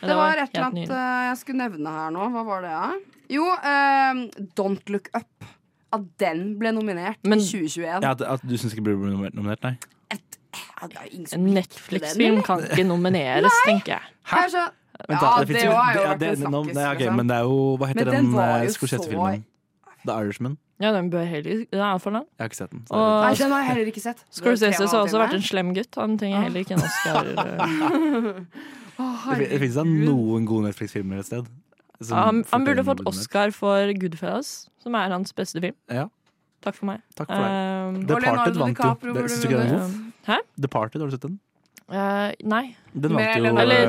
[0.00, 2.28] Det var et eller annet eh, jeg skulle nevne her nå.
[2.32, 3.16] Hva var det, da?
[3.30, 4.22] Jo, um,
[4.58, 5.48] Don't Look Up.
[5.92, 8.00] At den ble nominert Men- i 2021.
[8.06, 9.74] Ja, at, at du syns ikke blir nominert, nominert, nei?
[10.10, 14.06] Ja, det er ingen som En Netflix-film kan ikke nomineres, tenker jeg.
[14.26, 14.38] Hæ?
[14.50, 14.62] Hæ?
[15.10, 16.76] ja, det, jo- òg er jo vært det- en snakkis.
[16.76, 17.16] er liksom.
[17.20, 19.44] Men det er jo Hva heter den, den eh, Scorsese-filmen?
[20.06, 20.58] The Irishman?
[20.80, 22.24] Ja, den bør heller Den er for lang.
[22.38, 22.84] Jeg har ikke sett den.
[22.88, 24.22] Og Nei, den har jeg heller ikke sett.
[24.32, 25.98] Scorsese har også vært en slem gutt.
[26.00, 27.28] Han trenger heller ikke en Oscar.
[29.02, 31.50] oh, det, det finnes da noen gode Netflix-filmer et sted.
[32.00, 33.04] som han, han burde fått.
[33.10, 35.76] Oscar for Goodfellas, som er hans beste film.
[35.92, 36.08] Ja.
[36.64, 37.04] Takk for meg.
[37.16, 37.52] Takk for deg.
[37.52, 38.74] Um, Departed vant jo.
[38.74, 39.94] DiCaprio Syns du ikke den er god?
[40.26, 40.40] Hæ?
[40.64, 41.38] Departed, har du sett den?
[41.90, 42.64] Uh, nei.
[42.92, 43.86] Den vant jo Eller,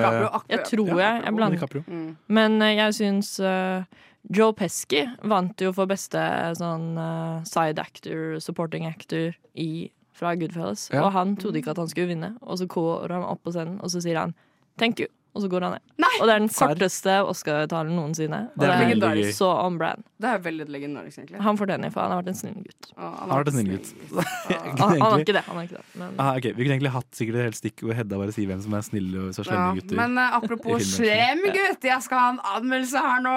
[0.50, 1.24] Jeg tror jeg.
[1.26, 1.82] Jeg blander.
[1.88, 2.08] Mm.
[2.28, 3.84] Men uh, jeg syns eh,
[4.30, 6.22] Joe Pesky vant jo for beste
[6.60, 10.90] sånn eh, side actor, supporting actor i, fra Goodfellas.
[10.94, 11.06] Ja.
[11.06, 13.80] Og han trodde ikke at han skulle vinne, og så går han opp på scenen,
[13.82, 14.36] og så sier han
[14.78, 16.06] 'thank you', og så går han ned.
[16.20, 18.40] Og det er den korteste Oscar-talen noensinne.
[18.52, 20.04] Og Det er det er så on brand.
[20.22, 21.40] Det er veldig legendarisk, egentlig.
[21.42, 22.90] Han fortjener for han har vært en snill gutt.
[22.98, 23.94] Å, Han har vært en snill gutt.
[24.82, 25.44] Han, han er ikke det.
[25.48, 25.86] Han er ikke det.
[26.02, 26.52] Men, Ah, okay.
[26.52, 28.86] Vi kunne egentlig hatt sikkert et helt stikk hvor Hedda bare sier hvem som er
[28.86, 29.98] snille og så slemme Ja, gutter.
[30.02, 33.36] men uh, apropos slem gutt, jeg skal ha en anmeldelse her nå!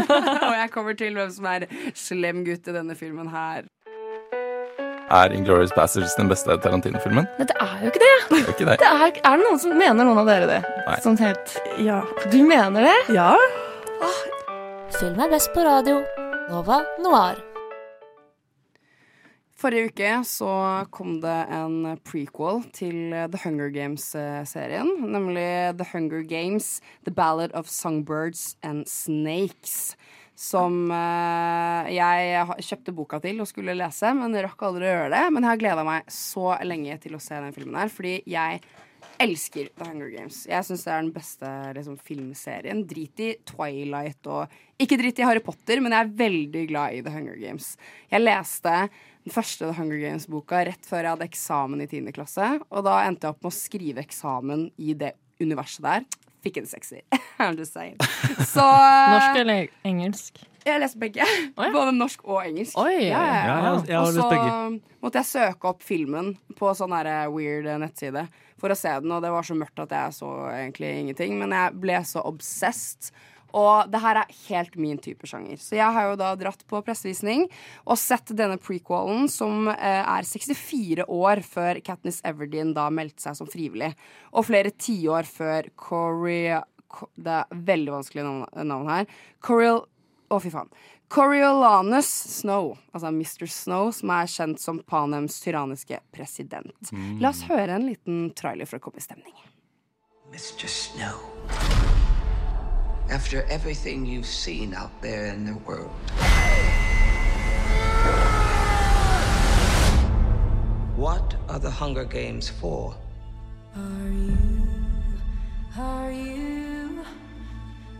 [0.48, 1.66] og jeg kommer til hvem som er
[1.98, 3.66] slem gutt i denne filmen her.
[5.10, 7.26] Er Inglourious Bastards den beste Tarantino-filmen?
[7.38, 8.12] Nei, det er jo ikke det.
[8.30, 8.76] Det er ikke det.
[8.80, 10.60] det er, er det noen som mener noen av dere det?
[10.86, 10.98] Nei.
[11.04, 12.00] Sånn helt Ja.
[12.32, 12.98] Du mener det?
[13.16, 13.32] Ja.
[14.98, 16.02] Film er best på radio.
[16.50, 17.40] Nova Noir.
[19.62, 20.48] Forrige uke så
[20.90, 24.88] kom det en prequel til The Hunger Games-serien.
[25.12, 29.94] Nemlig The Hunger Games, The Ballad of Songbirds and Snakes.
[30.42, 35.26] Som uh, jeg kjøpte boka til og skulle lese, men rakk aldri å gjøre det.
[35.30, 38.62] Men jeg har gleda meg så lenge til å se den filmen her, fordi jeg
[39.22, 40.42] elsker The Hunger Games.
[40.50, 42.82] Jeg syns det er den beste liksom, filmserien.
[42.88, 47.02] Drit i Twilight og Ikke drit i Harry Potter, men jeg er veldig glad i
[47.06, 47.74] The Hunger Games.
[48.10, 48.72] Jeg leste
[49.22, 52.10] den første The Hunger Games-boka rett før jeg hadde eksamen i 10.
[52.16, 52.48] klasse.
[52.70, 56.08] Og da endte jeg opp med å skrive eksamen i det universet der.
[56.42, 57.02] Fikk en sekser.
[57.42, 57.96] I'm just saying.
[58.54, 60.40] Så Norsk eller engelsk?
[60.66, 61.24] Jeg leste begge.
[61.26, 61.72] Oh, begge.
[61.74, 62.76] Både norsk og engelsk.
[62.78, 63.08] Oi.
[63.08, 63.72] Ja, ja, Ja, ja.
[63.88, 64.28] jeg- og så
[65.02, 68.28] måtte jeg søke opp filmen på sånn her weird nettside
[68.62, 71.34] for å se den, og det var så mørkt at jeg så egentlig ingenting.
[71.40, 73.10] Men jeg ble så obsessed.
[73.58, 75.60] Og det her er helt min type sjanger.
[75.60, 77.46] Så jeg har jo da dratt på pressevisning
[77.84, 83.38] og sett denne prequelen, som eh, er 64 år før Katniss Everdeen da meldte seg
[83.38, 83.92] som frivillig.
[84.32, 86.62] Og flere tiår før Korea
[87.16, 89.14] Det er veldig vanskelig navn, navn her.
[89.44, 89.86] Coriol...
[90.32, 90.68] Å, fy faen.
[91.12, 93.46] Coriolanus Snow, altså Mr.
[93.46, 96.92] Snow, som er kjent som Panems tyranniske president.
[97.20, 99.34] La oss høre en liten trailer for å komme i stemning.
[100.32, 100.64] Mr.
[100.72, 101.20] Snow,
[103.10, 105.90] after everything you've seen out there in the world,
[110.96, 112.94] what are the Hunger Games for?
[113.76, 114.38] Are you,
[115.76, 117.04] are you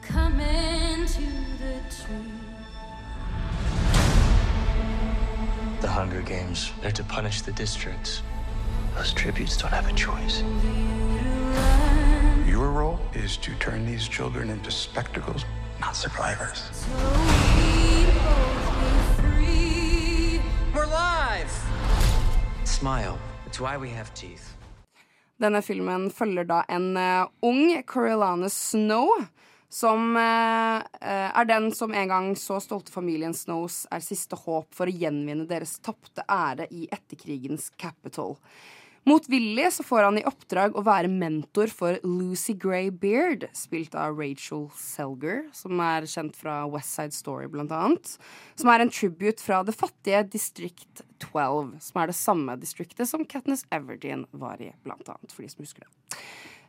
[0.03, 1.21] coming to
[1.61, 2.33] the tree?
[5.81, 8.23] The Hunger Games, they're to punish the districts.
[8.95, 10.43] Those tributes don't have a choice.
[12.63, 15.45] Your role is to turn these children into spectacles,
[15.81, 16.63] not survivors.
[20.75, 21.51] We're live!
[22.65, 23.19] Smile.
[23.47, 24.55] It's why we have teeth.
[25.41, 29.11] Denne filmen følger da en uh, ung Coriolane Snow,
[29.69, 34.87] som eh, er den som en gang så stolte familien Snows er siste håp for
[34.87, 38.37] å gjenvinne deres tapte ære i etterkrigens Capitol.
[39.05, 44.15] Motvillig så får han i oppdrag å være mentor for Lucy Grey Beard, spilt av
[44.15, 48.13] Rachel Selger, som er kjent fra West Side Story, blant annet.
[48.55, 53.27] Som er en tribute fra det fattige District 12, som er det samme distriktet som
[53.27, 56.23] Katniss Everdeen var i, blant annet, for de som husker det.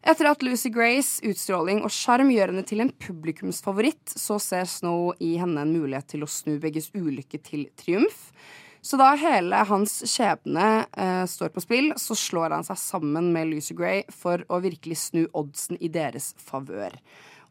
[0.04, 5.14] Etter at Lucy Grays utstråling og sjarm gjør henne til en publikumsfavoritt, så ser Snow
[5.24, 8.32] i henne en mulighet til å snu begges ulykke til triumf.
[8.84, 13.48] Så da hele hans skjebne eh, står på spill, så slår han seg sammen med
[13.54, 16.98] Lucy Gray for å virkelig snu oddsen i deres favør.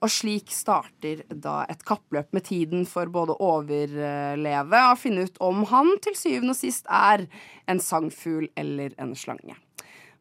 [0.03, 5.41] Og slik starter da et kappløp med tiden for både å overleve og finne ut
[5.41, 7.25] om han til syvende og sist er
[7.71, 9.57] en sangfugl eller en slange.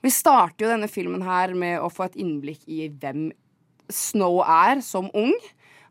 [0.02, 3.32] Vi starter jo denne filmen her med å få et innblikk i hvem
[3.92, 5.36] Snow er som ung.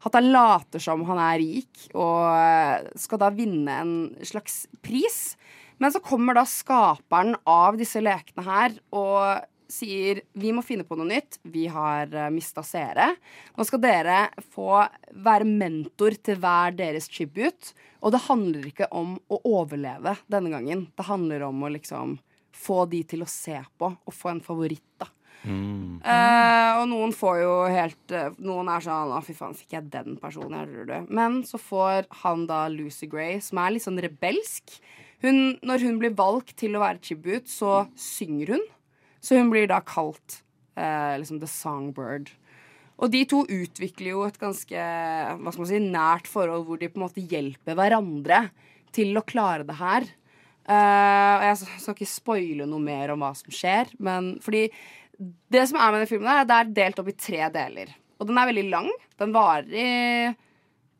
[0.06, 3.94] At han later som han er rik og eh, skal da vinne en
[4.24, 5.36] slags pris.
[5.80, 10.96] Men så kommer da skaperen av disse lekene her og sier vi må finne på
[10.98, 11.38] noe nytt.
[11.46, 13.12] Vi har uh, mista seere.
[13.56, 14.18] Nå skal dere
[14.52, 14.82] få
[15.24, 17.72] være mentor til hver deres tribute.
[18.02, 20.88] Og det handler ikke om å overleve denne gangen.
[20.96, 22.18] Det handler om å liksom
[22.56, 25.08] få de til å se på og få en favoritt, da.
[25.44, 26.00] Mm.
[26.04, 29.88] Eh, og noen får jo helt eh, Noen er sånn 'Å, fy faen, fikk jeg
[29.92, 31.00] den personen?' Jeg det.
[31.08, 34.76] Men så får han da Lucy Gray, som er litt sånn rebelsk.
[35.24, 38.68] Hun, når hun blir valgt til å være tribute, så synger hun.
[39.20, 40.42] Så hun blir da kalt
[40.76, 42.30] eh, liksom The Songbird.
[43.00, 46.88] Og de to utvikler jo et ganske hva skal man si, nært forhold hvor de
[46.88, 48.48] på en måte hjelper hverandre
[48.92, 50.08] til å klare det her.
[50.68, 54.68] Uh, og jeg skal ikke spoile noe mer om hva som skjer, men fordi
[55.52, 57.90] det som er med den filmen, er at det er delt opp i tre deler.
[58.20, 58.88] Og den er veldig lang.
[59.20, 59.86] Den varer i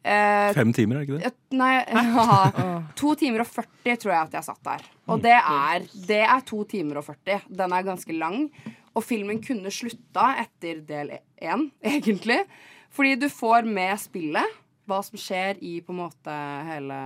[0.05, 1.31] eh, Fem timer, er det ikke det?
[1.33, 4.85] et- Nei, ja, to timer og 40 tror jeg at jeg satt der.
[5.11, 7.41] Og det er, det er to timer og 40.
[7.63, 8.45] Den er ganske lang.
[8.95, 12.41] Og filmen kunne slutta etter del én, egentlig.
[12.91, 14.59] Fordi du får med spillet
[14.91, 16.37] hva som skjer i på en måte
[16.67, 16.97] hele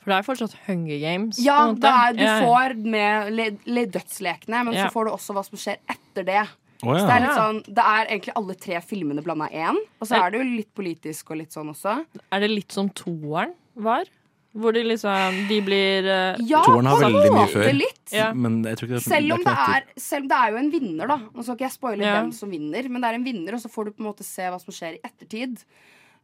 [0.00, 1.40] For det er fortsatt Hunger Games.
[1.44, 5.44] Ja, det er, du får med le, le dødslekene, men så får du også hva
[5.44, 6.44] som skjer etter det.
[6.80, 7.02] Oh, ja.
[7.02, 9.76] Så det er litt sånn Det er egentlig alle tre filmene blanda én.
[10.00, 11.98] Og så er det jo litt politisk og litt sånn også.
[12.32, 14.08] Er det litt som toeren var?
[14.56, 17.68] Hvor de liksom De blir uh, Ja, har på en måte før.
[17.76, 18.00] litt.
[18.16, 18.30] Ja.
[18.34, 20.72] Men jeg tror ikke det, Selv om det er selv om det er jo en
[20.72, 21.18] vinner, da.
[21.28, 22.16] Nå skal ikke jeg spoile Ja.
[22.16, 24.26] hvem som vinner, men det er en vinner, og så får du på en måte
[24.26, 25.60] se hva som skjer i ettertid.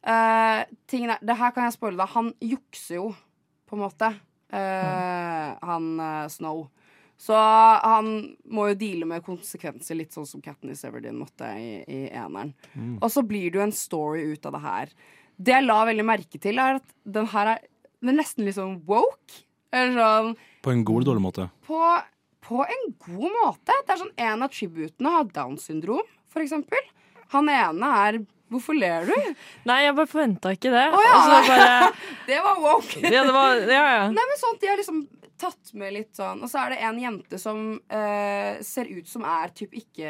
[0.07, 2.09] Uh, tingen er, det her kan jeg spoile, da.
[2.17, 3.07] Han jukser jo,
[3.69, 4.13] på en måte.
[4.53, 6.67] Eh, Han eh, Snow.
[7.17, 7.33] Så
[7.81, 8.09] han
[8.45, 12.51] må jo deale med konsekvenser, litt sånn som Katniss Everdeen måtte i, i eneren.
[12.75, 12.99] Mm.
[13.01, 14.93] Og så blir det jo en story ut av det her.
[15.41, 17.65] Det jeg la veldig merke til, er at den her er,
[18.05, 19.41] den er nesten litt sånn woke.
[19.73, 20.31] Eller sånn
[20.63, 21.49] På en god eller dårlig måte.
[21.67, 21.81] på,
[22.45, 23.81] på en god måte.
[23.89, 26.85] Det er sånn En av tributene har Downs syndrom, for eksempel.
[27.33, 28.21] Han ene er
[28.53, 29.15] Hvorfor ler du?
[29.69, 30.85] Nei, jeg bare forventa ikke det.
[30.95, 31.15] Oh, ja.
[31.27, 31.93] Bare
[32.29, 33.01] det var woke.
[33.03, 34.03] Ja, det var, ja, ja.
[34.15, 35.01] Nei, men sånt, De har liksom
[35.37, 37.59] tatt med litt sånn Og så er det en jente som
[37.93, 40.09] eh, ser ut som er typ ikke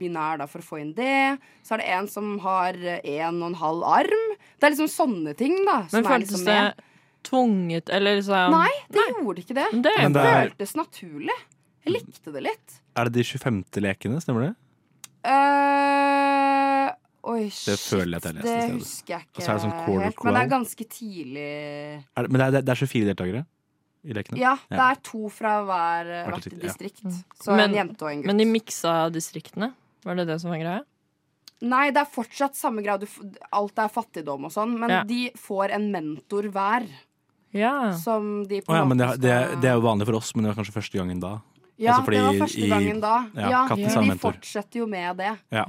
[0.00, 1.34] binær, da, for å få inn det.
[1.66, 4.24] Så er det en som har en og en halv arm.
[4.56, 5.82] Det er liksom sånne ting, da.
[5.90, 6.88] Som Men er føltes liksom det med.
[7.28, 9.68] tvunget, eller liksom Nei, det gjorde ikke det.
[9.84, 11.36] Det, Men det er- føltes naturlig.
[11.84, 12.78] Jeg likte det litt.
[12.96, 13.60] Er det de 25.
[13.84, 14.54] lekene, stemmer det?
[15.24, 16.03] Eh,
[17.24, 18.78] oi, Det føler jeg at jeg leste Det i stedet.
[18.80, 20.24] husker jeg ikke er det sånn helt.
[20.24, 21.48] Men det er ganske tidlig
[22.16, 23.44] Er det, men det er, det er 24 deltakere
[24.04, 24.38] i lekene?
[24.42, 27.14] Ja, det er to fra hver, eh, Hvert hvert distrikt, ja.
[27.40, 28.26] Så men, en jente og en gutt.
[28.28, 29.70] men de miksa distriktene?
[30.04, 30.82] Var det det som var greia?
[31.64, 33.06] Nei, det er fortsatt samme grad.
[33.56, 35.02] Alt er fattigdom og sånn, men Ja.
[35.08, 36.84] de får en mentor hver.
[37.54, 37.92] Ja.
[37.96, 40.44] Som de på oh, ja, men det, det, det er jo vanlig for oss, men
[40.44, 41.40] det var kanskje første gangen da.
[41.76, 43.12] Ja, Altså fordi det var første gangen da.
[43.34, 45.32] Ja, Ja, Katten de fortsetter jo med det.
[45.50, 45.64] Ja.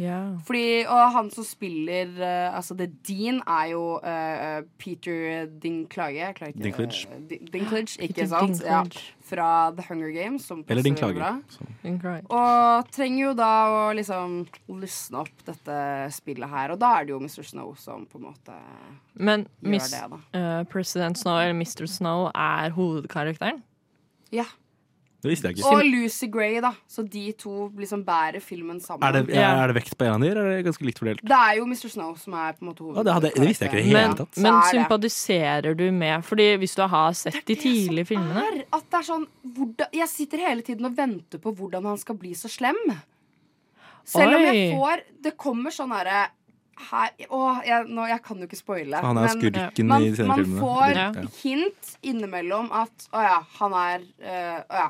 [0.45, 6.27] Fordi, og han som spiller uh, Altså The Dean er jo uh, Peter Dinklage.
[6.29, 7.07] Ikke Dinklage.
[7.09, 8.61] Uh, Dinklage, ikke Peter sant?
[8.61, 8.83] Ja,
[9.25, 10.45] fra The Hunger Games.
[10.45, 11.17] Som Eller Dinklage.
[11.17, 12.19] bra.
[12.29, 14.35] Og trenger jo da å liksom
[14.77, 15.79] lysne opp dette
[16.13, 16.75] spillet her.
[16.75, 17.41] Og da er det jo Mr.
[17.49, 18.59] Snow som på en måte
[19.17, 20.21] Men gjør Miss, det, da.
[20.37, 21.87] eh, President Snow, eller Mr.
[21.89, 23.63] Snow, er hovedkarakteren?
[24.31, 24.45] Ja.
[25.25, 25.69] Det visste jeg ikke.
[25.73, 26.69] Og Lucy Gray, da.
[26.87, 29.01] Så de to liksom bærer filmen sammen.
[29.07, 31.23] Er det, er det vekt på en av dem, eller er det ganske likt fordelt?
[31.25, 31.89] Det er jo Mr.
[31.95, 33.89] Snow som er på en måte Å, det hadde- det visste jeg ikke i det
[33.89, 34.37] hele Men, tatt.
[34.45, 38.85] men er sympatiserer du med Fordi hvis du har sett de tidlige filmene er at
[38.91, 39.25] det er sånn
[39.57, 42.77] hvordan, Jeg sitter hele tiden og venter på hvordan han skal bli så slem.
[44.05, 46.27] Selv om jeg får Det kommer sånn herre
[46.75, 48.99] her, å, jeg, nå, jeg kan jo ikke spoile.
[48.99, 51.05] Han er men skurken man, i de senere man får Ja.
[51.39, 54.89] hint innimellom at å ja, han er øh, Å ja,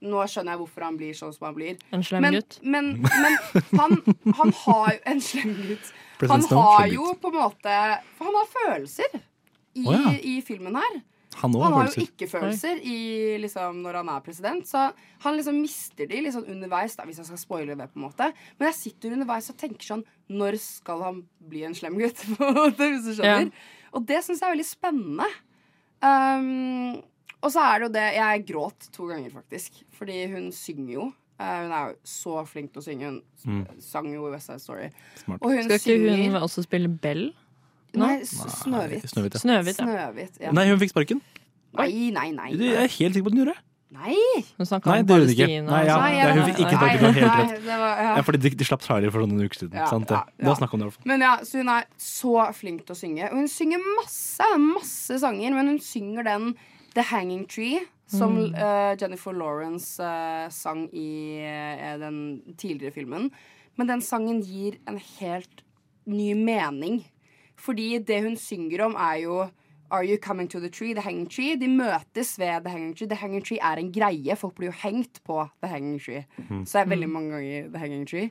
[0.00, 1.80] nå skjønner jeg hvorfor han blir sånn som han blir.
[1.94, 2.58] En slem men, gutt.
[2.62, 3.36] Men, men
[3.80, 3.98] han,
[4.38, 5.92] han har jo En slem gutt.
[6.30, 7.76] Han har jo på en måte
[8.16, 10.12] For han har følelser i, oh, ja.
[10.26, 11.00] i filmen her.
[11.40, 14.66] Han han har jo ikke følelser i, liksom, når han er president.
[14.66, 14.88] Så
[15.22, 17.86] han liksom mister de liksom underveis, da, hvis jeg skal spoile det.
[17.92, 20.02] på en måte Men jeg sitter underveis og tenker sånn
[20.32, 21.22] Når skal han
[21.52, 22.24] bli en slem gutt?
[22.38, 23.52] på en måte, hvis du skjønner.
[23.52, 23.86] Ja.
[23.94, 25.30] Og det syns jeg er veldig spennende.
[26.00, 27.00] Um,
[27.42, 29.82] og så er det jo det Jeg gråt to ganger, faktisk.
[29.98, 31.12] Fordi hun synger jo.
[31.40, 33.10] Eh, hun er jo så flink til å synge.
[33.10, 33.22] Hun
[33.64, 33.80] Mm.
[33.80, 34.90] sang jo i West Side Story.
[35.24, 35.40] Smart.
[35.42, 37.32] Og hun Skal ikke synger hun også spille Bell?
[37.94, 38.06] No?
[38.06, 39.02] Nei, Snøhvit.
[39.08, 39.40] Snøhvit, ja.
[39.40, 39.84] Snøhvit, ja.
[39.84, 40.52] Snøhvit, ja.
[40.52, 41.20] Nei, hun fikk sparken.
[41.74, 42.50] Nei, nei, nei.
[42.52, 43.54] Jeg er helt sikker på at hun gjorde.
[43.56, 43.64] det.
[43.90, 44.44] Nei!
[44.56, 45.06] Hun snakka Nei, om.
[45.06, 45.66] Palestina.
[45.66, 46.26] Nei, ja, Nei, ja.
[46.34, 47.64] hun fikk ikke nei, snakket det helt nei, rett.
[47.64, 48.14] det var- ja.
[48.16, 49.74] Ja, fordi de, de slapp trailer for noen uker siden.
[49.74, 50.14] Ja, sant det?
[50.14, 50.52] ja, Du ja.
[50.52, 51.06] om det i hvert fall.
[51.10, 53.24] Men ja, så hun er så flink til å synge.
[53.32, 56.54] Og hun synger masse, masse sanger, men hun synger den
[56.94, 58.54] The Hanging Tree, som Mm.
[58.54, 63.30] uh, Jennifer Lawrence uh, sang i uh, den tidligere filmen.
[63.76, 65.62] Men den sangen gir en helt
[66.06, 67.04] ny mening.
[67.56, 69.46] Fordi det hun synger om, er jo
[69.92, 70.94] Are you coming to the tree?
[70.94, 71.56] The hanging tree.
[71.56, 73.08] De møtes ved The hanging tree.
[73.08, 74.36] The hanging tree er en greie.
[74.36, 76.24] Folk blir jo hengt på The hanging tree.
[76.48, 76.64] Mm.
[76.66, 78.30] Så det er veldig mange ganger The hanging tree.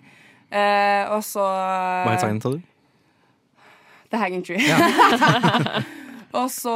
[1.11, 2.61] Og så Hva het sangen, sa du?
[4.11, 4.57] The Hanging Tree.
[6.37, 6.75] og så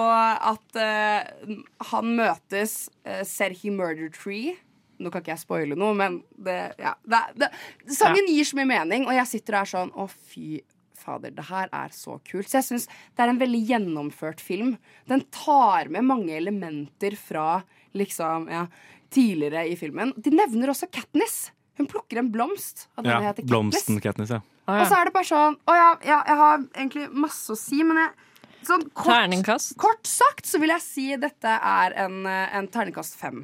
[0.53, 1.55] at eh,
[1.91, 4.55] han møtes, uh, Serhi murder tree.
[5.01, 7.49] Nå kan ikke jeg spoile noe, men det, ja, det, det,
[7.97, 10.61] sangen gir så mye mening, og jeg sitter der sånn Å, fy
[11.03, 12.47] fader, det her er så kult.
[12.47, 14.75] Så jeg syns det er en veldig gjennomført film.
[15.09, 17.63] Den tar med mange elementer fra
[17.97, 18.67] liksom, ja,
[19.13, 20.13] tidligere i filmen.
[20.15, 21.51] De nevner også Katniss.
[21.77, 22.88] Hun plukker en blomst.
[22.95, 23.51] At Ja, heter Katniss.
[23.51, 24.41] Blomsten Katniss, ja.
[24.63, 27.81] Og så er det bare sånn Å ja, ja, jeg har egentlig masse å si,
[27.84, 28.30] men jeg
[28.69, 29.76] sånn kort, Terningkast?
[29.81, 33.44] Kort sagt så vil jeg si dette er en, eh, en terningkast fem.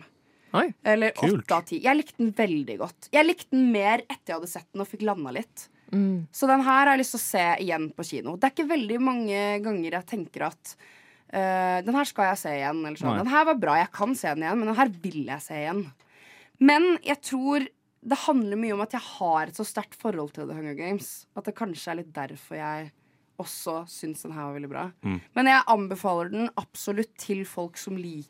[0.83, 1.43] Eller Kult.
[1.43, 1.79] åtte av ti.
[1.83, 3.09] Jeg likte den veldig godt.
[3.13, 5.67] Jeg likte den mer etter jeg hadde sett den og fikk landa litt.
[5.93, 6.27] Mm.
[6.33, 8.35] Så den her har jeg lyst til å se igjen på kino.
[8.37, 10.75] Det er ikke veldig mange ganger jeg tenker at
[11.33, 12.83] uh, den her skal jeg se igjen.
[12.85, 13.21] Eller sånn.
[13.21, 15.59] Den her var bra, jeg kan se den igjen, men den her vil jeg se
[15.63, 15.83] igjen.
[16.59, 17.67] Men jeg tror
[17.99, 21.27] det handler mye om at jeg har et så sterkt forhold til The Hunger Games.
[21.37, 22.91] At det kanskje er litt derfor jeg
[23.39, 24.87] også syns den her var veldig bra.
[25.05, 25.19] Mm.
[25.37, 28.29] Men jeg anbefaler den absolutt til folk som lik,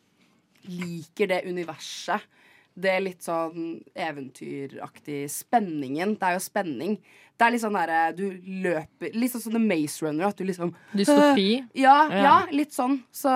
[0.69, 2.26] liker det universet.
[2.80, 6.14] Det er litt sånn eventyraktig spenningen.
[6.19, 6.94] Det er jo spenning.
[7.40, 8.26] Det er litt sånn derre du
[8.64, 10.30] løper Litt sånn som The Maze Runner.
[10.30, 11.49] At du liksom Dystopi?
[11.86, 12.22] Ja, Ja.
[12.23, 13.02] ja, litt sånn.
[13.15, 13.31] Så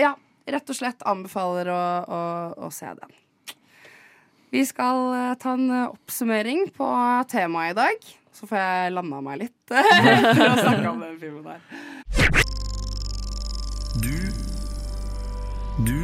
[0.00, 0.14] ja,
[0.50, 2.20] rett og slett anbefaler å, å,
[2.66, 3.14] å se den.
[4.54, 6.86] Vi skal eh, ta en eh, oppsummering på
[7.30, 8.04] temaet i dag.
[8.34, 11.60] Så får jeg landa meg litt for å snakke om den filmen der.
[14.02, 14.16] Du
[15.86, 16.00] Du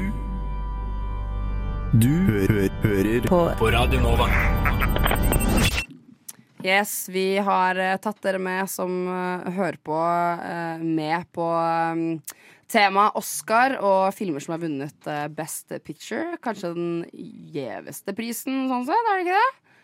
[1.90, 3.40] Du hø hører på.
[3.58, 4.28] på Radio Nova.
[6.62, 12.20] Yes, vi har eh, tatt dere med som eh, hører på, eh, med på tema
[12.70, 16.36] temaet Oscar og filmer som har vunnet Best Picture.
[16.44, 19.74] Kanskje den gjeveste prisen, sånn sett, er det ikke det?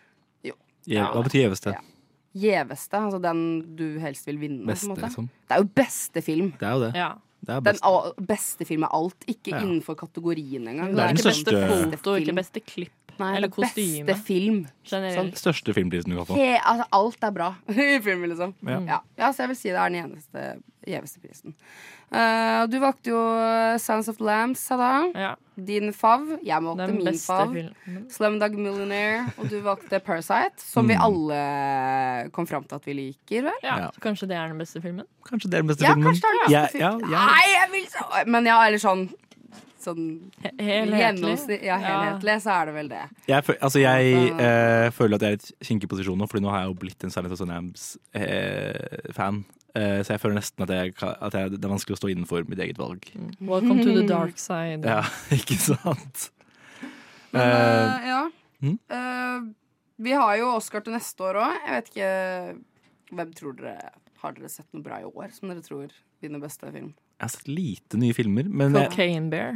[0.51, 0.55] Jo.
[0.87, 1.75] Ja, Hva betyr gjeveste?
[2.37, 3.41] Gjeveste, altså den
[3.77, 4.65] du helst vil vinne.
[4.67, 5.07] Beste, på en måte.
[5.09, 5.29] liksom.
[5.47, 6.51] Det er jo beste film.
[6.59, 6.91] Det er jo det.
[6.95, 7.09] Ja.
[7.47, 9.59] Det er Den beste film er alt, ikke Ja.
[9.61, 10.89] innenfor kategorien engang.
[10.95, 12.91] Det er den ikke største- Foto, ikke beste klipp.
[13.19, 14.05] Nei, eller er kostyme.
[14.05, 14.61] beste film.
[14.87, 15.31] Sånn.
[15.35, 16.35] Største filmprisen du kan få.
[16.39, 18.53] He, altså, alt er bra i filmen, liksom.
[18.63, 18.79] Ja.
[18.87, 18.99] Ja.
[19.17, 20.47] ja, så jeg vil si det er den eneste
[20.87, 21.55] gjeveste prisen.
[22.07, 23.19] Uh, du valgte jo
[23.83, 25.33] Sounds of the Lambs, Sada.
[25.59, 26.23] Din fav.
[26.45, 27.51] Jeg valgte Den min fav.
[27.51, 28.05] filmen.
[28.13, 29.25] Slumdog Millionaire.
[29.41, 31.03] Og du valgte Parasite, som vi Mm.
[31.03, 33.59] alle kom fram til at vi liker, vel?
[33.63, 35.03] Ja, Kanskje det er den beste filmen?
[35.27, 36.07] Kanskje det er den beste Ja, filmen.
[36.07, 37.11] kanskje det er den Ja, beste ja, filmen.
[37.11, 37.25] ja.
[37.25, 39.09] Nei, jeg vil så Men ja, eller sånn
[39.87, 40.05] Sånn
[40.43, 40.99] helhetlig.
[41.01, 43.03] gjennomsnitt- Ja, helhetlig, så er det vel det.
[43.31, 46.51] Jeg, altså jeg eh, føler at jeg er i et kinkig posisjon nå, Fordi nå
[46.51, 49.45] har jeg jo blitt en Silent of the Lambs-fan.
[49.77, 52.47] Eh, så jeg føler nesten at, jeg, at jeg, det er vanskelig å stå innenfor
[52.49, 53.05] mitt eget valg.
[53.39, 54.83] Welcome to the dark side.
[54.87, 55.03] Ja,
[55.37, 56.31] ikke sant?
[57.31, 58.21] Men Eh, eh, ja.
[58.63, 58.77] mm?
[58.89, 59.49] Uh,
[60.01, 61.57] vi har jo Oscar til neste år òg.
[61.67, 63.89] Jeg vet ikke Hvem tror dere
[64.23, 65.91] Har dere sett noe bra i år som dere tror
[66.23, 66.93] vinner beste film?
[67.17, 69.55] Jeg har sett lite nye filmer, men jeg- Cocaine Bear.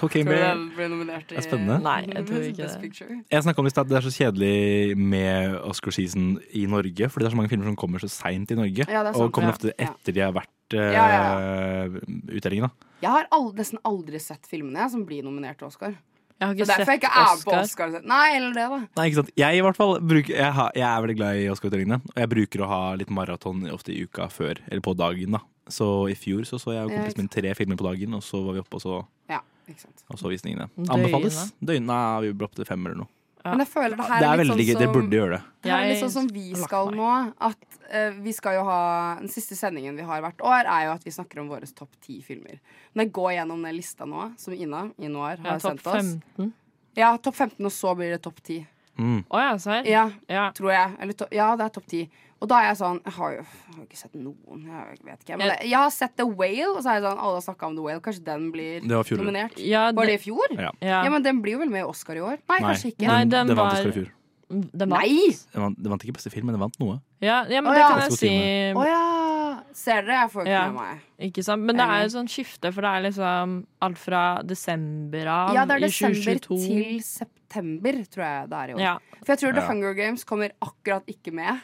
[0.00, 1.82] Cocaine Tror du Bear den ble nominert i er spennende.
[1.82, 2.82] Nei, jeg tror ikke Best det.
[2.82, 3.18] Picture?
[3.30, 7.28] Jeg snakka om i stad, Det er så kjedelig med Oscar-season i Norge, fordi det
[7.28, 8.88] er så mange filmer som kommer så seint i Norge.
[8.88, 9.86] Ja, sant, og kommer ofte Ja.
[9.92, 11.88] etter de har vært uh, Ja, ja,
[12.32, 12.70] utdelingen.
[12.70, 12.70] da.
[13.02, 15.94] Jeg har al nesten aldri sett filmene som blir nominert til Oscar.
[16.40, 17.88] Jeg har ikke sett jeg ikke er på Oscar.
[17.92, 18.02] Oscar.
[18.04, 18.78] Nei, eller det, da.
[18.96, 19.30] Nei, ikke sant?
[19.38, 22.28] Jeg i hvert fall bruker, jeg, har, jeg er veldig glad i Oscar-utdelingene, og jeg
[22.32, 25.30] bruker å ha litt maraton ofte i uka før, eller på dagen.
[25.36, 25.38] da.
[25.68, 28.42] Så i fjor så, så jeg og kompisen min tre filmer på dagen, og så
[28.44, 30.04] var vi oppe og så, Ja, ikke sant.
[30.10, 30.68] og så visningene.
[30.88, 31.52] Anbefales.
[31.62, 33.08] Døgnet nei, vi ble opp til fem eller noe.
[33.44, 35.30] Men jeg føler det her Det er litt veldig gøy, sånn dere som- burde gjøre
[35.36, 35.42] det.
[35.62, 37.08] Det er litt sånn som vi skal nå.
[37.40, 37.56] At
[37.92, 41.04] uh, vi skal jo ha Den siste sendingen vi har hvert år, er jo at
[41.04, 42.58] vi snakker om våre topp ti filmer.
[42.96, 45.92] Når jeg går gjennom den lista nå, som Ina i Noir har Ja, sendt oss
[46.38, 46.52] 15.
[46.96, 48.66] Ja, topp 15, og så blir det topp 10.
[48.96, 49.24] Mm.
[49.28, 49.84] oh, ja, serr?
[49.84, 50.50] Ja, Ja.
[50.52, 50.96] tror jeg.
[51.00, 52.08] Eller to ja, det er topp 10.
[52.42, 54.64] Og da er jeg sånn Jeg har jo jeg har ikke sett noen.
[54.66, 55.38] Jeg vet ikke.
[55.38, 57.44] Men Jeg- det, jeg har sett The Whale, og så er jeg sånn alle har
[57.46, 58.00] snakka om The Whale.
[58.00, 59.56] Kanskje den blir Det var nominert?
[59.58, 60.46] Ja, Var det det- i fjor?
[60.58, 60.70] Ja.
[60.80, 61.08] Ja.
[61.10, 62.38] Men den blir jo vel med i Oscar i år?
[62.48, 63.06] Nei, Nei, kanskje ikke.
[63.06, 64.10] Nei, den, den den vant var- Oscar i fjor.
[64.50, 65.00] Den vant.
[65.02, 65.30] Nei!
[65.54, 67.00] Den vant, den vant ikke beste film, men den vant noe.
[67.20, 67.88] Ja, ja men oh, det ja.
[67.88, 68.28] kan jeg si.
[68.76, 69.62] Å ja!
[69.72, 70.20] Ser dere?
[70.20, 70.70] Jeg får ikke Ja.
[70.70, 71.00] med meg.
[71.32, 71.62] Ikke sant?
[71.62, 75.64] Men det er jo sånn skifte, for det er liksom alt fra desember av Ja,
[75.64, 78.80] det er desember til september, tror jeg det er i år.
[78.80, 78.98] Ja.
[79.24, 81.60] For jeg tror The Hunger Games kommer akkurat ikke med.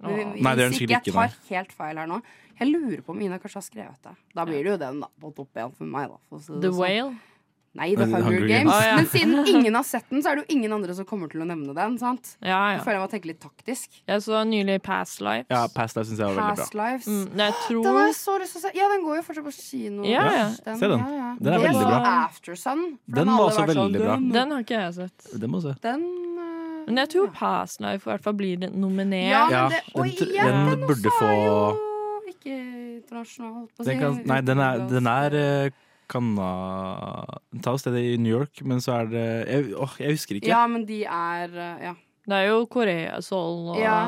[0.00, 1.36] Hvis Nei, det er den ikke jeg tar nei.
[1.50, 2.18] helt feil her nå
[2.58, 4.16] Jeg lurer på om Ina kanskje har skrevet det.
[4.34, 6.10] Da blir det jo den da, på topp igjen for meg.
[6.10, 6.80] Da, for si det The sånn.
[6.82, 7.14] Whale.
[7.74, 8.70] Nei, The Hunger, Hunger Games.
[8.70, 8.70] Games.
[8.70, 8.96] Ah, ja.
[9.00, 11.42] Men siden ingen har sett den, så er det jo ingen andre som kommer til
[11.42, 11.96] å nevne den.
[11.98, 12.36] sant?
[12.38, 13.96] Ja, Jeg føler jeg må tenke litt taktisk.
[14.06, 15.48] Jeg så nylig Past Lives.
[15.50, 16.62] Ja, Past Lives syns jeg var veldig bra.
[16.62, 17.08] Past Lives.
[17.10, 18.72] Mm, jeg tror Den har jeg så lyst til å se.
[18.78, 20.04] Ja, den går jo fortsatt på kino.
[20.06, 20.46] Ja, ja.
[20.54, 21.02] se den.
[21.02, 21.32] Ja, ja.
[21.40, 21.98] Den er veldig bra.
[22.28, 22.84] Aftersun.
[22.94, 24.14] Den, Den var også sånn, veldig bra.
[24.22, 25.26] Den, Den har ikke jeg sett.
[25.42, 25.74] Den må se.
[25.82, 26.06] den
[26.86, 29.30] Men jeg tror Past Life i hvert fall blir nominert.
[29.30, 32.58] Ja, men Ja, det, den, oi, ja, den den burde få er jo ikke
[32.98, 34.00] internasjonal, holdt på å den si.
[34.02, 35.80] kan, Nei, den er, den er eh,
[36.12, 36.48] Canna...
[37.54, 40.50] Den tar stedet i New York, men så er det jeg, åh, jeg husker ikke.
[40.52, 41.94] Ja, men de er øh, Ja.
[42.24, 43.98] Det er jo Korea, Seoul og Ja.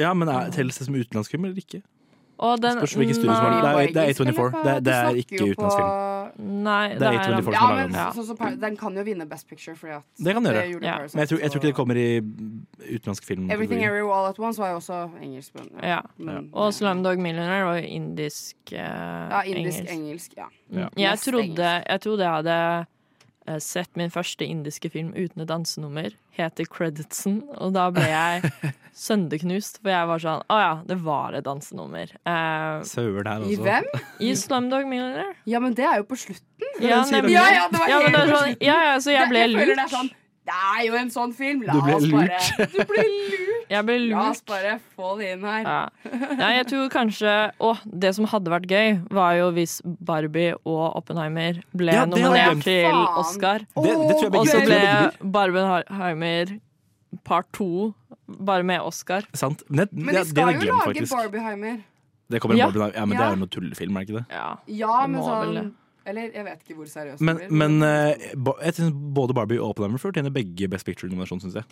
[0.00, 1.82] Ja, men er, Telles det som utenlandsfilm eller ikke?
[2.42, 3.70] Og den Spørs hvilken studio som har det.
[3.70, 4.64] Er, det er A24.
[4.64, 6.62] Det, det er ikke utenlandsfilm.
[6.66, 9.76] Nei, Det er A24 som Ja, men sånn som den kan jo vinne Best Picture.
[9.78, 10.64] Fordi at Det kan gjøre.
[10.66, 10.96] Det Ja.
[11.12, 12.08] Men jeg tror, jeg tror ikke det kommer i
[12.96, 13.50] utenlandsk film.
[13.50, 15.54] Everything Every All At Once var jo også engelsk.
[15.54, 16.00] Men, Ja.
[16.18, 19.92] Men, Og Slumdog Millionaire var jo indisk eh, ja, indisk, engelsk.
[19.92, 20.30] engelsk.
[20.36, 20.48] Ja.
[20.72, 20.88] Ja.
[20.96, 22.86] Jeg, trodde, jeg trodde jeg hadde
[23.58, 26.12] sett min første indiske film uten et dansenummer.
[26.36, 28.52] Heter Creditsen, og da ble jeg
[29.06, 29.80] sønderknust.
[29.82, 32.12] For jeg var sånn Å ja, det var et dansenummer.
[32.22, 32.86] Eh,
[33.26, 33.50] der også.
[33.50, 33.88] I hvem?
[34.22, 35.34] I Slumdog Millionaire.
[35.50, 36.48] Ja, men det er jo på slutten.
[36.80, 37.34] Ja, nemlig.
[37.36, 38.66] Ja, ja, det var Ja, helt er på sånn, slutten.
[38.70, 39.74] ja, ja, så jeg ble føler lurt.
[39.76, 40.12] Det er, sånn,
[40.48, 41.64] det er jo en sånn film.
[41.68, 42.40] La oss bare.
[42.72, 43.51] Du ble lurt.
[43.72, 45.62] Jeg ble La oss bare få det inn her.
[45.64, 46.16] Ja.
[46.36, 47.70] Nei, jeg tror kanskje Å,
[48.04, 52.92] det som hadde vært gøy, var jo hvis Barbie og Oppenheimer ble Ja, nominert til
[53.22, 53.64] Oscar.
[53.76, 54.82] Det, det tror jeg Og så ble.
[55.38, 56.58] Barbenheimer
[57.28, 57.92] part to
[58.26, 59.26] bare med Oscar.
[59.36, 59.62] Sant.
[59.68, 61.12] Men, det, Men de skal jo lage faktisk.
[61.16, 61.80] Barbieheimer.
[62.32, 62.66] Det kommer en Ja.
[62.70, 64.26] Barbie, ja, men det er jo noe tullefilm, er det ikke det?
[64.32, 64.46] Ja.
[64.66, 65.72] Ja, Det men sånn
[66.08, 67.58] Eller jeg vet ikke hvor seriøst Men, det blir.
[67.58, 71.64] men men uh, jeg synes både Barbie og Oppenheimer fortjener begge Best Picture-nominasjon, syns jeg.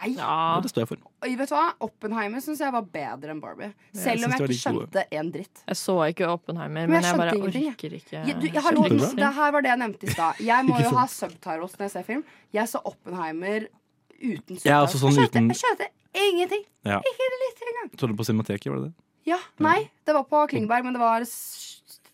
[0.00, 0.60] Nei, Ja.
[0.64, 0.96] Det står jeg for.
[1.26, 1.64] Oi, vet du hva?
[1.84, 3.72] Oppenheimer syns jeg var bedre enn Barbie.
[3.92, 4.58] Selv om jeg ikke gode.
[4.60, 5.62] skjønte en dritt.
[5.68, 8.22] Jeg så ikke Oppenheimer, Men men jeg jeg bare orker ikke.
[8.26, 10.40] Jeg, du, jeg, hallo, det her var det jeg nevnte i stad.
[10.40, 12.24] Jeg må jo ha subtitles når jeg ser film.
[12.52, 13.68] Jeg så Oppenheimer
[14.20, 14.64] uten subtitles.
[14.64, 16.64] Jeg er sånn jeg, skjønte, uten- jeg skjønte ingenting.
[16.84, 16.98] Ja.
[17.12, 17.92] Ikke litt engang.
[18.00, 18.94] Så du på Cinemateket, var det det?
[19.28, 21.20] Ja, nei, det var på Klingberg, men det var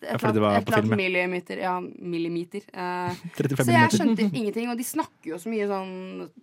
[0.02, 1.60] Ja, fordi det var på et annet film, millimeter.
[1.62, 2.64] Ja, millimeter.
[2.72, 3.96] Eh, 35 så jeg millimeter.
[3.96, 5.94] skjønte ingenting, og de snakker jo så mye sånn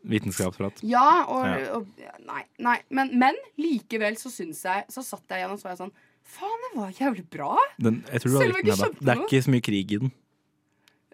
[0.10, 0.82] Vitenskapsprat.
[0.84, 1.76] Ja, og, Ja.
[1.78, 1.88] og
[2.26, 2.42] Nei.
[2.58, 5.84] nei men, men likevel så syns jeg Så satt jeg igjen og så var jeg
[5.84, 5.94] sånn
[6.24, 7.58] Faen, det var jævlig bra!
[7.84, 8.78] Den, jeg tror du har jeg ikke deg.
[8.80, 10.12] skjønte Det er ikke så mye krig i den.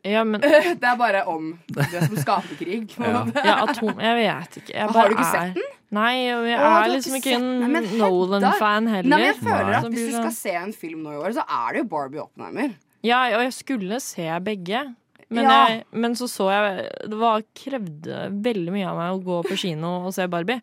[0.08, 0.42] Ja, men
[0.82, 2.88] Det er bare om det er som skaper krig.
[2.96, 3.44] på en Ja.
[3.46, 4.74] ja, atom Jeg vet ikke.
[4.76, 5.76] Jeg Har du ikke sett den?
[5.92, 9.10] Nei, og jeg Å, er liksom ikke en Nolan-fan heller.
[9.10, 9.80] Nei, men jeg føler Nei.
[9.80, 12.22] at Hvis du skal se en film nå i år, så er det jo Barbie
[12.22, 12.76] Oppenheimer.
[13.06, 14.84] Ja, og jeg skulle se begge.
[15.30, 15.58] Men, Ja.
[15.70, 19.58] jeg, men så så jeg Det var, krevde veldig mye av meg å gå på
[19.58, 20.62] kino og se Barbie.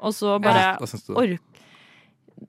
[0.00, 0.86] Og så bare ja.
[0.86, 1.14] syns du?
[1.16, 1.40] ork...
[1.40, 1.55] Ja,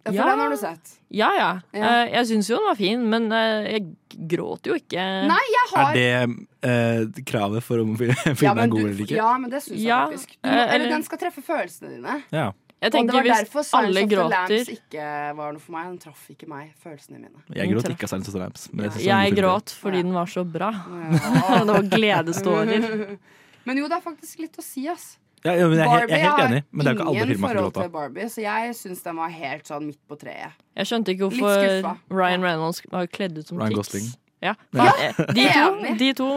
[0.05, 0.25] for Ja.
[0.29, 0.93] den har du sett.
[1.09, 1.49] Ja, ja.
[1.71, 2.03] Ja.
[2.03, 5.03] Eh, Jeg syns jo den var fin, men eh, jeg gråt jo ikke.
[5.29, 9.03] Nei, jeg har Er det eh, kravet for om filmen ja, er god du, eller
[9.05, 9.15] ikke?
[9.19, 10.37] ja, men det syns jeg faktisk.
[10.43, 12.21] Du eh, eller den skal treffe følelsene dine.
[12.31, 12.49] Ja.
[12.77, 15.05] Jeg tenker hvis alle gråter Lambs ikke
[15.39, 15.85] var noe for meg.
[15.89, 17.41] Den traff ikke meg, følelsene mine.
[17.57, 18.67] Jeg gråt ikke av Silence of the Lambs.
[18.71, 20.69] Men jeg, en Jeg gråt fordi den var så bra.
[21.65, 23.17] det var gledestårer.
[23.67, 25.15] Men jo, det er faktisk litt å si, ass.
[25.45, 27.07] Ja, ja, men jeg, er jeg er helt har enig, men det er jo ikke
[27.07, 27.81] alle ingen filmer som forhold gråter.
[27.87, 30.55] til Barbie, så jeg syns den var helt sånn midt på treet.
[30.75, 31.99] Jeg skjønte ikke Litt hvorfor.
[32.21, 34.17] Ryan Reynolds var kledd ut som Ryan Tix.
[34.41, 34.53] Ja.
[34.73, 34.87] Ja.
[35.01, 35.93] Eh, De, to, Enig.
[36.01, 36.27] de to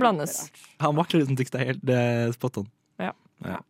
[0.00, 0.50] blandes.
[0.80, 2.70] Han var kledd ut som Tix, det er helt eh, spot on.
[2.98, 3.12] Ja.
[3.44, 3.60] Ja.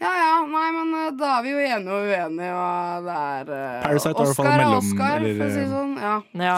[0.00, 3.50] Ja ja, nei, men eh, da er vi jo enige og uenige, og det er
[3.52, 5.74] eh, Parasite var i hvert fall Oscar er mellom- Oscar, for å si det eh,
[5.74, 5.92] sånn.
[6.00, 6.14] Ja.
[6.46, 6.56] Ja.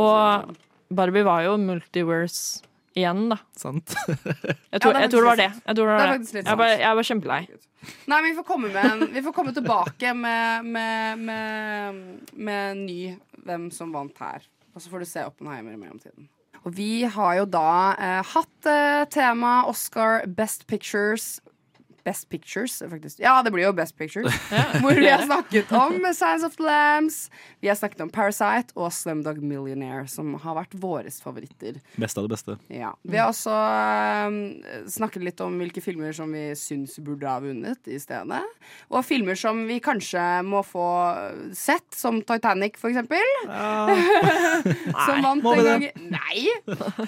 [0.00, 0.56] Og
[0.96, 2.62] Barbie var jo multiverse
[2.98, 3.38] igjen, da.
[3.56, 3.94] Sant?
[4.72, 5.48] Jeg tror, Ja, det jeg tror det var det.
[5.50, 6.08] Jeg, det Det var det.
[6.14, 7.40] faktisk litt jeg, var, jeg var kjempelei.
[8.10, 12.00] Nei, men vi får komme, med vi får komme tilbake med, med, med,
[12.34, 12.98] med ny
[13.46, 14.44] hvem som vant her.
[14.74, 16.28] Og så får du se Oppenheimer i mellomtiden.
[16.60, 21.38] Og vi har jo da eh, hatt eh, tema Oscar Best Pictures.
[22.04, 23.20] Best Pictures, faktisk.
[23.22, 24.34] Ja, det blir jo Best Pictures.
[24.82, 28.92] Hvor vi har snakket om Science of the Lambs, vi har snakket om Parasite og
[28.94, 31.80] Slumdog Millionaire, som har vært våre favoritter.
[32.00, 32.56] Beste av det beste.
[32.72, 32.92] Ja.
[33.02, 33.54] Vi har også
[34.30, 34.40] um,
[34.90, 38.40] snakket litt om hvilke filmer som vi syns burde ha vunnet i stedet.
[38.90, 40.86] Og filmer som vi kanskje må få
[41.56, 43.24] sett, som Titanic, for eksempel.
[45.06, 45.86] som vant en gang.
[46.10, 46.48] Nei!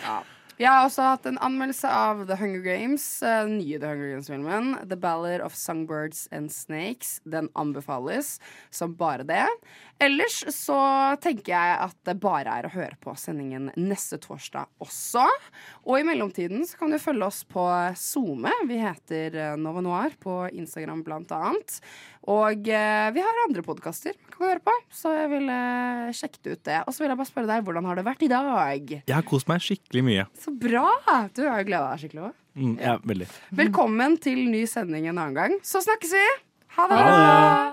[0.02, 0.23] Ja.
[0.63, 4.13] Vi har også hatt en anmeldelse av The Hunger Games, eh, den nye The Hunger
[4.13, 4.69] Games-filmen.
[4.87, 7.17] The Ballad of Songbirds and Snakes.
[7.25, 8.39] Den anbefales
[8.71, 9.49] som bare det.
[10.03, 10.79] Ellers så
[11.23, 15.24] tenker jeg at det bare er å høre på sendingen neste torsdag også.
[15.87, 17.62] Og i mellomtiden så kan du følge oss på
[17.99, 18.51] SoMe.
[18.66, 21.79] Vi heter eh, Nova Noir på Instagram blant annet.
[22.33, 25.59] Og eh, vi har andre podkaster man kan høre på, så jeg ville
[26.19, 26.81] sjekket ut det.
[26.83, 28.95] Og så vil jeg bare spørre deg, hvordan har det vært i dag?
[28.99, 30.24] Jeg har kost meg skikkelig mye.
[30.39, 30.89] Så bra!
[31.37, 32.41] Du har jo gleda deg skikkelig òg.
[32.59, 33.31] Mm, ja, veldig.
[33.62, 35.57] Velkommen til ny sending en annen gang.
[35.66, 36.27] Så snakkes vi!
[36.74, 36.99] Ha det!
[36.99, 37.73] Ha det.